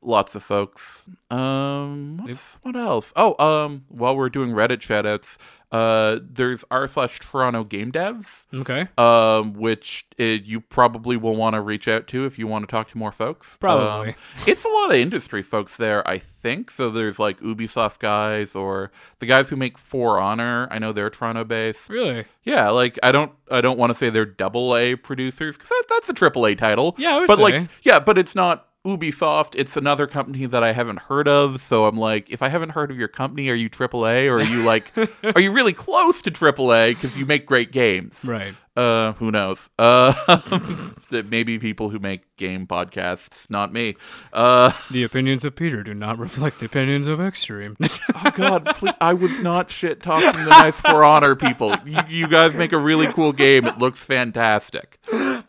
lots 0.03 0.35
of 0.35 0.43
folks. 0.43 1.05
Um 1.31 2.19
what 2.63 2.77
else? 2.77 3.13
Oh, 3.17 3.35
um 3.45 3.85
while 3.89 4.17
we're 4.17 4.31
doing 4.31 4.51
Reddit 4.51 4.79
shoutouts, 4.79 5.37
uh 5.73 6.19
there's 6.29 6.65
r 6.71 6.89
slash 6.89 7.21
Toronto 7.21 7.63
Game 7.65 7.93
Devs, 7.93 8.45
Okay, 8.53 8.89
um, 8.99 9.53
which 9.53 10.07
uh, 10.19 10.25
you 10.25 10.61
probably 10.61 11.17
will 11.17 11.37
want 11.37 11.55
to 11.55 11.61
reach 11.61 11.87
out 11.87 12.07
to 12.09 12.25
if 12.25 12.39
you 12.39 12.47
want 12.49 12.65
to 12.65 12.67
talk 12.71 12.89
to 12.91 12.99
more 12.99 13.13
folks. 13.13 13.57
Probably. 13.59 14.09
Um, 14.11 14.15
it's 14.47 14.65
a 14.65 14.69
lot 14.69 14.91
of 14.91 14.97
industry 14.97 15.43
folks 15.43 15.77
there, 15.77 16.07
I 16.09 16.19
think. 16.19 16.71
So 16.73 16.91
there's 16.91 17.19
like 17.21 17.39
Ubisoft 17.41 18.01
guys 18.01 18.57
or 18.57 18.91
the 19.21 19.27
guys 19.27 19.49
who 19.49 19.57
make 19.57 19.79
For 19.79 20.19
Honor. 20.19 20.67
I 20.73 20.79
know 20.81 20.93
they're 20.93 21.11
Toronto 21.11 21.45
based. 21.45 21.89
really? 21.89 22.25
Yeah, 22.43 22.71
like 22.71 22.99
I 23.03 23.13
don't 23.13 23.31
I 23.51 23.61
don't 23.61 23.79
want 23.79 23.91
to 23.91 23.95
say 23.95 24.11
they're 24.11 24.25
double 24.27 24.77
A 24.77 24.97
producers 24.97 25.57
because 25.57 25.69
that, 25.69 25.85
that's 25.89 26.09
a 26.09 26.15
triple 26.15 26.47
A 26.47 26.55
title. 26.57 26.97
Yeah, 26.99 27.25
but 27.29 27.37
say. 27.37 27.43
like 27.43 27.69
yeah, 27.83 28.01
but 28.01 28.19
it's 28.19 28.35
not 28.35 28.67
Ubisoft. 28.87 29.55
It's 29.57 29.77
another 29.77 30.07
company 30.07 30.47
that 30.47 30.63
I 30.63 30.73
haven't 30.73 31.01
heard 31.01 31.29
of. 31.29 31.61
So 31.61 31.87
I'm 31.87 31.97
like, 31.97 32.31
if 32.31 32.43
I 32.43 32.49
haven't 32.49 32.71
heard 32.71 32.91
of 32.91 32.97
your 32.99 33.09
company, 33.09 33.49
are 33.51 33.55
you 33.55 33.69
AAA 33.69 34.27
or 34.31 34.39
are 34.39 34.43
you 34.43 34.63
like, 34.63 34.93
are 35.35 35.41
you 35.41 35.53
really 35.53 35.73
close 35.75 36.23
to 36.23 36.31
AAA 36.31 36.95
because 36.95 37.17
you 37.17 37.27
make 37.27 37.45
great 37.47 37.73
games? 37.73 38.25
Right. 38.25 38.55
Uh, 38.77 39.13
who 39.15 39.31
knows? 39.31 39.69
Uh, 39.79 40.13
that 41.11 41.27
maybe 41.29 41.59
people 41.59 41.91
who 41.91 41.99
make 41.99 42.35
game 42.37 42.67
podcasts, 42.67 43.51
not 43.51 43.73
me. 43.73 43.97
Uh, 44.33 44.73
The 44.91 45.03
opinions 45.03 45.45
of 45.45 45.55
Peter 45.55 45.83
do 45.83 45.93
not 45.93 46.19
reflect 46.19 46.61
the 46.61 46.67
opinions 46.67 47.07
of 47.07 47.21
Extreme. 47.21 47.77
oh 48.15 48.31
God, 48.35 48.67
please, 48.77 48.95
I 49.01 49.13
was 49.13 49.39
not 49.41 49.71
shit 49.71 50.03
talking 50.03 50.33
the 50.45 50.49
nice 50.49 50.81
For 50.81 51.05
Honor 51.05 51.35
people. 51.35 51.77
You, 51.85 51.99
you 52.09 52.29
guys 52.29 52.55
make 52.55 52.73
a 52.73 52.79
really 52.79 53.09
cool 53.09 53.33
game. 53.33 53.67
It 53.67 53.79
looks 53.79 54.01
fantastic. 54.01 54.99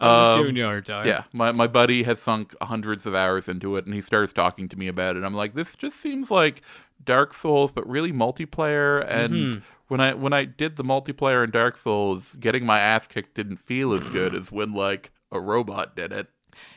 I'm 0.02 0.22
just 0.22 0.32
Um, 0.32 0.40
giving 0.42 0.56
you 0.58 0.64
a 0.64 0.68
hard 0.68 0.86
time. 0.86 1.06
Yeah, 1.08 1.24
my, 1.34 1.52
my 1.52 1.68
buddy 1.68 2.04
has 2.04 2.22
sunk 2.22 2.56
hundreds 2.62 3.06
of 3.06 3.14
hours 3.16 3.48
into 3.48 3.76
it, 3.78 3.86
and 3.86 3.94
he 3.94 4.02
starts 4.02 4.34
talking 4.34 4.68
to 4.70 4.78
me 4.78 4.88
about 4.88 5.16
it. 5.16 5.24
I'm 5.24 5.34
like, 5.36 5.54
this 5.54 5.76
just 5.76 5.98
seems 6.00 6.32
like 6.32 6.62
Dark 7.04 7.34
Souls, 7.34 7.72
but 7.72 7.88
really 7.88 8.12
multiplayer. 8.12 9.06
And 9.08 9.34
Mm-hmm. 9.34 9.60
when 9.88 10.00
I 10.02 10.14
when 10.14 10.34
I 10.34 10.46
did 10.46 10.76
the 10.76 10.84
multiplayer 10.84 11.44
in 11.44 11.52
Dark 11.52 11.78
Souls, 11.78 12.36
getting 12.40 12.66
my 12.66 12.80
ass 12.80 13.08
kicked 13.08 13.34
didn't 13.36 13.58
feel 13.58 13.94
as 13.94 14.06
good 14.08 14.34
as 14.34 14.52
when 14.52 14.74
like 14.74 15.12
a 15.32 15.40
robot 15.40 15.96
did 15.96 16.12
it. 16.12 16.28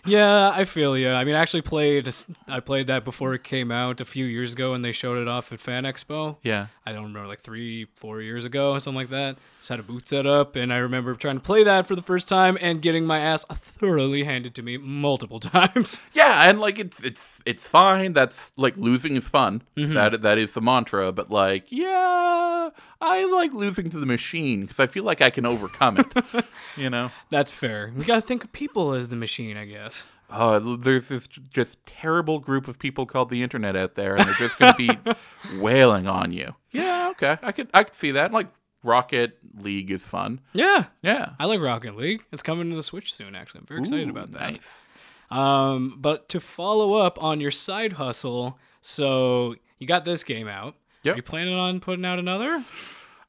Yeah, 0.06 0.50
I 0.54 0.64
feel 0.64 0.96
you. 0.96 1.10
I 1.10 1.24
mean, 1.24 1.34
I 1.34 1.40
actually 1.40 1.62
played. 1.62 2.08
I 2.48 2.60
played 2.60 2.86
that 2.86 3.04
before 3.04 3.34
it 3.34 3.42
came 3.44 3.70
out 3.70 4.00
a 4.00 4.04
few 4.04 4.24
years 4.24 4.52
ago, 4.54 4.72
and 4.72 4.84
they 4.84 4.92
showed 4.92 5.18
it 5.18 5.28
off 5.28 5.52
at 5.52 5.60
Fan 5.60 5.84
Expo. 5.84 6.36
Yeah. 6.42 6.68
I 6.86 6.92
don't 6.92 7.04
remember, 7.04 7.26
like 7.28 7.40
three, 7.40 7.86
four 7.96 8.20
years 8.22 8.44
ago, 8.44 8.72
or 8.72 8.80
something 8.80 8.96
like 8.96 9.10
that. 9.10 9.36
Just 9.64 9.70
had 9.70 9.80
a 9.80 9.82
booth 9.82 10.08
set 10.08 10.26
up, 10.26 10.56
and 10.56 10.70
I 10.70 10.76
remember 10.76 11.14
trying 11.14 11.36
to 11.36 11.42
play 11.42 11.64
that 11.64 11.86
for 11.86 11.96
the 11.96 12.02
first 12.02 12.28
time 12.28 12.58
and 12.60 12.82
getting 12.82 13.06
my 13.06 13.18
ass 13.18 13.46
thoroughly 13.50 14.24
handed 14.24 14.54
to 14.56 14.62
me 14.62 14.76
multiple 14.76 15.40
times. 15.40 16.00
Yeah, 16.12 16.50
and 16.50 16.60
like 16.60 16.78
it's 16.78 17.02
it's 17.02 17.40
it's 17.46 17.66
fine. 17.66 18.12
That's 18.12 18.52
like 18.58 18.76
losing 18.76 19.16
is 19.16 19.26
fun. 19.26 19.62
That 19.74 20.20
that 20.20 20.36
is 20.36 20.52
the 20.52 20.60
mantra. 20.60 21.12
But 21.12 21.30
like, 21.30 21.72
yeah, 21.72 22.68
I 23.00 23.24
like 23.24 23.54
losing 23.54 23.88
to 23.88 23.98
the 23.98 24.04
machine 24.04 24.60
because 24.66 24.78
I 24.80 24.86
feel 24.86 25.02
like 25.02 25.22
I 25.22 25.30
can 25.30 25.46
overcome 25.46 25.96
it. 25.96 26.44
you 26.76 26.90
know. 26.90 27.10
That's 27.30 27.50
fair. 27.50 27.90
You 27.96 28.04
gotta 28.04 28.20
think 28.20 28.44
of 28.44 28.52
people 28.52 28.92
as 28.92 29.08
the 29.08 29.16
machine, 29.16 29.56
I 29.56 29.64
guess. 29.64 30.04
Uh, 30.28 30.76
there's 30.76 31.08
this 31.08 31.26
just 31.26 31.78
terrible 31.86 32.38
group 32.38 32.68
of 32.68 32.78
people 32.78 33.06
called 33.06 33.30
the 33.30 33.42
internet 33.42 33.76
out 33.76 33.94
there, 33.94 34.14
and 34.14 34.26
they're 34.26 34.34
just 34.34 34.58
going 34.58 34.74
to 34.74 34.76
be 34.76 35.58
wailing 35.58 36.06
on 36.06 36.34
you. 36.34 36.54
Yeah, 36.70 37.08
okay, 37.12 37.38
I 37.42 37.52
could 37.52 37.70
I 37.72 37.84
could 37.84 37.94
see 37.94 38.10
that. 38.10 38.30
Like 38.30 38.48
Rocket 38.84 39.38
League 39.58 39.90
is 39.90 40.06
fun. 40.06 40.40
Yeah, 40.52 40.84
Yeah, 41.02 41.30
I 41.38 41.46
like 41.46 41.60
Rocket 41.60 41.96
League. 41.96 42.22
It's 42.30 42.42
coming 42.42 42.70
to 42.70 42.76
the 42.76 42.82
Switch 42.82 43.12
soon. 43.12 43.34
Actually, 43.34 43.60
I'm 43.60 43.66
very 43.66 43.80
excited 43.80 44.06
Ooh, 44.08 44.10
about 44.10 44.30
that. 44.32 44.52
Nice. 44.52 44.86
Um, 45.30 45.96
but 45.98 46.28
to 46.28 46.38
follow 46.40 46.94
up 46.94 47.20
on 47.22 47.40
your 47.40 47.50
side 47.50 47.94
hustle, 47.94 48.58
so 48.82 49.56
you 49.78 49.86
got 49.86 50.04
this 50.04 50.22
game 50.22 50.46
out. 50.46 50.76
Yep. 51.02 51.14
Are 51.14 51.16
you 51.16 51.22
planning 51.22 51.54
on 51.54 51.80
putting 51.80 52.04
out 52.04 52.18
another? 52.18 52.64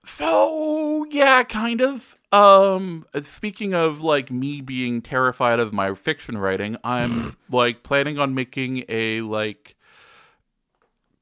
So 0.04 1.06
yeah, 1.10 1.44
kind 1.44 1.82
of. 1.82 2.18
Um, 2.32 3.06
speaking 3.22 3.74
of 3.74 4.04
like 4.04 4.30
me 4.30 4.60
being 4.60 5.02
terrified 5.02 5.60
of 5.60 5.72
my 5.72 5.94
fiction 5.94 6.38
writing, 6.38 6.78
I'm 6.84 7.38
like 7.50 7.84
planning 7.84 8.20
on 8.20 8.36
making 8.36 8.84
a 8.90 9.22
like 9.22 9.75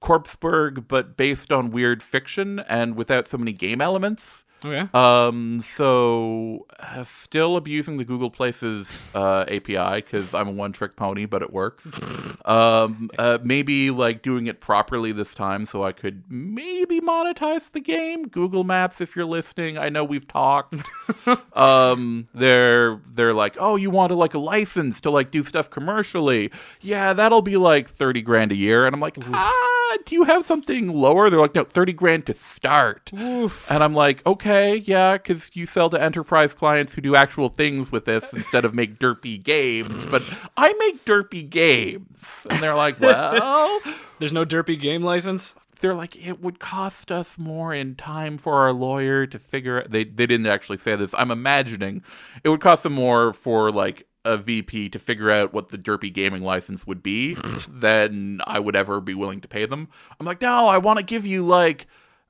Corpseburg, 0.03 0.87
but 0.89 1.15
based 1.15 1.51
on 1.51 1.71
weird 1.71 2.03
fiction 2.03 2.59
and 2.67 2.95
without 2.95 3.27
so 3.27 3.37
many 3.37 3.53
game 3.53 3.79
elements. 3.79 4.43
Okay. 4.65 4.87
Um, 4.93 5.61
so 5.61 6.65
uh, 6.79 7.03
still 7.03 7.57
abusing 7.57 7.97
the 7.97 8.05
Google 8.05 8.29
Places 8.29 9.01
uh, 9.15 9.45
API 9.47 10.01
because 10.01 10.33
I'm 10.33 10.47
a 10.49 10.51
one-trick 10.51 10.95
pony, 10.95 11.25
but 11.25 11.41
it 11.41 11.51
works. 11.51 11.91
Um, 12.45 13.09
uh, 13.17 13.37
maybe 13.41 13.89
like 13.89 14.21
doing 14.21 14.47
it 14.47 14.59
properly 14.59 15.13
this 15.13 15.33
time, 15.33 15.65
so 15.65 15.83
I 15.83 15.93
could 15.93 16.23
maybe 16.29 16.99
monetize 16.99 17.71
the 17.71 17.79
game. 17.79 18.27
Google 18.27 18.65
Maps, 18.65 18.99
if 18.99 19.15
you're 19.15 19.25
listening, 19.25 19.77
I 19.77 19.87
know 19.87 20.03
we've 20.03 20.27
talked. 20.27 20.75
um, 21.53 22.27
they're 22.33 22.99
they're 23.13 23.33
like, 23.33 23.55
oh, 23.59 23.77
you 23.77 23.89
want 23.89 24.11
to 24.11 24.15
like 24.15 24.33
a 24.33 24.39
license 24.39 24.99
to 25.01 25.09
like 25.09 25.31
do 25.31 25.43
stuff 25.43 25.69
commercially? 25.69 26.51
Yeah, 26.81 27.13
that'll 27.13 27.41
be 27.41 27.55
like 27.55 27.87
thirty 27.87 28.21
grand 28.21 28.51
a 28.51 28.55
year, 28.55 28.85
and 28.85 28.93
I'm 28.93 28.99
like, 28.99 29.17
ah, 29.31 29.97
do 30.05 30.15
you 30.15 30.23
have 30.25 30.45
something 30.45 30.91
lower? 30.91 31.29
They're 31.29 31.39
like, 31.39 31.55
no, 31.55 31.63
thirty 31.63 31.93
grand 31.93 32.25
to 32.25 32.33
start. 32.33 33.11
Oof. 33.17 33.71
And 33.71 33.81
I'm 33.81 33.93
like, 33.93 34.25
okay, 34.25 34.77
yeah, 34.77 35.17
because 35.17 35.55
you 35.55 35.65
sell 35.65 35.89
to 35.91 36.01
enterprise 36.01 36.53
clients 36.53 36.93
who 36.93 37.01
do 37.01 37.15
actual 37.15 37.47
things 37.47 37.89
with 37.89 38.03
this 38.03 38.33
instead 38.33 38.65
of 38.65 38.73
make 38.73 38.99
derpy 38.99 39.41
games. 39.41 40.05
But 40.07 40.37
I 40.57 40.73
make 40.73 41.05
derpy 41.05 41.49
games. 41.49 42.32
And 42.49 42.61
they're 42.61 42.75
like, 42.75 42.99
well, 42.99 43.79
There's 44.19 44.33
no 44.33 44.45
derpy 44.45 44.79
game 44.79 45.03
license. 45.03 45.53
they're 45.81 45.93
like, 45.93 46.15
it 46.15 46.41
would 46.41 46.59
cost 46.59 47.11
us 47.11 47.37
more 47.37 47.73
in 47.73 47.95
time 47.95 48.37
for 48.37 48.53
our 48.55 48.71
lawyer 48.73 49.25
to 49.27 49.39
figure 49.39 49.85
They, 49.87 50.03
they 50.03 50.25
didn't 50.27 50.47
actually 50.47 50.77
say 50.77 50.95
this. 50.95 51.13
I'm 51.17 51.31
imagining 51.31 52.03
it 52.43 52.49
would 52.49 52.61
cost 52.61 52.83
them 52.83 52.93
more 52.93 53.33
for 53.33 53.71
like 53.71 54.07
a 54.25 54.37
VP 54.37 54.87
to 54.89 54.99
figure 54.99 55.29
out 55.29 55.53
what 55.53 55.69
the 55.69 55.77
derpy 55.77 56.11
gaming 56.13 56.43
license 56.43 56.87
would 56.87 57.03
be 57.03 57.33
than 57.67 58.39
I 58.47 58.59
would 58.59 58.75
ever 58.75 59.01
be 59.01 59.13
willing 59.13 59.41
to 59.41 59.47
pay 59.49 59.65
them. 59.65 59.89
I'm 60.19 60.25
like, 60.25 60.41
no, 60.41 60.67
I 60.69 60.77
want 60.77 60.99
to 60.99 61.03
give 61.05 61.25
you 61.25 61.43
like 61.45 61.87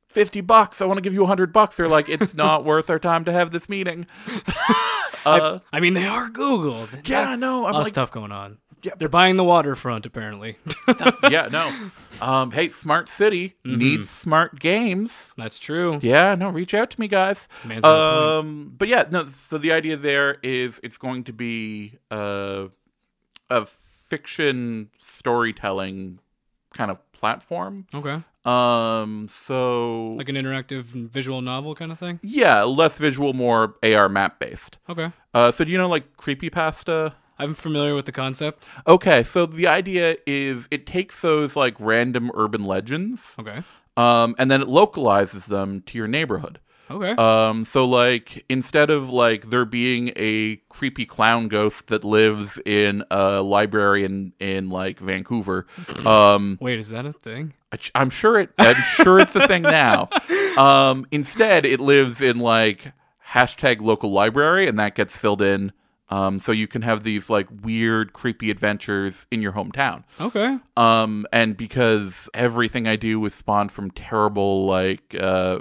50 0.08 0.41
bucks. 0.41 0.82
I 0.82 0.86
want 0.86 0.97
to 0.97 1.01
give 1.01 1.14
you 1.14 1.22
100 1.22 1.54
bucks. 1.54 1.76
They're 1.78 1.88
like, 1.88 2.10
it's 2.10 2.34
not 2.34 2.66
worth 2.66 2.89
our 2.89 2.97
time 2.99 3.26
to 3.26 3.32
have 3.32 3.51
this 3.51 3.70
meeting. 3.70 4.08
uh, 5.26 5.60
I 5.72 5.80
mean, 5.80 5.93
they 5.93 6.06
are 6.08 6.30
Google. 6.30 6.88
yeah, 7.06 7.36
no, 7.36 7.66
a 7.66 7.68
I'm 7.68 7.74
lot 7.74 7.80
of 7.82 7.84
like, 7.86 7.93
stuff 7.93 8.12
going 8.12 8.32
on. 8.32 8.58
Yeah, 8.84 8.94
They're 8.98 9.08
buying 9.10 9.38
the 9.38 9.44
waterfront, 9.44 10.06
apparently. 10.06 10.58
yeah, 11.30 11.48
no. 11.52 11.72
Um, 12.22 12.52
hey, 12.52 12.70
smart 12.70 13.10
city 13.10 13.56
needs 13.66 14.10
smart 14.10 14.60
games. 14.60 15.34
That's 15.36 15.58
true. 15.60 16.00
Yeah, 16.02 16.36
no, 16.36 16.50
reach 16.50 16.74
out 16.74 16.92
to 16.92 17.00
me, 17.00 17.08
guys. 17.10 17.50
Man's 17.66 17.82
got 17.82 17.90
a 17.90 18.18
point. 18.42 18.46
Um, 18.46 18.74
but 18.78 18.88
yeah, 18.88 19.06
no. 19.10 19.26
So 19.26 19.58
the 19.58 19.72
idea 19.74 19.98
there 19.98 20.38
is 20.44 20.80
it's 20.84 20.98
going 20.98 21.24
to 21.26 21.34
be 21.34 21.98
uh, 22.12 22.68
a 23.50 23.66
fiction 23.66 24.90
storytelling 25.00 26.20
kind 26.74 26.92
of 26.92 26.98
platform. 27.14 27.88
Okay. 27.94 28.22
Um, 28.46 29.28
so 29.30 30.10
Like 30.14 30.30
an 30.30 30.36
interactive 30.36 30.84
visual 30.84 31.42
novel 31.42 31.76
kind 31.76 31.92
of 31.92 31.98
thing? 32.00 32.20
yeah, 32.24 32.62
less 32.64 32.96
visual, 32.98 33.34
more 33.34 33.76
AR 33.84 34.08
map 34.08 34.40
based. 34.40 34.78
Okay. 34.88 35.12
Uh, 35.34 35.50
so 35.52 35.64
do 35.66 35.72
you 35.72 35.78
know 35.78 35.90
like 35.90 36.16
creepypasta? 36.18 37.14
I'm 37.44 37.54
familiar 37.54 37.94
with 37.96 38.06
the 38.06 38.12
concept. 38.12 38.70
Okay, 38.88 39.24
so 39.24 39.46
the 39.46 39.68
idea 39.68 40.18
is 40.26 40.68
it 40.72 40.86
takes 40.88 41.22
those 41.22 41.56
like 41.56 41.76
random 41.80 42.32
urban 42.34 42.64
legends, 42.64 43.36
Okay. 43.39 43.62
um, 43.98 44.36
and 44.38 44.50
then 44.50 44.62
it 44.62 44.68
localizes 44.68 45.46
them 45.48 45.82
to 45.88 45.98
your 45.98 46.08
neighborhood. 46.08 46.60
Okay. 46.91 47.12
Um, 47.12 47.64
so 47.66 47.86
like 47.86 48.46
instead 48.50 48.89
of 48.89 49.10
like 49.10 49.50
there 49.50 49.66
being 49.66 50.12
a 50.16 50.58
creepy 50.70 51.06
clown 51.06 51.48
ghost 51.48 51.88
that 51.88 52.04
lives 52.04 52.60
in 52.66 53.04
a 53.10 53.41
library 53.41 54.04
in 54.04 54.34
in 54.39 54.70
like 54.70 55.00
Vancouver, 55.00 55.66
um, 56.06 56.58
Wait, 56.62 56.78
is 56.80 56.89
that 56.89 57.06
a 57.06 57.14
thing? 57.14 57.54
I 57.72 57.78
ch- 57.78 57.91
I'm 57.96 58.10
sure 58.10 58.38
it. 58.39 58.52
I'm 58.60 58.82
sure 58.84 59.18
it's 59.20 59.36
a 59.36 59.48
thing 59.48 59.62
now. 59.64 60.10
Um, 60.54 61.08
instead, 61.12 61.66
it 61.66 61.80
lives 61.80 62.22
in 62.22 62.38
like 62.38 62.94
hashtag 63.28 63.82
local 63.82 64.12
library, 64.12 64.68
and 64.68 64.78
that 64.78 64.94
gets 64.94 65.18
filled 65.18 65.41
in. 65.41 65.72
Um, 66.14 66.38
so 66.38 66.51
you 66.51 66.68
can 66.68 66.84
have 66.84 67.03
these 67.03 67.28
like 67.28 67.47
weird, 67.64 68.14
creepy 68.14 68.51
adventures 68.51 69.26
in 69.32 69.41
your 69.41 69.53
hometown. 69.53 70.03
Okay. 70.22 70.59
Um, 70.78 71.26
and 71.34 71.57
because 71.57 72.30
everything 72.36 72.88
I 72.88 72.97
do 72.97 73.26
is 73.26 73.34
spawned 73.34 73.72
from 73.72 73.89
terrible 73.89 74.68
like 74.68 75.16
uh, 75.20 75.59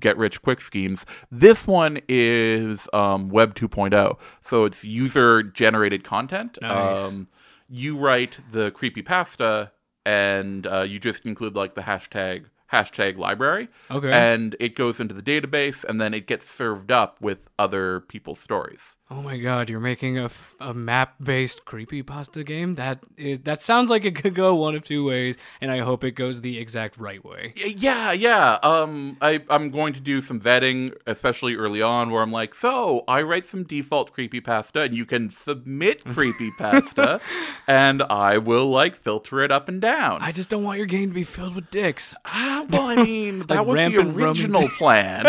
get 0.00 0.16
rich 0.16 0.42
quick 0.42 0.60
schemes, 0.60 1.06
this 1.30 1.68
one 1.68 2.00
is 2.08 2.88
um, 2.92 3.28
Web 3.28 3.54
2.0. 3.54 4.18
So 4.40 4.64
it's 4.64 4.84
user 4.84 5.44
generated 5.44 6.02
content. 6.02 6.58
Nice. 6.60 6.98
Um, 6.98 7.28
you 7.68 7.96
write 7.96 8.40
the 8.50 8.72
creepy 8.72 9.02
pasta, 9.02 9.70
and 10.04 10.66
uh, 10.66 10.80
you 10.80 10.98
just 10.98 11.24
include 11.24 11.54
like 11.54 11.76
the 11.76 11.82
hashtag 11.82 12.46
hashtag 12.72 13.18
library, 13.18 13.68
Okay. 13.90 14.10
and 14.10 14.56
it 14.58 14.74
goes 14.74 14.98
into 15.00 15.14
the 15.14 15.22
database, 15.22 15.84
and 15.84 16.00
then 16.00 16.14
it 16.14 16.26
gets 16.26 16.48
served 16.48 16.90
up 16.90 17.20
with 17.20 17.48
other 17.58 18.00
people's 18.00 18.40
stories. 18.40 18.96
Oh 19.10 19.20
my 19.20 19.36
god, 19.36 19.68
you're 19.68 19.78
making 19.78 20.18
a, 20.18 20.24
f- 20.24 20.54
a 20.58 20.72
map-based 20.72 21.66
creepypasta 21.66 22.46
game? 22.46 22.76
That 22.76 23.00
is 23.18 23.40
that 23.40 23.60
sounds 23.60 23.90
like 23.90 24.06
it 24.06 24.14
could 24.16 24.34
go 24.34 24.54
one 24.54 24.74
of 24.74 24.84
two 24.84 25.04
ways, 25.06 25.36
and 25.60 25.70
I 25.70 25.80
hope 25.80 26.02
it 26.02 26.12
goes 26.12 26.40
the 26.40 26.58
exact 26.58 26.96
right 26.96 27.22
way. 27.22 27.52
Yeah, 27.56 28.12
yeah. 28.12 28.58
Um, 28.62 29.18
I 29.20 29.42
I'm 29.50 29.68
going 29.68 29.92
to 29.92 30.00
do 30.00 30.22
some 30.22 30.40
vetting, 30.40 30.94
especially 31.06 31.56
early 31.56 31.82
on, 31.82 32.10
where 32.10 32.22
I'm 32.22 32.32
like, 32.32 32.54
so 32.54 33.04
I 33.06 33.20
write 33.20 33.44
some 33.44 33.64
default 33.64 34.16
creepypasta, 34.16 34.86
and 34.86 34.96
you 34.96 35.04
can 35.04 35.28
submit 35.28 36.04
creepypasta, 36.06 37.20
and 37.66 38.02
I 38.04 38.38
will 38.38 38.70
like 38.70 38.96
filter 38.96 39.40
it 39.42 39.52
up 39.52 39.68
and 39.68 39.78
down. 39.80 40.22
I 40.22 40.32
just 40.32 40.48
don't 40.48 40.64
want 40.64 40.78
your 40.78 40.86
game 40.86 41.10
to 41.10 41.14
be 41.14 41.24
filled 41.24 41.54
with 41.54 41.70
dicks. 41.70 42.16
Ah, 42.62 42.66
well, 42.70 42.98
I 42.98 43.02
mean, 43.04 43.46
that 43.46 43.66
was 43.66 43.76
the 43.76 43.98
original 43.98 44.68
plan. 44.78 45.26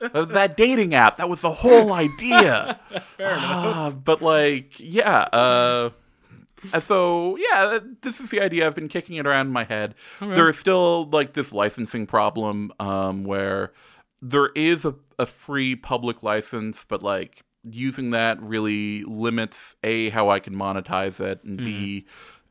of 0.00 0.30
that 0.30 0.56
dating 0.56 0.94
app, 0.94 1.16
that 1.18 1.28
was 1.28 1.40
the 1.40 1.52
whole 1.52 1.92
idea. 1.92 2.80
Fair 3.16 3.36
enough. 3.36 3.96
but 4.04 4.22
like, 4.22 4.72
yeah. 4.78 5.28
Uh, 5.32 5.90
uh, 6.72 6.80
so 6.80 7.36
yeah, 7.36 7.78
this 8.02 8.20
is 8.20 8.30
the 8.30 8.40
idea. 8.40 8.66
I've 8.66 8.74
been 8.74 8.88
kicking 8.88 9.16
it 9.16 9.26
around 9.26 9.46
in 9.46 9.52
my 9.52 9.64
head. 9.64 9.94
There 10.20 10.48
is 10.48 10.58
still 10.58 11.08
like 11.10 11.32
this 11.32 11.52
licensing 11.52 12.06
problem 12.06 12.72
um, 12.78 13.24
where 13.24 13.72
there 14.20 14.50
is 14.54 14.84
a, 14.84 14.94
a 15.18 15.24
free 15.26 15.74
public 15.74 16.22
license, 16.22 16.84
but 16.86 17.02
like 17.02 17.42
using 17.62 18.10
that 18.10 18.40
really 18.42 19.04
limits 19.04 19.76
a 19.82 20.10
how 20.10 20.30
I 20.30 20.38
can 20.38 20.54
monetize 20.54 21.20
it 21.20 21.42
and 21.44 21.58
b 21.58 22.06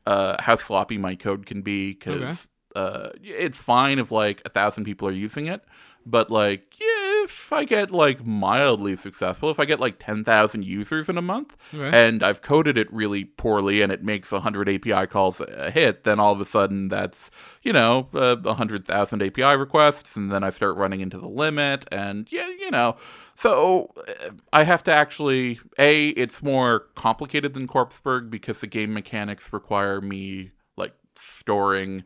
uh, 0.06 0.36
how 0.40 0.56
sloppy 0.56 0.98
my 0.98 1.14
code 1.14 1.46
can 1.46 1.62
be 1.62 1.92
because 1.92 2.48
uh, 2.76 3.10
it's 3.22 3.60
fine 3.60 3.98
if 3.98 4.10
like 4.12 4.42
a 4.44 4.48
thousand 4.48 4.84
people 4.84 5.08
are 5.08 5.12
using 5.12 5.46
it, 5.46 5.62
but 6.06 6.30
like 6.30 6.74
yeah, 6.80 7.24
if 7.24 7.52
I 7.52 7.64
get 7.64 7.90
like 7.90 8.24
mildly 8.24 8.96
successful, 8.96 9.50
if 9.50 9.60
I 9.60 9.64
get 9.66 9.78
like 9.80 9.96
10,000 9.98 10.64
users 10.64 11.08
in 11.08 11.18
a 11.18 11.22
month 11.22 11.56
Okay. 11.74 11.90
and 11.96 12.22
I've 12.22 12.40
coded 12.40 12.78
it 12.78 12.90
really 12.92 13.24
poorly 13.24 13.82
and 13.82 13.92
it 13.92 14.02
makes 14.02 14.32
100 14.32 14.68
API 14.68 15.06
calls 15.06 15.40
a 15.40 15.70
hit, 15.70 16.04
then 16.04 16.18
all 16.18 16.32
of 16.32 16.40
a 16.40 16.44
sudden 16.46 16.88
that's, 16.88 17.30
you 17.62 17.72
know, 17.72 18.08
uh, 18.14 18.36
100,000 18.36 19.22
API 19.22 19.56
requests 19.56 20.16
and 20.16 20.32
then 20.32 20.42
I 20.42 20.48
start 20.50 20.76
running 20.76 21.00
into 21.00 21.18
the 21.18 21.28
limit 21.28 21.86
and 21.92 22.26
yeah, 22.30 22.48
you 22.48 22.70
know. 22.70 22.96
So 23.34 23.92
uh, 24.08 24.30
I 24.52 24.64
have 24.64 24.82
to 24.84 24.92
actually 24.92 25.60
A, 25.78 26.08
it's 26.10 26.42
more 26.42 26.86
complicated 26.94 27.52
than 27.54 27.66
Corpseburg 27.68 28.30
because 28.30 28.60
the 28.60 28.66
game 28.66 28.94
mechanics 28.94 29.52
require 29.52 30.00
me 30.00 30.52
like 30.76 30.94
storing 31.16 32.04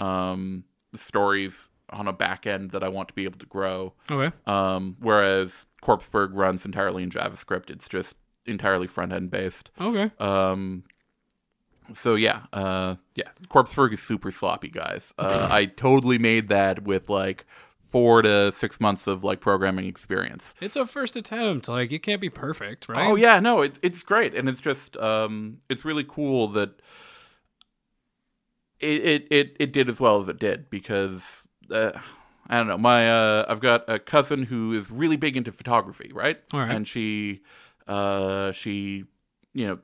um 0.00 0.64
stories 0.94 1.70
on 1.90 2.06
a 2.06 2.12
back 2.12 2.46
end 2.46 2.70
that 2.72 2.82
I 2.82 2.88
want 2.88 3.08
to 3.08 3.14
be 3.14 3.24
able 3.24 3.38
to 3.38 3.46
grow. 3.46 3.94
Okay. 4.10 4.34
Um, 4.46 4.96
whereas 5.00 5.66
Corpseburg 5.82 6.30
runs 6.32 6.64
entirely 6.64 7.02
in 7.02 7.10
JavaScript. 7.10 7.70
It's 7.70 7.88
just 7.88 8.16
entirely 8.46 8.86
front 8.86 9.12
end 9.12 9.30
based. 9.30 9.70
Okay. 9.80 10.10
Um, 10.18 10.84
so 11.94 12.14
yeah, 12.14 12.42
uh, 12.52 12.96
yeah, 13.14 13.28
Corpseburg 13.48 13.92
is 13.92 14.02
super 14.02 14.30
sloppy, 14.30 14.68
guys. 14.68 15.14
Uh, 15.18 15.48
I 15.50 15.66
totally 15.66 16.18
made 16.18 16.48
that 16.48 16.82
with 16.82 17.08
like 17.08 17.46
four 17.90 18.20
to 18.20 18.52
six 18.52 18.80
months 18.80 19.06
of 19.06 19.24
like 19.24 19.40
programming 19.40 19.86
experience. 19.86 20.54
It's 20.60 20.76
a 20.76 20.86
first 20.86 21.16
attempt. 21.16 21.68
Like 21.68 21.90
it 21.90 22.00
can't 22.00 22.20
be 22.20 22.28
perfect, 22.28 22.88
right? 22.88 23.06
Oh 23.06 23.14
yeah, 23.14 23.40
no, 23.40 23.62
it's 23.62 23.78
it's 23.82 24.02
great, 24.02 24.34
and 24.34 24.48
it's 24.48 24.60
just 24.60 24.96
um, 24.98 25.58
it's 25.70 25.84
really 25.84 26.04
cool 26.04 26.48
that 26.48 26.82
it 28.80 29.06
it 29.06 29.28
it, 29.30 29.56
it 29.60 29.72
did 29.72 29.88
as 29.88 30.00
well 30.00 30.20
as 30.20 30.28
it 30.28 30.38
did 30.38 30.70
because 30.70 31.42
uh, 31.70 31.92
I 32.48 32.56
don't 32.56 32.68
know. 32.68 32.78
My 32.78 33.10
uh, 33.10 33.46
I've 33.48 33.60
got 33.60 33.84
a 33.88 33.98
cousin 33.98 34.44
who 34.44 34.72
is 34.72 34.90
really 34.90 35.16
big 35.16 35.36
into 35.36 35.52
photography, 35.52 36.10
right? 36.12 36.38
All 36.52 36.60
right. 36.60 36.70
And 36.70 36.86
she 36.86 37.40
uh, 37.86 38.52
she 38.52 39.04
you 39.52 39.66
know 39.66 39.78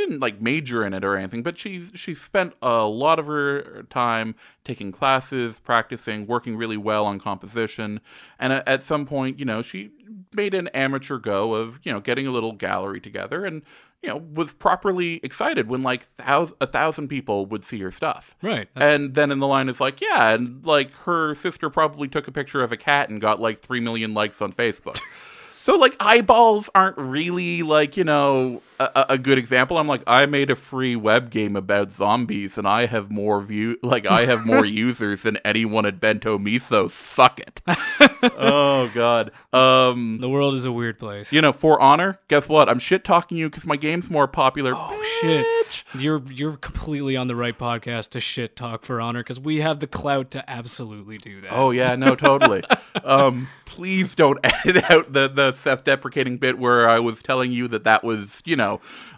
didn't 0.00 0.20
like 0.20 0.40
major 0.40 0.84
in 0.84 0.94
it 0.94 1.04
or 1.04 1.16
anything, 1.16 1.42
but 1.42 1.58
she 1.58 1.84
she 1.94 2.14
spent 2.14 2.54
a 2.62 2.84
lot 2.84 3.18
of 3.18 3.26
her 3.26 3.84
time 3.90 4.34
taking 4.64 4.92
classes, 4.92 5.58
practicing, 5.58 6.26
working 6.26 6.56
really 6.56 6.76
well 6.76 7.06
on 7.06 7.18
composition, 7.18 8.00
and 8.38 8.52
at, 8.52 8.66
at 8.68 8.82
some 8.82 9.06
point, 9.06 9.38
you 9.38 9.44
know, 9.44 9.62
she 9.62 9.90
made 10.34 10.54
an 10.54 10.68
amateur 10.68 11.18
go 11.18 11.54
of 11.54 11.80
you 11.82 11.92
know 11.92 12.00
getting 12.00 12.26
a 12.26 12.30
little 12.30 12.52
gallery 12.52 13.00
together, 13.00 13.44
and 13.44 13.62
you 14.02 14.08
know 14.08 14.16
was 14.16 14.52
properly 14.52 15.20
excited 15.22 15.68
when 15.68 15.82
like 15.82 16.04
thousand 16.04 16.56
a 16.60 16.66
thousand 16.66 17.08
people 17.08 17.46
would 17.46 17.64
see 17.64 17.78
her 17.80 17.90
stuff. 17.90 18.36
Right. 18.42 18.68
And 18.74 19.14
then 19.14 19.30
in 19.30 19.38
the 19.38 19.46
line 19.46 19.68
is 19.68 19.80
like, 19.80 20.00
yeah, 20.00 20.30
and 20.30 20.64
like 20.64 20.92
her 21.04 21.34
sister 21.34 21.70
probably 21.70 22.08
took 22.08 22.26
a 22.28 22.32
picture 22.32 22.62
of 22.62 22.72
a 22.72 22.76
cat 22.76 23.10
and 23.10 23.20
got 23.20 23.40
like 23.40 23.60
three 23.60 23.80
million 23.80 24.14
likes 24.14 24.40
on 24.40 24.52
Facebook. 24.52 25.00
so 25.60 25.76
like 25.76 25.96
eyeballs 26.00 26.70
aren't 26.74 26.96
really 26.98 27.62
like 27.62 27.96
you 27.96 28.04
know 28.04 28.62
a, 28.80 29.06
a- 29.10 29.18
good 29.18 29.38
example. 29.38 29.78
I'm 29.78 29.86
like 29.86 30.02
I 30.06 30.26
made 30.26 30.50
a 30.50 30.56
free 30.56 30.96
web 30.96 31.30
game 31.30 31.56
about 31.56 31.90
zombies 31.90 32.56
and 32.56 32.66
I 32.66 32.86
have 32.86 33.10
more 33.10 33.40
view 33.40 33.78
like 33.82 34.06
I 34.06 34.24
have 34.26 34.46
more 34.46 34.64
users 34.84 35.22
than 35.22 35.36
anyone 35.44 35.86
at 35.86 36.00
Bento 36.00 36.38
Miso. 36.38 36.90
Suck 36.90 37.40
it. 37.40 37.60
oh 38.22 38.90
god. 38.94 39.32
Um. 39.52 40.18
the 40.20 40.28
world 40.28 40.54
is 40.54 40.64
a 40.64 40.72
weird 40.72 40.98
place. 40.98 41.32
You 41.32 41.42
know, 41.42 41.52
for 41.52 41.80
honor, 41.80 42.20
guess 42.28 42.48
what? 42.48 42.68
I'm 42.68 42.78
shit 42.78 43.04
talking 43.04 43.36
you 43.36 43.50
because 43.50 43.66
my 43.66 43.76
game's 43.76 44.08
more 44.08 44.28
popular. 44.28 44.72
Oh 44.74 45.02
shit! 45.20 45.84
You're 45.94 46.22
you're 46.30 46.56
completely 46.56 47.16
on 47.16 47.28
the 47.28 47.36
right 47.36 47.58
podcast 47.58 48.10
to 48.10 48.20
shit 48.20 48.54
talk 48.56 48.84
for 48.84 49.00
honor 49.00 49.20
because 49.20 49.40
we 49.40 49.60
have 49.60 49.80
the 49.80 49.86
clout 49.86 50.30
to 50.32 50.48
absolutely 50.48 51.18
do 51.18 51.40
that. 51.40 51.52
Oh 51.52 51.70
yeah, 51.70 51.96
no, 51.96 52.14
totally. 52.14 52.62
um, 53.04 53.48
please 53.64 54.14
don't 54.14 54.38
edit 54.44 54.88
out 54.90 55.12
the 55.12 55.28
the 55.28 55.52
self-deprecating 55.52 56.38
bit 56.38 56.58
where 56.58 56.88
I 56.88 57.00
was 57.00 57.22
telling 57.22 57.50
you 57.52 57.66
that 57.68 57.84
that 57.84 58.04
was 58.04 58.42
you 58.44 58.56
know 58.56 58.69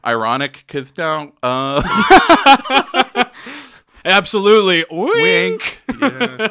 ironic 0.04 0.64
because 0.66 0.96
no, 0.96 1.32
uh, 1.42 1.82
absolutely. 4.04 4.84
Wink. 4.90 5.82
wink. 5.88 5.88
Yeah. 6.00 6.48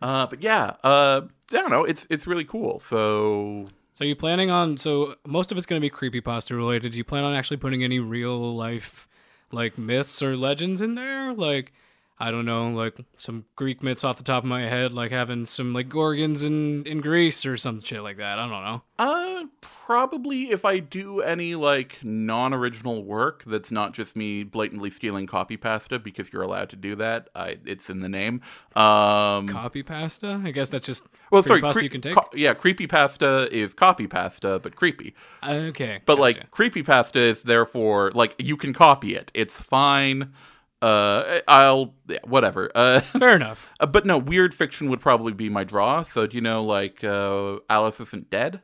Uh, 0.00 0.26
but 0.26 0.42
yeah, 0.42 0.74
uh, 0.84 1.22
I 1.50 1.56
don't 1.56 1.70
know. 1.70 1.84
It's 1.84 2.06
it's 2.08 2.26
really 2.26 2.44
cool. 2.44 2.78
So 2.78 3.66
So 3.94 4.04
you 4.04 4.14
planning 4.14 4.50
on? 4.50 4.76
So 4.76 5.16
most 5.26 5.50
of 5.50 5.58
it's 5.58 5.66
going 5.66 5.80
to 5.80 5.84
be 5.84 5.90
creepy 5.90 6.20
creepypasta 6.20 6.56
related. 6.56 6.92
Do 6.92 6.98
you 6.98 7.04
plan 7.04 7.24
on 7.24 7.34
actually 7.34 7.56
putting 7.56 7.82
any 7.82 7.98
real 7.98 8.54
life, 8.54 9.08
like 9.50 9.76
myths 9.76 10.22
or 10.22 10.36
legends 10.36 10.80
in 10.80 10.94
there? 10.94 11.34
Like, 11.34 11.72
I 12.20 12.32
don't 12.32 12.44
know, 12.44 12.70
like 12.70 12.96
some 13.16 13.44
Greek 13.54 13.80
myths 13.80 14.02
off 14.02 14.16
the 14.18 14.24
top 14.24 14.42
of 14.42 14.48
my 14.48 14.62
head, 14.62 14.92
like 14.92 15.12
having 15.12 15.46
some 15.46 15.72
like 15.72 15.88
gorgons 15.88 16.42
in 16.42 16.84
in 16.84 17.00
Greece 17.00 17.46
or 17.46 17.56
some 17.56 17.80
shit 17.80 18.02
like 18.02 18.16
that. 18.16 18.38
I 18.40 18.48
don't 18.48 18.64
know. 18.64 18.82
Uh, 18.98 19.44
probably 19.60 20.50
if 20.50 20.64
I 20.64 20.80
do 20.80 21.20
any 21.20 21.54
like 21.54 21.98
non-original 22.02 23.04
work 23.04 23.44
that's 23.46 23.70
not 23.70 23.92
just 23.94 24.16
me 24.16 24.42
blatantly 24.42 24.90
stealing 24.90 25.28
copy 25.28 25.56
pasta 25.56 26.00
because 26.00 26.32
you're 26.32 26.42
allowed 26.42 26.70
to 26.70 26.76
do 26.76 26.96
that. 26.96 27.28
I 27.36 27.58
it's 27.64 27.88
in 27.88 28.00
the 28.00 28.08
name. 28.08 28.40
Um, 28.74 29.46
Copy 29.48 29.84
pasta? 29.84 30.40
I 30.44 30.50
guess 30.50 30.68
that's 30.68 30.86
just 30.86 31.04
well, 31.30 31.44
sorry, 31.44 31.60
cre- 31.60 31.80
you 31.80 31.90
can 31.90 32.00
take. 32.00 32.14
co- 32.14 32.28
yeah, 32.34 32.52
creepy 32.54 32.88
pasta 32.88 33.48
is 33.52 33.74
copy 33.74 34.08
pasta, 34.08 34.58
but 34.60 34.74
creepy. 34.74 35.14
okay, 35.46 36.00
But 36.04 36.16
gotcha. 36.16 36.20
like 36.20 36.50
creepy 36.50 36.82
pasta 36.82 37.20
is 37.20 37.42
therefore 37.44 38.10
like 38.12 38.34
you 38.38 38.56
can 38.56 38.72
copy 38.72 39.14
it. 39.14 39.30
It's 39.34 39.54
fine. 39.60 40.32
Uh, 40.80 41.40
I'll 41.48 41.94
yeah, 42.08 42.18
whatever. 42.24 42.70
Uh, 42.74 43.00
fair 43.00 43.34
enough. 43.34 43.72
uh, 43.80 43.86
but 43.86 44.06
no, 44.06 44.16
weird 44.18 44.54
fiction 44.54 44.88
would 44.90 45.00
probably 45.00 45.32
be 45.32 45.48
my 45.48 45.64
draw. 45.64 46.02
So 46.02 46.26
do 46.26 46.36
you 46.36 46.40
know 46.40 46.62
like 46.62 47.02
uh, 47.02 47.58
Alice 47.68 48.00
isn't 48.00 48.30
dead? 48.30 48.60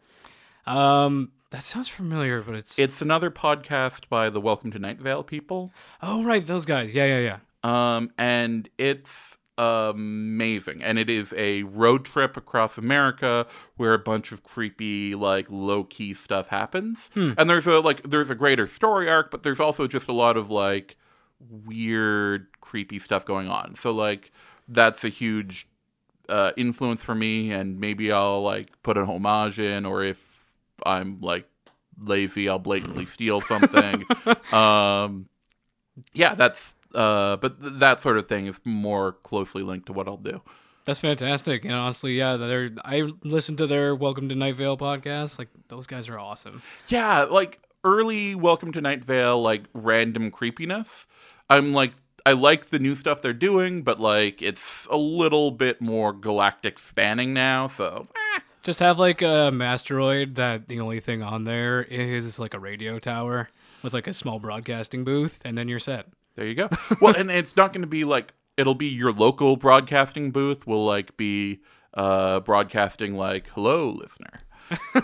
Um, 0.66 1.32
that 1.50 1.62
sounds 1.64 1.88
familiar, 1.88 2.40
but 2.42 2.54
it's 2.54 2.78
It's 2.78 3.02
another 3.02 3.30
podcast 3.30 4.08
by 4.08 4.30
the 4.30 4.40
Welcome 4.40 4.70
to 4.72 4.78
Night 4.78 4.98
Vale 4.98 5.22
people. 5.24 5.72
oh 6.02 6.22
right, 6.24 6.46
those 6.46 6.64
guys. 6.64 6.94
Yeah, 6.94 7.06
yeah, 7.06 7.18
yeah. 7.18 7.38
Um, 7.96 8.10
and 8.18 8.68
it's 8.78 9.36
amazing. 9.56 10.82
And 10.82 10.98
it 10.98 11.08
is 11.08 11.32
a 11.36 11.62
road 11.64 12.04
trip 12.04 12.36
across 12.36 12.76
America 12.78 13.46
where 13.76 13.94
a 13.94 13.98
bunch 13.98 14.32
of 14.32 14.42
creepy, 14.42 15.14
like 15.14 15.46
low 15.48 15.84
key 15.84 16.14
stuff 16.14 16.48
happens. 16.48 17.10
And 17.14 17.48
there's 17.48 17.66
a 17.66 17.80
like 17.80 18.02
there's 18.02 18.30
a 18.30 18.34
greater 18.34 18.66
story 18.66 19.08
arc, 19.08 19.30
but 19.30 19.42
there's 19.42 19.60
also 19.60 19.86
just 19.86 20.08
a 20.08 20.12
lot 20.12 20.36
of 20.36 20.50
like 20.50 20.96
weird, 21.66 22.46
creepy 22.60 22.98
stuff 22.98 23.24
going 23.24 23.48
on. 23.48 23.74
So 23.74 23.92
like 23.92 24.32
that's 24.68 25.04
a 25.04 25.08
huge 25.08 25.66
uh, 26.28 26.52
influence 26.56 27.02
for 27.02 27.14
me, 27.14 27.52
and 27.52 27.78
maybe 27.78 28.12
I'll 28.12 28.42
like 28.42 28.70
put 28.82 28.96
an 28.96 29.04
homage 29.04 29.58
in, 29.58 29.86
or 29.86 30.02
if 30.02 30.44
I'm 30.84 31.20
like 31.20 31.48
lazy, 32.00 32.48
I'll 32.48 32.58
blatantly 32.58 33.06
steal 33.06 33.40
something. 33.40 34.04
um, 34.52 35.28
yeah, 36.12 36.34
that's 36.34 36.74
uh, 36.94 37.36
but 37.36 37.60
th- 37.60 37.74
that 37.76 38.00
sort 38.00 38.18
of 38.18 38.28
thing 38.28 38.46
is 38.46 38.60
more 38.64 39.12
closely 39.12 39.62
linked 39.62 39.86
to 39.86 39.92
what 39.92 40.08
I'll 40.08 40.16
do. 40.16 40.40
That's 40.84 40.98
fantastic. 40.98 41.64
And 41.64 41.72
honestly, 41.74 42.14
yeah, 42.14 42.36
they're 42.36 42.70
I 42.84 43.10
listened 43.22 43.58
to 43.58 43.66
their 43.66 43.94
Welcome 43.94 44.28
to 44.28 44.34
Night 44.34 44.56
Vale 44.56 44.76
podcast. 44.76 45.38
Like 45.38 45.48
those 45.68 45.86
guys 45.86 46.08
are 46.08 46.18
awesome. 46.18 46.62
Yeah, 46.88 47.22
like 47.24 47.60
early 47.84 48.34
Welcome 48.34 48.72
to 48.72 48.80
Night 48.80 49.04
Vale, 49.04 49.40
like 49.40 49.64
random 49.74 50.30
creepiness. 50.30 51.06
I'm 51.50 51.72
like, 51.72 51.92
I 52.26 52.32
like 52.32 52.70
the 52.70 52.78
new 52.78 52.94
stuff 52.94 53.20
they're 53.20 53.34
doing, 53.34 53.82
but 53.82 54.00
like 54.00 54.40
it's 54.40 54.86
a 54.90 54.96
little 54.96 55.50
bit 55.50 55.80
more 55.80 56.12
galactic 56.12 56.78
spanning 56.78 57.34
now. 57.34 57.66
So 57.66 58.08
eh. 58.36 58.40
Just 58.62 58.80
have 58.80 58.98
like 58.98 59.20
a 59.20 59.50
masteroid 59.52 60.36
that 60.36 60.68
the 60.68 60.80
only 60.80 60.98
thing 60.98 61.22
on 61.22 61.44
there 61.44 61.82
is 61.82 62.38
like 62.38 62.54
a 62.54 62.58
radio 62.58 62.98
tower 62.98 63.50
with 63.82 63.92
like 63.92 64.06
a 64.06 64.14
small 64.14 64.38
broadcasting 64.38 65.04
booth, 65.04 65.40
and 65.44 65.58
then 65.58 65.68
you're 65.68 65.78
set. 65.78 66.06
there 66.34 66.46
you 66.46 66.54
go. 66.54 66.70
well, 67.00 67.14
and 67.14 67.30
it's 67.30 67.54
not 67.56 67.72
going 67.74 67.82
to 67.82 67.86
be 67.86 68.04
like 68.04 68.32
it'll 68.56 68.74
be 68.74 68.86
your 68.86 69.12
local 69.12 69.56
broadcasting 69.56 70.30
booth 70.30 70.66
will 70.66 70.86
like 70.86 71.16
be 71.18 71.60
uh 71.92 72.40
broadcasting 72.40 73.14
like 73.14 73.48
hello 73.48 73.90
listener 73.90 74.40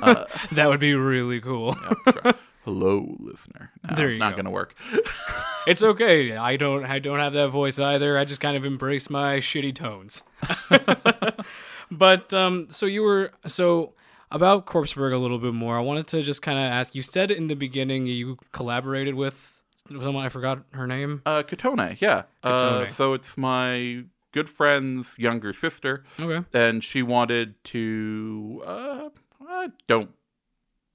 That 0.53 0.69
would 0.69 0.81
be 0.81 0.95
really 0.95 1.41
cool. 1.41 1.77
Sure. 2.11 2.35
Hello 2.65 3.17
listener 3.19 3.71
no, 3.89 3.95
There 3.97 4.09
it's 4.09 4.19
not 4.19 4.31
go. 4.33 4.37
going 4.37 4.45
to 4.47 4.51
work 4.51 4.75
it's 5.67 5.83
okay. 5.83 6.37
I 6.37 6.57
don't 6.57 6.85
I 6.85 6.99
don't 6.99 7.19
have 7.19 7.33
that 7.35 7.49
voice 7.51 7.79
either. 7.79 8.17
I 8.19 8.25
just 8.25 8.41
kind 8.41 8.57
of 8.57 8.65
embrace 8.65 9.11
my 9.11 9.37
shitty 9.39 9.75
tones. 9.75 10.23
but 11.91 12.33
um 12.35 12.67
so 12.71 12.87
you 12.87 13.03
were 13.03 13.33
so 13.47 13.93
about 14.31 14.65
Corpseburg 14.67 15.13
a 15.13 15.17
little 15.19 15.39
bit 15.39 15.55
more. 15.55 15.77
I 15.77 15.81
wanted 15.81 16.07
to 16.09 16.23
just 16.23 16.41
kind 16.41 16.59
of 16.59 16.65
ask 16.65 16.95
you 16.95 17.03
said 17.03 17.31
in 17.31 17.49
the 17.49 17.55
beginning 17.57 18.07
you 18.07 18.39
collaborated 18.53 19.15
with 19.15 19.63
someone 19.89 20.25
I 20.25 20.29
forgot 20.29 20.63
her 20.73 20.87
name. 20.87 21.23
uh 21.27 21.43
katone 21.43 22.01
yeah 22.01 22.23
uh, 22.45 22.87
so 22.87 23.13
it's 23.13 23.37
my 23.37 24.05
good 24.33 24.49
friend's 24.49 25.19
younger 25.19 25.53
sister 25.53 26.05
Okay. 26.21 26.47
and 26.53 26.85
she 26.85 27.03
wanted 27.03 27.55
to 27.65 28.63
uh 28.65 29.09
I 29.49 29.71
don't 29.89 30.11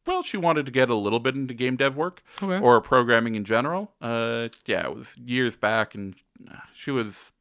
well 0.05 0.23
she 0.23 0.37
wanted 0.37 0.65
to 0.65 0.71
get 0.71 0.89
a 0.89 0.95
little 0.95 1.19
bit 1.19 1.35
into 1.35 1.53
game 1.53 1.75
dev 1.75 1.95
work 1.95 2.21
Okay. 2.41 2.63
or 2.63 2.79
programming 2.81 3.35
in 3.35 3.43
general 3.45 3.91
uh 4.01 4.49
yeah 4.65 4.83
it 4.85 4.95
was 4.95 5.17
years 5.17 5.55
back 5.57 5.95
and 5.95 6.15
uh, 6.51 6.55
she 6.73 6.91
was 6.91 7.31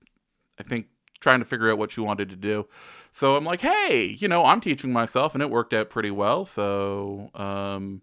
i 0.59 0.63
think 0.63 0.87
trying 1.21 1.39
to 1.39 1.45
figure 1.47 1.71
out 1.71 1.79
what 1.79 1.91
she 1.91 2.03
wanted 2.03 2.29
to 2.29 2.37
do. 2.37 2.67
So 3.11 3.35
I'm 3.35 3.45
like, 3.45 3.63
hey, 3.63 4.15
you 4.19 4.29
know, 4.29 4.45
I'm 4.45 4.61
teaching 4.61 4.93
myself, 4.93 5.33
and 5.33 5.43
it 5.43 5.49
worked 5.49 5.73
out 5.73 5.89
pretty 5.89 6.11
well. 6.11 6.45
So 6.45 7.31
um, 7.35 8.03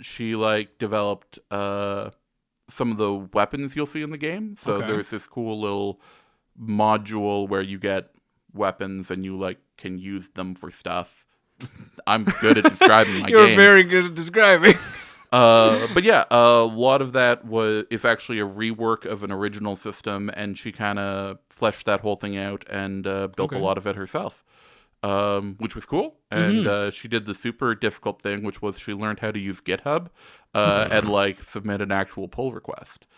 she 0.00 0.34
like 0.34 0.78
developed 0.78 1.38
uh, 1.50 2.08
some 2.70 2.90
of 2.90 2.96
the 2.96 3.12
weapons 3.12 3.76
you'll 3.76 3.84
see 3.84 4.00
in 4.00 4.12
the 4.12 4.16
game. 4.16 4.56
So 4.56 4.74
Okay. 4.76 4.86
there's 4.86 5.10
this 5.10 5.26
cool 5.26 5.60
little 5.60 6.00
module 6.58 7.46
where 7.48 7.60
you 7.60 7.78
get 7.78 8.08
weapons 8.54 9.10
and 9.10 9.24
you 9.24 9.36
like 9.36 9.58
can 9.76 9.98
use 9.98 10.28
them 10.30 10.54
for 10.54 10.70
stuff. 10.70 11.23
I'm 12.06 12.24
good 12.40 12.58
at 12.58 12.64
describing 12.64 13.20
my 13.20 13.28
You're 13.34 13.46
game. 13.46 13.56
very 13.56 13.84
good 13.84 14.04
at 14.06 14.14
describing. 14.14 14.74
Uh, 15.32 15.88
but 15.94 16.04
yeah, 16.04 16.22
a 16.30 16.60
lot 16.62 17.02
of 17.02 17.12
that 17.12 17.44
was 17.44 17.86
is 17.90 18.04
actually 18.04 18.38
a 18.38 18.46
rework 18.46 19.04
of 19.04 19.24
an 19.24 19.32
original 19.32 19.74
system, 19.74 20.30
and 20.34 20.56
she 20.56 20.70
kind 20.70 20.96
of 20.96 21.38
fleshed 21.50 21.86
that 21.86 22.02
whole 22.02 22.14
thing 22.14 22.36
out 22.36 22.64
and 22.70 23.04
uh, 23.04 23.26
built 23.26 23.52
Okay. 23.52 23.58
a 23.60 23.64
lot 23.64 23.76
of 23.76 23.84
it 23.84 23.96
herself, 23.96 24.44
um, 25.02 25.56
which 25.58 25.74
was 25.74 25.86
cool. 25.86 26.18
And 26.30 26.68
uh, 26.68 26.92
she 26.92 27.08
did 27.08 27.24
the 27.26 27.34
super 27.34 27.74
difficult 27.74 28.22
thing, 28.22 28.44
which 28.44 28.62
was 28.62 28.78
she 28.78 28.92
learned 28.94 29.18
how 29.18 29.32
to 29.32 29.38
use 29.40 29.60
GitHub 29.60 30.06
uh, 30.54 30.86
and 30.88 31.08
like 31.20 31.42
submit 31.42 31.80
an 31.80 31.90
actual 31.90 32.28
pull 32.28 32.52
request. 32.52 33.08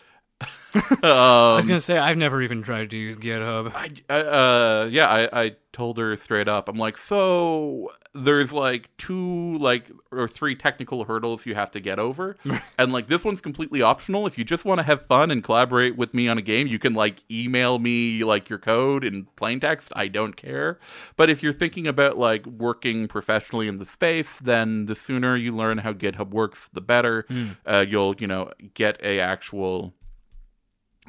I 1.03 1.55
was 1.55 1.65
um, 1.65 1.69
gonna 1.69 1.81
say 1.81 1.97
I've 1.97 2.19
never 2.19 2.43
even 2.43 2.63
tried 2.63 2.91
to 2.91 2.97
use 2.97 3.17
GitHub. 3.17 3.73
I, 3.75 3.91
I, 4.13 4.21
uh, 4.21 4.89
yeah, 4.91 5.09
I, 5.09 5.45
I 5.45 5.57
told 5.73 5.97
her 5.99 6.15
straight 6.17 6.49
up. 6.49 6.69
I'm 6.69 6.77
like, 6.77 6.99
so 6.99 7.93
there's 8.15 8.53
like 8.53 8.95
two, 8.99 9.57
like, 9.59 9.91
or 10.13 10.29
three 10.29 10.55
technical 10.55 11.05
hurdles 11.05 11.47
you 11.47 11.55
have 11.55 11.71
to 11.71 11.81
get 11.81 11.99
over, 11.99 12.37
and 12.79 12.93
like 12.93 13.07
this 13.07 13.25
one's 13.25 13.41
completely 13.41 13.81
optional. 13.81 14.27
If 14.27 14.37
you 14.37 14.45
just 14.45 14.65
want 14.65 14.79
to 14.79 14.83
have 14.83 15.07
fun 15.07 15.31
and 15.31 15.43
collaborate 15.43 15.97
with 15.97 16.13
me 16.13 16.29
on 16.29 16.37
a 16.37 16.43
game, 16.43 16.67
you 16.67 16.79
can 16.79 16.93
like 16.93 17.23
email 17.31 17.79
me 17.79 18.23
like 18.23 18.51
your 18.51 18.59
code 18.59 19.05
in 19.05 19.27
plain 19.37 19.61
text. 19.61 19.93
I 19.97 20.09
don't 20.09 20.37
care. 20.37 20.79
But 21.17 21.31
if 21.31 21.43
you're 21.43 21.53
thinking 21.53 21.87
about 21.87 22.19
like 22.19 22.45
working 22.47 23.09
professionally 23.09 23.69
in 23.69 23.79
the 23.79 23.87
space, 23.87 24.39
then 24.39 24.87
the 24.87 24.95
sooner 24.95 25.37
you 25.37 25.57
learn 25.57 25.79
how 25.79 25.95
GitHub 25.95 26.31
works, 26.31 26.69
the 26.73 26.83
better. 26.83 27.27
Uh, 27.65 27.85
you'll, 27.87 28.15
you 28.19 28.27
know, 28.27 28.51
get 28.75 29.01
a 29.03 29.21
actual 29.21 29.95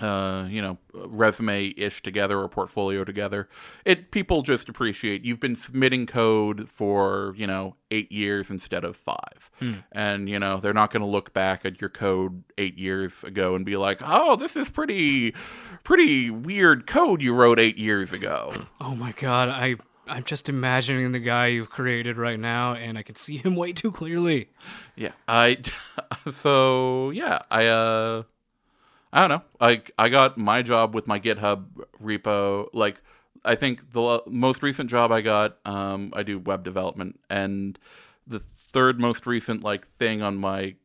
uh, 0.01 0.47
you 0.49 0.61
know, 0.61 0.77
resume 0.93 1.73
ish 1.77 2.01
together 2.01 2.39
or 2.39 2.47
portfolio 2.47 3.03
together. 3.03 3.49
It 3.85 4.11
people 4.11 4.41
just 4.41 4.69
appreciate 4.69 5.25
you've 5.25 5.39
been 5.39 5.55
submitting 5.55 6.05
code 6.05 6.69
for 6.69 7.33
you 7.37 7.47
know 7.47 7.75
eight 7.89 8.11
years 8.11 8.51
instead 8.51 8.83
of 8.83 8.95
five, 8.95 9.49
and 9.91 10.29
you 10.29 10.39
know 10.39 10.57
they're 10.57 10.73
not 10.73 10.91
going 10.91 11.01
to 11.01 11.07
look 11.09 11.33
back 11.33 11.65
at 11.65 11.81
your 11.81 11.89
code 11.89 12.43
eight 12.57 12.77
years 12.77 13.23
ago 13.23 13.55
and 13.55 13.65
be 13.65 13.77
like, 13.77 13.99
oh, 14.03 14.35
this 14.35 14.55
is 14.55 14.69
pretty, 14.69 15.33
pretty 15.83 16.29
weird 16.29 16.85
code 16.87 17.21
you 17.21 17.33
wrote 17.33 17.59
eight 17.59 17.77
years 17.77 18.13
ago. 18.13 18.53
Oh 18.79 18.95
my 18.95 19.11
god, 19.11 19.49
I 19.49 19.75
I'm 20.07 20.23
just 20.23 20.47
imagining 20.49 21.11
the 21.11 21.19
guy 21.19 21.47
you've 21.47 21.69
created 21.69 22.17
right 22.17 22.39
now, 22.39 22.73
and 22.73 22.97
I 22.97 23.01
can 23.01 23.15
see 23.15 23.37
him 23.37 23.55
way 23.55 23.73
too 23.73 23.91
clearly. 23.91 24.49
Yeah, 24.95 25.11
I 25.27 25.57
so 26.31 27.09
yeah, 27.11 27.39
I 27.51 27.65
uh 27.65 28.23
I 29.13 29.27
don't 29.27 29.29
know. 29.29 29.43
I 29.59 29.81
I 29.97 30.09
got 30.09 30.37
my 30.37 30.61
job 30.61 30.93
with 30.93 31.07
my 31.07 31.19
GitHub 31.19 31.65
repo 32.01 32.67
like 32.73 32.97
I 33.45 33.55
think 33.55 33.93
the 33.93 34.23
most 34.27 34.61
recent 34.63 34.89
job 34.89 35.11
I 35.11 35.21
got 35.21 35.57
um 35.65 36.11
I 36.15 36.23
do 36.23 36.39
web 36.39 36.63
development 36.63 37.19
and 37.29 37.77
the 38.25 38.39
third 38.39 38.99
most 38.99 39.25
recent 39.25 39.63
like 39.63 39.87
thing 39.87 40.21
on 40.21 40.35
my 40.35 40.75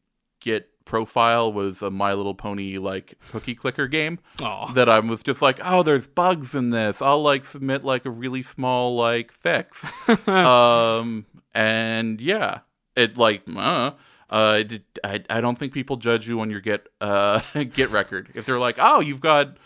Git 0.40 0.72
profile 0.84 1.52
was 1.52 1.82
a 1.82 1.90
My 1.90 2.12
Little 2.12 2.34
Pony 2.34 2.78
like 2.78 3.14
cookie 3.30 3.54
clicker 3.54 3.86
game 3.86 4.18
Oh, 4.40 4.72
that 4.74 4.88
I 4.88 4.98
was 4.98 5.22
just 5.22 5.40
like, 5.42 5.60
oh, 5.64 5.82
there's 5.82 6.06
bugs 6.06 6.54
in 6.54 6.70
this. 6.70 7.00
I'll 7.00 7.22
like 7.22 7.44
submit 7.44 7.84
like 7.84 8.04
a 8.04 8.10
really 8.10 8.42
small 8.42 8.96
like 8.96 9.32
fix. 9.32 9.84
um, 10.26 11.26
and 11.54 12.20
yeah, 12.20 12.60
it 12.96 13.16
like, 13.16 13.42
uh, 13.56 13.92
uh, 14.32 14.64
I, 15.04 15.22
I 15.30 15.40
don't 15.40 15.58
think 15.58 15.72
people 15.72 15.96
judge 15.96 16.26
you 16.26 16.40
on 16.40 16.50
your 16.50 16.60
Git 16.60 16.88
uh 17.00 17.40
Git 17.72 17.90
record 17.90 18.30
if 18.34 18.46
they're 18.46 18.58
like, 18.58 18.76
oh, 18.78 19.00
you've 19.00 19.20
got 19.20 19.58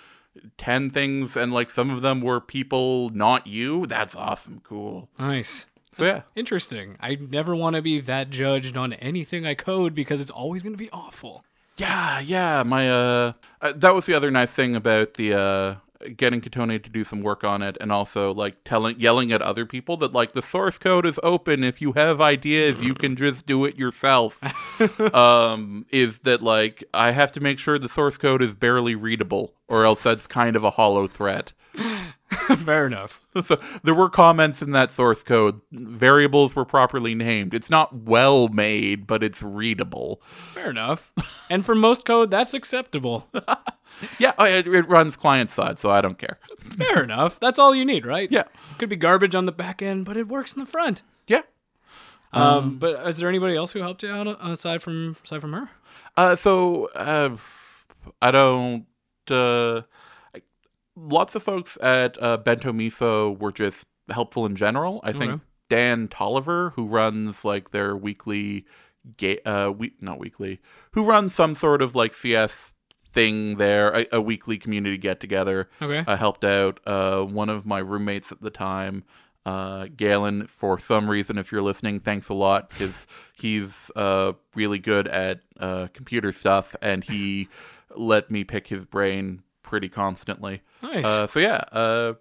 ten 0.59 0.91
things 0.91 1.37
and 1.37 1.53
like 1.53 1.71
some 1.71 1.89
of 1.91 2.03
them 2.03 2.21
were 2.21 2.41
people 2.41 3.09
not 3.11 3.47
you. 3.47 3.87
That's 3.87 4.15
awesome, 4.15 4.61
cool. 4.65 5.09
nice. 5.19 5.67
So 5.93 6.05
yeah, 6.05 6.23
Interesting. 6.35 6.97
I 7.01 7.15
never 7.15 7.57
want 7.57 7.75
to 7.77 7.81
be 7.81 8.01
that 8.01 8.29
judged 8.29 8.77
on 8.77 8.93
anything 8.95 9.47
I 9.47 9.55
code 9.55 9.95
because 9.95 10.21
it's 10.21 10.31
always 10.31 10.63
going 10.63 10.75
to 10.75 10.79
be 10.79 10.91
awful. 10.91 11.43
Yeah, 11.79 12.21
yeah. 12.21 12.63
My 12.65 12.91
uh, 12.91 13.33
uh, 13.63 13.73
that 13.77 13.95
was 13.95 14.05
the 14.05 14.13
other 14.15 14.31
nice 14.31 14.53
thing 14.53 14.77
about 14.77 15.15
the 15.15 15.33
uh, 15.35 15.75
getting 16.17 16.41
Katone 16.41 16.83
to 16.83 16.91
do 16.91 17.05
some 17.05 17.23
work 17.23 17.45
on 17.45 17.63
it, 17.63 17.77
and 17.81 17.93
also 17.93 18.33
like 18.33 18.65
telling, 18.65 18.99
yelling 18.99 19.33
at 19.33 19.43
other 19.43 19.67
people 19.67 19.97
that 19.99 20.13
like 20.13 20.33
the 20.33 20.43
source 20.43 20.79
code 20.79 21.07
is 21.07 21.19
open. 21.23 21.65
If 21.65 21.81
you 21.81 21.93
have 21.93 22.21
ideas, 22.21 22.83
you 22.83 22.95
can 22.95 23.17
just 23.17 23.47
do 23.47 23.65
it 23.65 23.79
yourself. 23.79 24.41
um, 25.15 25.87
is 25.91 26.21
that 26.21 26.43
like 26.43 26.85
I 26.93 27.13
have 27.13 27.33
to 27.33 27.41
make 27.41 27.59
sure 27.59 27.79
the 27.79 27.89
source 27.89 28.19
code 28.19 28.43
is 28.43 28.55
barely 28.55 28.95
readable, 28.95 29.55
or 29.69 29.85
else 29.85 30.03
that's 30.03 30.27
kind 30.27 30.57
of 30.57 30.65
a 30.65 30.71
hollow 30.71 31.07
threat. 31.07 31.53
Fair 32.65 32.87
enough. 32.87 33.27
So 33.45 33.59
there 33.83 33.95
were 33.95 34.11
comments 34.11 34.63
in 34.63 34.73
that 34.73 34.91
source 34.91 35.23
code. 35.23 35.61
Variables 35.73 36.55
were 36.57 36.65
properly 36.65 37.15
named. 37.15 37.55
It's 37.55 37.71
not 37.71 37.95
well 37.95 38.49
made, 38.49 39.07
but 39.07 39.23
it's 39.23 39.43
readable. 39.43 40.21
Fair 40.55 40.71
enough. 40.71 41.13
and 41.51 41.65
for 41.65 41.75
most 41.75 42.05
code, 42.05 42.31
that's 42.31 42.55
acceptable. 42.55 43.27
Yeah, 44.19 44.33
oh, 44.39 44.45
it, 44.45 44.67
it 44.67 44.89
runs 44.89 45.17
client 45.17 45.51
side, 45.51 45.79
so 45.79 45.91
I 45.91 46.01
don't 46.01 46.19
care. 46.19 46.39
Fair 46.77 47.03
enough. 47.03 47.41
That's 47.41 47.59
all 47.59 47.75
you 47.75 47.85
need, 47.85 48.05
right? 48.05 48.31
Yeah. 48.31 48.45
Could 48.79 48.89
be 48.89 48.97
garbage 48.97 49.35
on 49.35 49.47
the 49.47 49.53
back 49.53 49.81
end, 49.81 50.05
but 50.05 50.17
it 50.17 50.29
works 50.29 50.53
in 50.53 50.61
the 50.61 50.67
front. 50.67 51.03
Yeah. 51.27 51.43
Um, 52.33 52.79
but 52.79 53.07
is 53.07 53.17
there 53.17 53.29
anybody 53.29 53.57
else 53.57 53.73
who 53.73 53.81
helped 53.81 54.03
you 54.03 54.11
out 54.11 54.27
uh, 54.27 54.37
aside 54.43 54.83
from 54.83 55.17
aside 55.25 55.41
from 55.41 55.55
her? 55.55 55.71
Uh, 56.17 56.37
so 56.37 56.91
uh, 56.95 57.37
I 58.21 58.31
don't. 58.31 58.85
Uh, 59.31 59.83
lots 60.97 61.35
of 61.35 61.43
folks 61.43 61.77
at 61.83 62.21
uh, 62.23 62.37
Bento 62.39 62.73
Miso 62.73 63.39
were 63.39 63.53
just 63.53 63.87
helpful 64.11 64.47
in 64.47 64.57
general. 64.57 65.01
I 65.05 65.13
think 65.13 65.33
Okay. 65.33 65.43
Dan 65.69 66.09
Tolliver, 66.09 66.71
who 66.77 66.87
runs 66.87 67.45
like 67.45 67.71
their 67.73 67.97
weekly, 67.97 68.65
ga- 69.17 69.41
uh, 69.45 69.71
week 69.71 69.95
not 70.01 70.19
weekly, 70.19 70.61
who 70.93 71.05
runs 71.05 71.35
some 71.35 71.55
sort 71.55 71.83
of 71.83 71.95
like 71.95 72.15
CS 72.15 72.73
thing 73.13 73.57
there, 73.57 73.91
a, 73.97 74.07
a 74.13 74.21
weekly 74.21 74.59
community 74.59 74.97
get 74.97 75.19
together. 75.21 75.69
Okay. 75.83 76.05
uh, 76.07 76.17
helped 76.17 76.45
out. 76.45 76.81
Uh, 76.87 77.23
one 77.23 77.49
of 77.49 77.67
my 77.67 77.79
roommates 77.79 78.31
at 78.31 78.41
the 78.43 78.51
time, 78.51 79.03
uh, 79.45 79.87
Galen, 79.97 80.47
for 80.47 80.79
some 80.79 81.09
reason, 81.11 81.37
if 81.39 81.51
you're 81.51 81.63
listening, 81.63 81.99
thanks 82.01 82.29
a 82.29 82.35
lot 82.35 82.71
because 82.71 83.07
he's 83.35 83.91
uh, 83.97 84.33
really 84.55 84.79
good 84.79 85.09
at 85.09 85.41
uh, 85.59 85.89
computer 85.95 86.31
stuff 86.31 86.77
and 86.83 87.03
he 87.05 87.49
let 87.97 88.31
me 88.31 88.45
pick 88.45 88.67
his 88.69 88.85
brain 88.85 89.43
pretty 89.67 89.91
constantly. 89.91 90.63
Nice. 90.83 91.05
Uh, 91.05 91.27
so 91.27 91.41
yeah, 91.41 91.65
uh, 91.73 92.15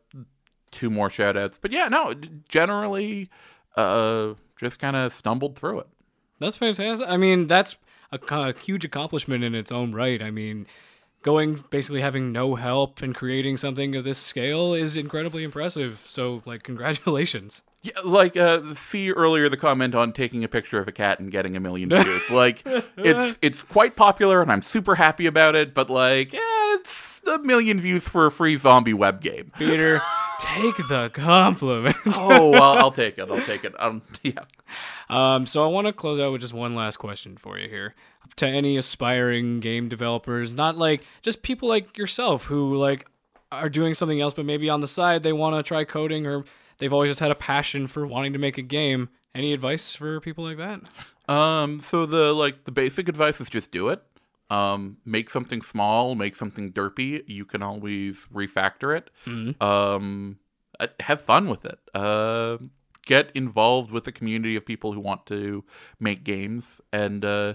two 0.71 0.89
more 0.89 1.09
shout 1.09 1.37
outs. 1.37 1.57
But 1.61 1.71
yeah, 1.71 1.87
no, 1.87 2.13
generally, 2.49 3.29
uh, 3.77 4.33
just 4.59 4.79
kind 4.79 4.97
of 4.97 5.13
stumbled 5.13 5.57
through 5.57 5.79
it. 5.79 5.87
That's 6.39 6.57
fantastic. 6.57 7.07
I 7.07 7.15
mean, 7.15 7.47
that's 7.47 7.77
a, 8.11 8.19
a 8.29 8.53
huge 8.53 8.83
accomplishment 8.83 9.45
in 9.45 9.55
its 9.55 9.71
own 9.71 9.93
right. 9.93 10.21
I 10.21 10.31
mean, 10.31 10.65
going 11.21 11.63
basically 11.69 12.01
having 12.01 12.31
no 12.31 12.55
help 12.55 13.01
and 13.01 13.15
creating 13.15 13.57
something 13.57 13.95
of 13.95 14.03
this 14.03 14.17
scale 14.17 14.73
is 14.73 14.97
incredibly 14.97 15.43
impressive. 15.43 16.03
So, 16.05 16.41
like, 16.45 16.63
congratulations. 16.63 17.63
Yeah, 17.85 17.93
like 18.03 18.35
uh, 18.35 18.73
see 18.73 19.11
earlier 19.11 19.47
the 19.47 19.57
comment 19.57 19.93
on 19.93 20.11
taking 20.11 20.43
a 20.43 20.47
picture 20.47 20.79
of 20.79 20.87
a 20.87 20.91
cat 20.91 21.19
and 21.19 21.31
getting 21.31 21.55
a 21.55 21.59
million 21.59 21.87
views. 21.89 22.23
like 22.31 22.63
it's 22.97 23.37
it's 23.43 23.63
quite 23.63 23.95
popular 23.95 24.41
and 24.41 24.51
I'm 24.51 24.63
super 24.63 24.95
happy 24.95 25.27
about 25.27 25.55
it, 25.55 25.75
but 25.75 25.87
like 25.91 26.33
yeah, 26.33 26.39
it's 26.73 27.14
a 27.27 27.39
million 27.39 27.79
views 27.79 28.07
for 28.07 28.25
a 28.25 28.31
free 28.31 28.57
zombie 28.57 28.93
web 28.93 29.21
game. 29.21 29.51
Peter, 29.57 30.01
take 30.39 30.77
the 30.87 31.09
compliment. 31.13 31.95
Oh, 32.17 32.49
well, 32.49 32.77
I'll 32.77 32.91
take 32.91 33.17
it. 33.17 33.29
I'll 33.29 33.41
take 33.41 33.63
it. 33.63 33.73
Um, 33.81 34.01
yeah. 34.23 34.39
Um, 35.09 35.45
so 35.45 35.63
I 35.63 35.67
want 35.67 35.87
to 35.87 35.93
close 35.93 36.19
out 36.19 36.31
with 36.31 36.41
just 36.41 36.53
one 36.53 36.75
last 36.75 36.97
question 36.97 37.37
for 37.37 37.57
you 37.59 37.69
here. 37.69 37.93
To 38.37 38.47
any 38.47 38.77
aspiring 38.77 39.59
game 39.59 39.87
developers, 39.89 40.51
not 40.51 40.77
like 40.77 41.03
just 41.21 41.43
people 41.43 41.69
like 41.69 41.97
yourself 41.97 42.45
who 42.45 42.75
like 42.75 43.07
are 43.51 43.69
doing 43.69 43.93
something 43.93 44.19
else, 44.19 44.33
but 44.33 44.45
maybe 44.45 44.69
on 44.69 44.81
the 44.81 44.87
side 44.87 45.23
they 45.23 45.33
want 45.33 45.55
to 45.55 45.63
try 45.63 45.83
coding 45.83 46.25
or 46.25 46.43
they've 46.79 46.91
always 46.91 47.09
just 47.09 47.19
had 47.19 47.31
a 47.31 47.35
passion 47.35 47.87
for 47.87 48.05
wanting 48.05 48.33
to 48.33 48.39
make 48.39 48.57
a 48.57 48.61
game. 48.63 49.09
Any 49.33 49.53
advice 49.53 49.95
for 49.95 50.19
people 50.21 50.43
like 50.43 50.57
that? 50.57 50.81
Um, 51.31 51.79
so 51.79 52.05
the 52.05 52.33
like 52.33 52.63
the 52.65 52.71
basic 52.71 53.09
advice 53.09 53.41
is 53.41 53.49
just 53.49 53.71
do 53.71 53.89
it. 53.89 54.01
Um, 54.49 54.97
make 55.05 55.29
something 55.29 55.61
small, 55.61 56.13
make 56.15 56.35
something 56.35 56.71
derpy. 56.71 57.23
You 57.27 57.45
can 57.45 57.63
always 57.63 58.27
refactor 58.33 58.95
it. 58.95 59.09
Um, 59.61 60.37
uh, 60.79 60.87
have 60.99 61.21
fun 61.21 61.49
with 61.49 61.65
it. 61.65 61.79
Uh, 61.95 62.57
get 63.05 63.31
involved 63.33 63.91
with 63.91 64.03
the 64.03 64.11
community 64.11 64.55
of 64.55 64.65
people 64.65 64.93
who 64.93 64.99
want 64.99 65.25
to 65.27 65.63
make 65.99 66.23
games, 66.23 66.81
and 66.91 67.23
uh, 67.25 67.53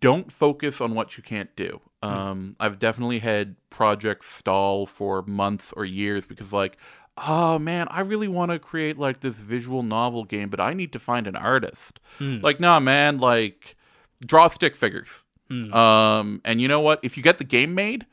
don't 0.00 0.32
focus 0.32 0.80
on 0.80 0.94
what 0.94 1.16
you 1.16 1.22
can't 1.22 1.54
do. 1.56 1.80
Um, 2.02 2.56
I've 2.60 2.78
definitely 2.78 3.18
had 3.20 3.56
projects 3.70 4.26
stall 4.30 4.86
for 4.86 5.22
months 5.22 5.72
or 5.76 5.84
years 5.84 6.26
because, 6.26 6.52
like, 6.52 6.76
oh 7.16 7.58
man, 7.58 7.86
I 7.90 8.00
really 8.00 8.28
want 8.28 8.52
to 8.52 8.58
create 8.58 8.98
like 8.98 9.20
this 9.20 9.36
visual 9.36 9.82
novel 9.82 10.24
game, 10.24 10.48
but 10.48 10.60
I 10.60 10.74
need 10.74 10.92
to 10.92 10.98
find 10.98 11.26
an 11.26 11.36
artist. 11.36 12.00
Like, 12.42 12.60
nah, 12.60 12.78
man, 12.80 13.18
like 13.18 13.76
draw 14.24 14.48
stick 14.48 14.76
figures. 14.76 15.24
Um, 15.50 16.40
and 16.44 16.60
you 16.60 16.68
know 16.68 16.80
what? 16.80 17.00
If 17.02 17.16
you 17.16 17.22
get 17.22 17.38
the 17.38 17.44
game 17.44 17.74
made, 17.74 18.06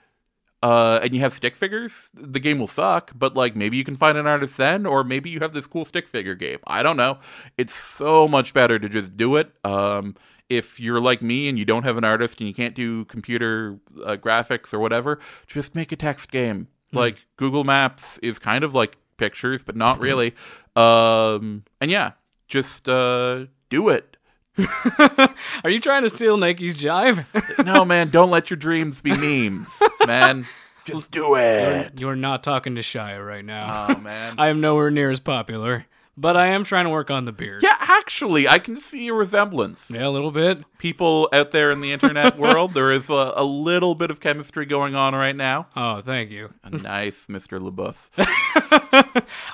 uh, 0.64 1.00
and 1.04 1.14
you 1.14 1.20
have 1.20 1.34
stick 1.34 1.56
figures, 1.56 2.10
the 2.14 2.40
game 2.40 2.58
will 2.58 2.68
suck, 2.68 3.12
but 3.16 3.36
like 3.36 3.56
maybe 3.56 3.78
you 3.78 3.84
can 3.84 3.96
find 3.96 4.18
an 4.18 4.26
artist 4.26 4.58
then, 4.58 4.86
or 4.86 5.04
maybe 5.04 5.30
you 5.30 5.40
have 5.40 5.54
this 5.54 5.68
cool 5.68 5.86
stick 5.86 6.08
figure 6.08 6.34
game. 6.34 6.60
I 6.66 6.82
don't 6.82 6.98
know. 6.98 7.20
It's 7.58 7.74
so 7.74 8.28
much 8.28 8.54
better 8.54 8.80
to 8.80 8.90
just 8.90 9.16
do 9.16 9.36
it. 9.36 9.52
Um, 9.64 10.16
if 10.50 10.80
you're 10.80 11.00
like 11.00 11.22
me 11.22 11.50
and 11.50 11.58
you 11.60 11.66
don't 11.66 11.84
have 11.84 11.98
an 11.98 12.04
artist 12.04 12.40
and 12.40 12.48
you 12.48 12.54
can't 12.54 12.76
do 12.76 13.06
computer 13.06 13.78
uh, 14.04 14.16
graphics 14.16 14.74
or 14.74 14.80
whatever, 14.80 15.20
just 15.48 15.76
make 15.76 15.92
a 15.92 15.96
text 15.96 16.32
game. 16.32 16.68
Like 16.92 17.26
Google 17.36 17.64
Maps 17.64 18.18
is 18.20 18.40
kind 18.40 18.64
of 18.64 18.74
like 18.74 18.98
pictures, 19.18 19.64
but 19.64 19.76
not 19.76 20.00
really. 20.08 20.34
Um, 20.76 21.64
and 21.82 21.92
yeah, 21.92 22.14
just 22.48 22.88
uh, 22.88 23.46
do 23.70 23.90
it. 23.90 24.15
Are 25.64 25.70
you 25.70 25.80
trying 25.80 26.04
to 26.04 26.10
steal 26.10 26.38
Nike's 26.38 26.76
jive? 26.76 27.26
No, 27.66 27.84
man, 27.86 28.10
don't 28.10 28.30
let 28.30 28.50
your 28.50 28.58
dreams 28.58 29.02
be 29.02 29.12
memes, 29.12 29.82
man. 30.06 30.46
Just 30.86 31.10
do 31.12 31.36
it. 31.36 32.00
You're 32.00 32.16
not 32.16 32.44
talking 32.44 32.76
to 32.76 32.82
Shia 32.82 33.26
right 33.26 33.44
now. 33.44 33.88
Oh 33.90 33.96
man. 34.00 34.36
I 34.38 34.50
am 34.50 34.62
nowhere 34.62 34.92
near 34.92 35.10
as 35.10 35.20
popular, 35.20 35.88
but 36.16 36.38
I 36.38 36.48
am 36.48 36.64
trying 36.64 36.86
to 36.86 36.92
work 36.92 37.10
on 37.10 37.26
the 37.26 37.32
beard. 37.32 37.64
Yeah, 37.64 37.76
actually, 37.80 38.48
I 38.48 38.60
can 38.60 38.80
see 38.80 39.08
a 39.08 39.14
resemblance. 39.14 39.90
Yeah, 39.90 40.08
a 40.08 40.10
little 40.10 40.30
bit. 40.32 40.64
People 40.78 41.28
out 41.34 41.50
there 41.52 41.72
in 41.72 41.82
the 41.82 41.92
internet 41.92 42.38
world, 42.38 42.74
there 42.76 42.92
is 42.92 43.10
a, 43.10 43.34
a 43.36 43.44
little 43.44 43.96
bit 43.96 44.12
of 44.12 44.20
chemistry 44.20 44.66
going 44.68 44.96
on 44.96 45.16
right 45.16 45.36
now. 45.36 45.68
Oh, 45.76 46.02
thank 46.02 46.30
you. 46.30 46.54
Nice, 46.72 47.26
Mr. 47.26 47.60
LaBeouf. 47.60 48.10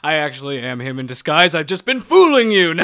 I 0.04 0.16
actually 0.16 0.60
am 0.60 0.82
him 0.82 1.00
in 1.00 1.08
disguise. 1.08 1.56
I've 1.56 1.66
just 1.66 1.86
been 1.86 2.02
fooling 2.02 2.52
you. 2.52 2.76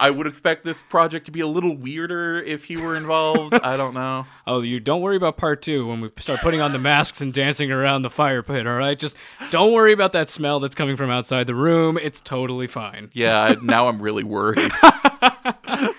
I 0.00 0.10
would 0.10 0.26
expect 0.26 0.64
this 0.64 0.82
project 0.88 1.26
to 1.26 1.30
be 1.30 1.40
a 1.40 1.46
little 1.46 1.76
weirder 1.76 2.40
if 2.40 2.64
he 2.64 2.76
were 2.76 2.96
involved. 2.96 3.54
I 3.54 3.76
don't 3.76 3.94
know. 3.94 4.26
oh, 4.46 4.62
you 4.62 4.80
don't 4.80 5.02
worry 5.02 5.16
about 5.16 5.36
part 5.36 5.60
two 5.62 5.86
when 5.86 6.00
we 6.00 6.10
start 6.16 6.40
putting 6.40 6.60
on 6.60 6.72
the 6.72 6.78
masks 6.78 7.20
and 7.20 7.32
dancing 7.32 7.70
around 7.70 8.02
the 8.02 8.10
fire 8.10 8.42
pit, 8.42 8.66
all 8.66 8.76
right? 8.76 8.98
Just 8.98 9.14
don't 9.50 9.72
worry 9.72 9.92
about 9.92 10.12
that 10.14 10.30
smell 10.30 10.58
that's 10.58 10.74
coming 10.74 10.96
from 10.96 11.10
outside 11.10 11.46
the 11.46 11.54
room. 11.54 11.98
It's 11.98 12.20
totally 12.20 12.66
fine. 12.66 13.10
Yeah, 13.12 13.38
I- 13.38 13.56
now 13.60 13.88
I'm 13.88 14.00
really 14.00 14.24
worried. 14.24 14.72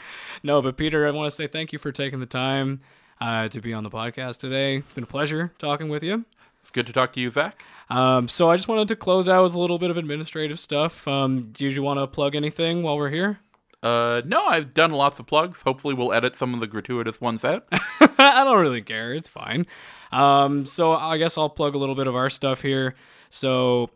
No, 0.44 0.62
but 0.62 0.78
Peter, 0.78 1.08
I 1.08 1.12
want 1.12 1.30
to 1.30 1.36
say 1.36 1.48
thank 1.48 1.72
you 1.72 1.78
for 1.80 1.92
taking 1.92 2.20
the 2.20 2.26
time 2.26 2.82
uh, 3.20 3.48
to 3.50 3.62
be 3.62 3.74
on 3.74 3.84
the 3.84 3.92
podcast 3.92 4.40
today. 4.40 4.78
It's 4.78 4.94
been 4.94 5.04
a 5.04 5.08
pleasure 5.08 5.52
talking 5.60 5.88
with 5.88 6.02
you. 6.04 6.26
It's 6.62 6.72
good 6.72 6.88
to 6.88 6.94
talk 6.94 7.14
to 7.14 7.20
you, 7.20 7.30
Zach. 7.30 7.62
Um, 7.90 8.28
so 8.28 8.50
I 8.50 8.56
just 8.56 8.68
wanted 8.68 8.88
to 8.88 8.96
close 8.96 9.30
out 9.30 9.44
with 9.44 9.54
a 9.54 9.60
little 9.60 9.78
bit 9.78 9.92
of 9.92 9.98
administrative 9.98 10.58
stuff. 10.58 11.08
Um, 11.08 11.52
do 11.52 11.68
you 11.68 11.84
want 11.84 12.00
to 12.00 12.08
plug 12.08 12.36
anything 12.36 12.84
while 12.84 12.98
we're 12.98 13.10
here? 13.10 13.40
Uh, 13.84 14.22
no, 14.26 14.46
I've 14.46 14.74
done 14.74 14.92
lots 14.92 15.20
of 15.20 15.26
plugs. 15.26 15.64
Hopefully, 15.64 15.94
we'll 15.94 16.14
edit 16.14 16.36
some 16.36 16.54
of 16.54 16.60
the 16.60 16.68
gratuitous 16.68 17.20
ones 17.20 17.44
out. 17.44 17.68
I 17.72 18.44
don't 18.44 18.62
really 18.62 18.82
care. 18.82 19.14
It's 19.14 19.28
fine. 19.28 19.66
Um, 20.12 20.66
so 20.66 20.94
I 20.94 21.18
guess 21.18 21.38
I'll 21.38 21.50
plug 21.50 21.74
a 21.76 21.78
little 21.78 21.96
bit 21.96 22.08
of 22.08 22.16
our 22.16 22.30
stuff 22.30 22.62
here. 22.62 22.96
So 23.30 23.90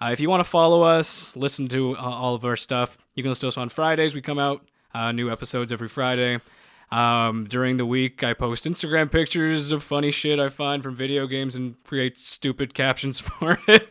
uh, 0.00 0.10
if 0.12 0.20
you 0.20 0.28
want 0.28 0.40
to 0.44 0.48
follow 0.48 0.82
us, 0.82 1.34
listen 1.36 1.68
to 1.68 1.96
uh, 1.96 2.00
all 2.00 2.34
of 2.34 2.44
our 2.44 2.56
stuff, 2.56 2.98
you 3.14 3.22
can 3.22 3.30
listen 3.30 3.42
to 3.42 3.48
us 3.48 3.56
on 3.56 3.68
Fridays. 3.68 4.14
We 4.14 4.20
come 4.20 4.38
out 4.38 4.66
uh, 4.94 5.12
new 5.12 5.30
episodes 5.30 5.72
every 5.72 5.88
Friday. 5.88 6.40
Um, 6.90 7.46
during 7.48 7.78
the 7.78 7.86
week, 7.86 8.22
I 8.22 8.34
post 8.34 8.64
Instagram 8.66 9.10
pictures 9.10 9.72
of 9.72 9.82
funny 9.82 10.10
shit 10.10 10.38
I 10.38 10.50
find 10.50 10.82
from 10.82 10.94
video 10.94 11.26
games 11.26 11.54
and 11.54 11.82
create 11.84 12.18
stupid 12.18 12.74
captions 12.74 13.18
for 13.20 13.58
it, 13.66 13.88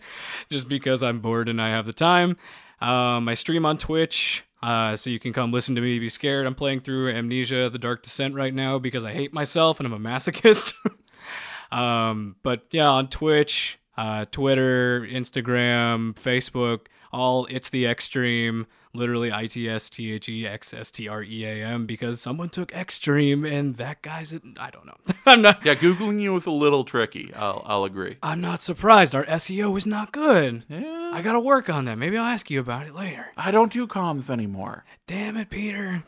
just 0.49 0.69
because 0.69 1.01
I'm 1.01 1.19
bored 1.19 1.49
and 1.49 1.59
I 1.61 1.69
have 1.69 1.87
the 1.87 1.93
time. 1.93 2.37
Um, 2.79 3.27
I 3.27 3.33
stream 3.33 3.65
on 3.65 3.77
Twitch, 3.79 4.43
uh, 4.63 4.95
so 4.95 5.09
you 5.09 5.19
can 5.19 5.33
come 5.33 5.51
listen 5.51 5.75
to 5.75 5.81
me 5.81 5.99
be 5.99 6.09
scared. 6.09 6.45
I'm 6.45 6.55
playing 6.55 6.81
through 6.81 7.11
Amnesia: 7.11 7.69
The 7.69 7.79
Dark 7.79 8.03
Descent 8.03 8.35
right 8.35 8.53
now 8.53 8.79
because 8.79 9.05
I 9.05 9.13
hate 9.13 9.33
myself 9.33 9.79
and 9.79 9.87
I'm 9.87 9.93
a 9.93 10.09
masochist. 10.09 10.73
um, 11.71 12.35
but 12.43 12.65
yeah, 12.71 12.89
on 12.89 13.07
Twitch, 13.07 13.79
uh, 13.97 14.25
Twitter, 14.31 15.01
Instagram, 15.01 16.13
Facebook, 16.13 16.87
all 17.11 17.47
it's 17.49 17.69
the 17.69 17.87
Extreme. 17.87 18.67
Literally, 18.93 19.31
I 19.31 19.47
T 19.47 19.69
S 19.69 19.89
T 19.89 20.11
H 20.11 20.27
E 20.27 20.45
X 20.45 20.73
S 20.73 20.91
T 20.91 21.07
R 21.07 21.23
E 21.23 21.45
A 21.45 21.65
M 21.65 21.85
because 21.85 22.19
someone 22.19 22.49
took 22.49 22.73
Extreme 22.73 23.45
and 23.45 23.77
that 23.77 24.01
guy's 24.01 24.33
it. 24.33 24.41
I 24.59 24.69
don't 24.69 24.85
know. 24.85 24.97
I'm 25.25 25.41
not. 25.41 25.65
Yeah, 25.65 25.75
googling 25.75 26.19
you 26.19 26.33
was 26.33 26.45
a 26.45 26.51
little 26.51 26.83
tricky. 26.83 27.33
I'll 27.33 27.63
I'll 27.65 27.83
agree. 27.85 28.17
I'm 28.21 28.41
not 28.41 28.61
surprised. 28.61 29.15
Our 29.15 29.25
SEO 29.25 29.77
is 29.77 29.85
not 29.85 30.11
good. 30.11 30.65
Yeah. 30.67 31.11
I 31.13 31.21
gotta 31.21 31.39
work 31.39 31.69
on 31.69 31.85
that. 31.85 31.97
Maybe 31.97 32.17
I'll 32.17 32.25
ask 32.25 32.49
you 32.51 32.59
about 32.59 32.85
it 32.85 32.93
later. 32.93 33.27
I 33.37 33.51
don't 33.51 33.71
do 33.71 33.87
comms 33.87 34.29
anymore. 34.29 34.83
Damn 35.07 35.37
it, 35.37 35.49
Peter. 35.49 36.03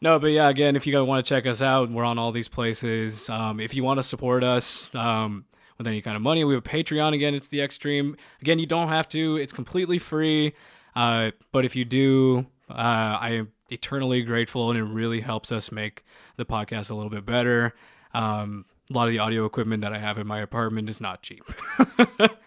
no, 0.02 0.18
but 0.18 0.28
yeah, 0.28 0.48
again, 0.48 0.74
if 0.74 0.86
you 0.86 0.92
guys 0.92 1.06
want 1.06 1.24
to 1.24 1.28
check 1.28 1.46
us 1.46 1.62
out, 1.62 1.90
we're 1.90 2.04
on 2.04 2.18
all 2.18 2.32
these 2.32 2.48
places. 2.48 3.30
Um, 3.30 3.60
if 3.60 3.74
you 3.74 3.84
want 3.84 3.98
to 3.98 4.02
support 4.02 4.42
us 4.42 4.92
um, 4.94 5.44
with 5.76 5.86
any 5.86 6.00
kind 6.00 6.16
of 6.16 6.22
money, 6.22 6.42
we 6.42 6.54
have 6.54 6.64
a 6.64 6.68
Patreon. 6.68 7.14
Again, 7.14 7.34
it's 7.34 7.48
the 7.48 7.60
Extreme. 7.60 8.16
Again, 8.40 8.58
you 8.58 8.66
don't 8.66 8.88
have 8.88 9.08
to. 9.10 9.36
It's 9.36 9.52
completely 9.52 9.98
free. 9.98 10.54
Uh, 10.98 11.30
but 11.52 11.64
if 11.64 11.76
you 11.76 11.84
do, 11.84 12.46
uh, 12.68 13.18
I 13.20 13.30
am 13.30 13.52
eternally 13.70 14.22
grateful, 14.22 14.70
and 14.70 14.78
it 14.78 14.82
really 14.82 15.20
helps 15.20 15.52
us 15.52 15.70
make 15.70 16.04
the 16.36 16.44
podcast 16.44 16.90
a 16.90 16.94
little 16.94 17.10
bit 17.10 17.24
better. 17.24 17.74
Um, 18.14 18.64
a 18.90 18.94
lot 18.94 19.06
of 19.06 19.12
the 19.12 19.18
audio 19.20 19.44
equipment 19.44 19.82
that 19.82 19.92
I 19.92 19.98
have 19.98 20.18
in 20.18 20.26
my 20.26 20.40
apartment 20.40 20.88
is 20.88 21.00
not 21.00 21.22
cheap. 21.22 21.44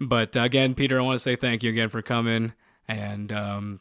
But 0.00 0.36
again, 0.36 0.74
Peter, 0.74 0.98
I 0.98 1.02
want 1.02 1.16
to 1.16 1.20
say 1.20 1.36
thank 1.36 1.62
you 1.62 1.70
again 1.70 1.88
for 1.88 2.02
coming. 2.02 2.52
And 2.88 3.32
um, 3.32 3.80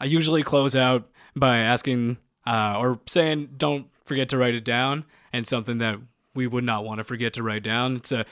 I 0.00 0.06
usually 0.06 0.42
close 0.42 0.76
out 0.76 1.08
by 1.34 1.58
asking 1.58 2.18
uh, 2.46 2.76
or 2.78 3.00
saying, 3.06 3.50
don't 3.56 3.86
forget 4.04 4.28
to 4.30 4.38
write 4.38 4.54
it 4.54 4.64
down. 4.64 5.04
And 5.32 5.46
something 5.46 5.78
that 5.78 5.98
we 6.34 6.46
would 6.46 6.64
not 6.64 6.84
want 6.84 6.98
to 6.98 7.04
forget 7.04 7.32
to 7.34 7.42
write 7.42 7.62
down. 7.62 7.96
It's 7.96 8.12
a, 8.12 8.24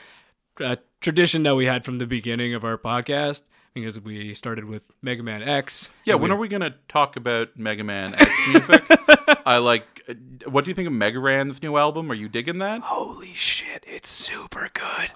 a 0.61 0.79
tradition 1.01 1.43
that 1.45 1.55
we 1.55 1.67
had 1.67 1.85
from 1.85 1.99
the 1.99 2.07
beginning 2.07 2.55
of 2.55 2.65
our 2.65 2.79
podcast 2.79 3.43
because 3.75 4.01
we 4.01 4.33
started 4.35 4.65
with 4.65 4.83
Mega 5.03 5.23
Man 5.23 5.43
X. 5.43 5.91
Yeah, 6.05 6.15
when 6.15 6.31
we- 6.31 6.37
are 6.37 6.39
we 6.39 6.49
gonna 6.49 6.75
talk 6.89 7.17
about 7.17 7.57
Mega 7.57 7.85
Man 7.85 8.15
X 8.15 8.31
music? 8.49 8.85
I 9.47 9.59
like. 9.59 10.03
uh, 10.09 10.15
What 10.49 10.65
do 10.65 10.71
you 10.71 10.75
think 10.75 10.87
of 10.87 10.93
Mega 10.93 11.19
Ran's 11.19 11.63
new 11.63 11.77
album? 11.77 12.11
Are 12.11 12.15
you 12.15 12.29
digging 12.29 12.59
that? 12.59 12.81
Holy 12.83 13.35
shit, 13.35 13.85
it's 13.87 14.09
super 14.09 14.71
good. 14.73 15.11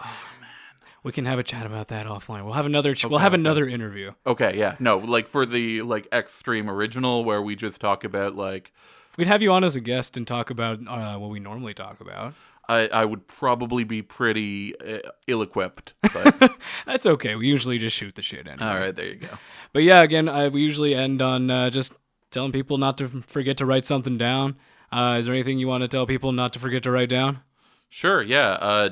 We 1.05 1.13
can 1.13 1.27
have 1.27 1.39
a 1.39 1.45
chat 1.45 1.65
about 1.65 1.89
that 1.89 2.07
offline. 2.07 2.45
We'll 2.45 2.55
have 2.55 2.67
another. 2.67 2.95
Ch- 2.95 3.05
we'll 3.05 3.21
have 3.21 3.33
another 3.35 3.67
interview. 3.67 4.13
Okay, 4.27 4.59
yeah, 4.59 4.75
no, 4.81 4.99
like 4.99 5.29
for 5.29 5.47
the 5.47 5.83
like 5.83 6.09
Extreme 6.13 6.69
original 6.69 7.25
where 7.25 7.41
we 7.41 7.55
just 7.55 7.81
talk 7.81 8.03
about 8.05 8.35
like 8.35 8.73
We'd 9.17 9.27
have 9.27 9.43
you 9.43 9.51
on 9.53 9.65
as 9.65 9.75
a 9.75 9.81
guest 9.81 10.17
and 10.17 10.27
talk 10.27 10.49
about 10.51 10.79
uh, 10.87 11.17
what 11.19 11.31
we 11.31 11.41
normally 11.41 11.75
talk 11.75 12.01
about. 12.01 12.35
I 12.69 12.89
I 12.89 13.05
would 13.05 13.27
probably 13.27 13.85
be 13.85 14.03
pretty 14.03 14.79
uh, 14.81 15.09
ill-equipped. 15.27 15.95
But 16.13 16.53
That's 16.87 17.07
okay. 17.07 17.35
We 17.35 17.47
usually 17.47 17.79
just 17.79 17.97
shoot 17.97 18.15
the 18.15 18.23
shit 18.23 18.47
anyway. 18.47 18.67
all 18.71 18.79
right, 18.79 18.95
there 18.95 19.07
you 19.07 19.17
go. 19.17 19.39
But 19.73 19.83
yeah, 19.83 20.03
again, 20.03 20.29
I, 20.29 20.49
we 20.49 20.61
usually 20.61 20.95
end 20.95 21.23
on 21.23 21.51
uh, 21.51 21.71
just 21.71 21.93
telling 22.31 22.53
people 22.53 22.79
not 22.79 22.99
to 22.99 23.09
forget 23.27 23.57
to 23.59 23.67
write 23.67 23.87
something 23.87 24.19
down. 24.19 24.57
Uh, 24.91 25.17
is 25.19 25.27
there 25.27 25.35
anything 25.35 25.59
you 25.59 25.69
want 25.69 25.83
to 25.83 25.89
tell 25.89 26.07
people 26.07 26.33
not 26.33 26.53
to 26.55 26.59
forget 26.59 26.83
to 26.85 26.91
write 26.91 27.09
down? 27.09 27.41
Sure, 27.89 28.23
yeah. 28.23 28.51
Uh, 28.61 28.91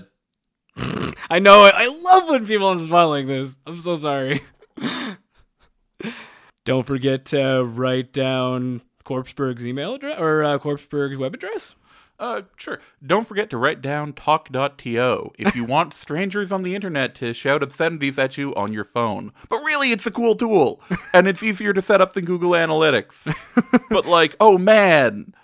I 1.31 1.39
know 1.39 1.65
it. 1.67 1.75
I 1.75 1.87
love 1.89 2.29
when 2.29 2.47
people 2.47 2.79
smile 2.81 3.09
like 3.09 3.27
this. 3.27 3.57
I'm 3.67 3.79
so 3.81 3.95
sorry. 3.97 4.43
Don't 6.65 6.85
forget 6.85 7.27
to 7.27 7.63
write 7.63 8.13
down 8.13 8.83
Corpseburg's 9.05 9.65
email 9.65 9.95
address 9.95 10.21
or 10.21 10.45
uh, 10.45 10.59
Corpseburg's 10.59 11.17
web 11.17 11.33
address. 11.35 11.75
Uh, 12.19 12.43
sure. 12.57 12.81
Don't 13.07 13.27
forget 13.27 13.51
to 13.51 13.59
write 13.59 13.83
down 13.83 14.15
Tawk.to 14.15 15.33
if 15.39 15.55
you 15.55 15.65
want 15.67 15.93
strangers 15.93 16.51
on 16.51 16.63
the 16.63 16.75
internet 16.75 17.15
to 17.17 17.35
shout 17.35 17.63
obscenities 17.63 18.19
at 18.19 18.39
you 18.39 18.55
on 18.55 18.73
your 18.73 18.85
phone. 18.85 19.33
But 19.51 19.59
really, 19.59 19.93
it's 19.93 20.07
a 20.07 20.11
cool 20.11 20.35
tool, 20.35 20.81
and 21.13 21.29
it's 21.29 21.43
easier 21.43 21.73
to 21.75 21.83
set 21.83 22.01
up 22.01 22.15
than 22.15 22.25
Google 22.25 22.53
Analytics. 22.53 23.87
but, 23.91 24.07
like, 24.07 24.35
oh 24.41 24.57
man, 24.57 25.35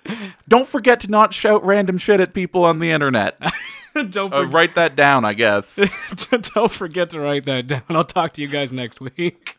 don't 0.48 0.66
forget 0.68 1.00
to 1.00 1.08
not 1.08 1.34
shout 1.34 1.62
random 1.64 1.98
shit 1.98 2.20
at 2.20 2.32
people 2.32 2.64
on 2.64 2.78
the 2.78 2.90
internet. 2.90 3.38
don't, 4.10 4.32
Uh, 4.32 4.46
write 4.46 4.74
that 4.74 4.96
down, 4.96 5.26
I 5.26 5.34
guess. 5.34 5.78
don't 6.54 6.72
forget 6.72 7.10
to 7.10 7.20
write 7.20 7.44
that 7.44 7.66
down. 7.66 7.82
I'll 7.90 8.04
talk 8.04 8.32
to 8.34 8.42
you 8.42 8.48
guys 8.48 8.72
next 8.72 8.98
week. 9.00 9.58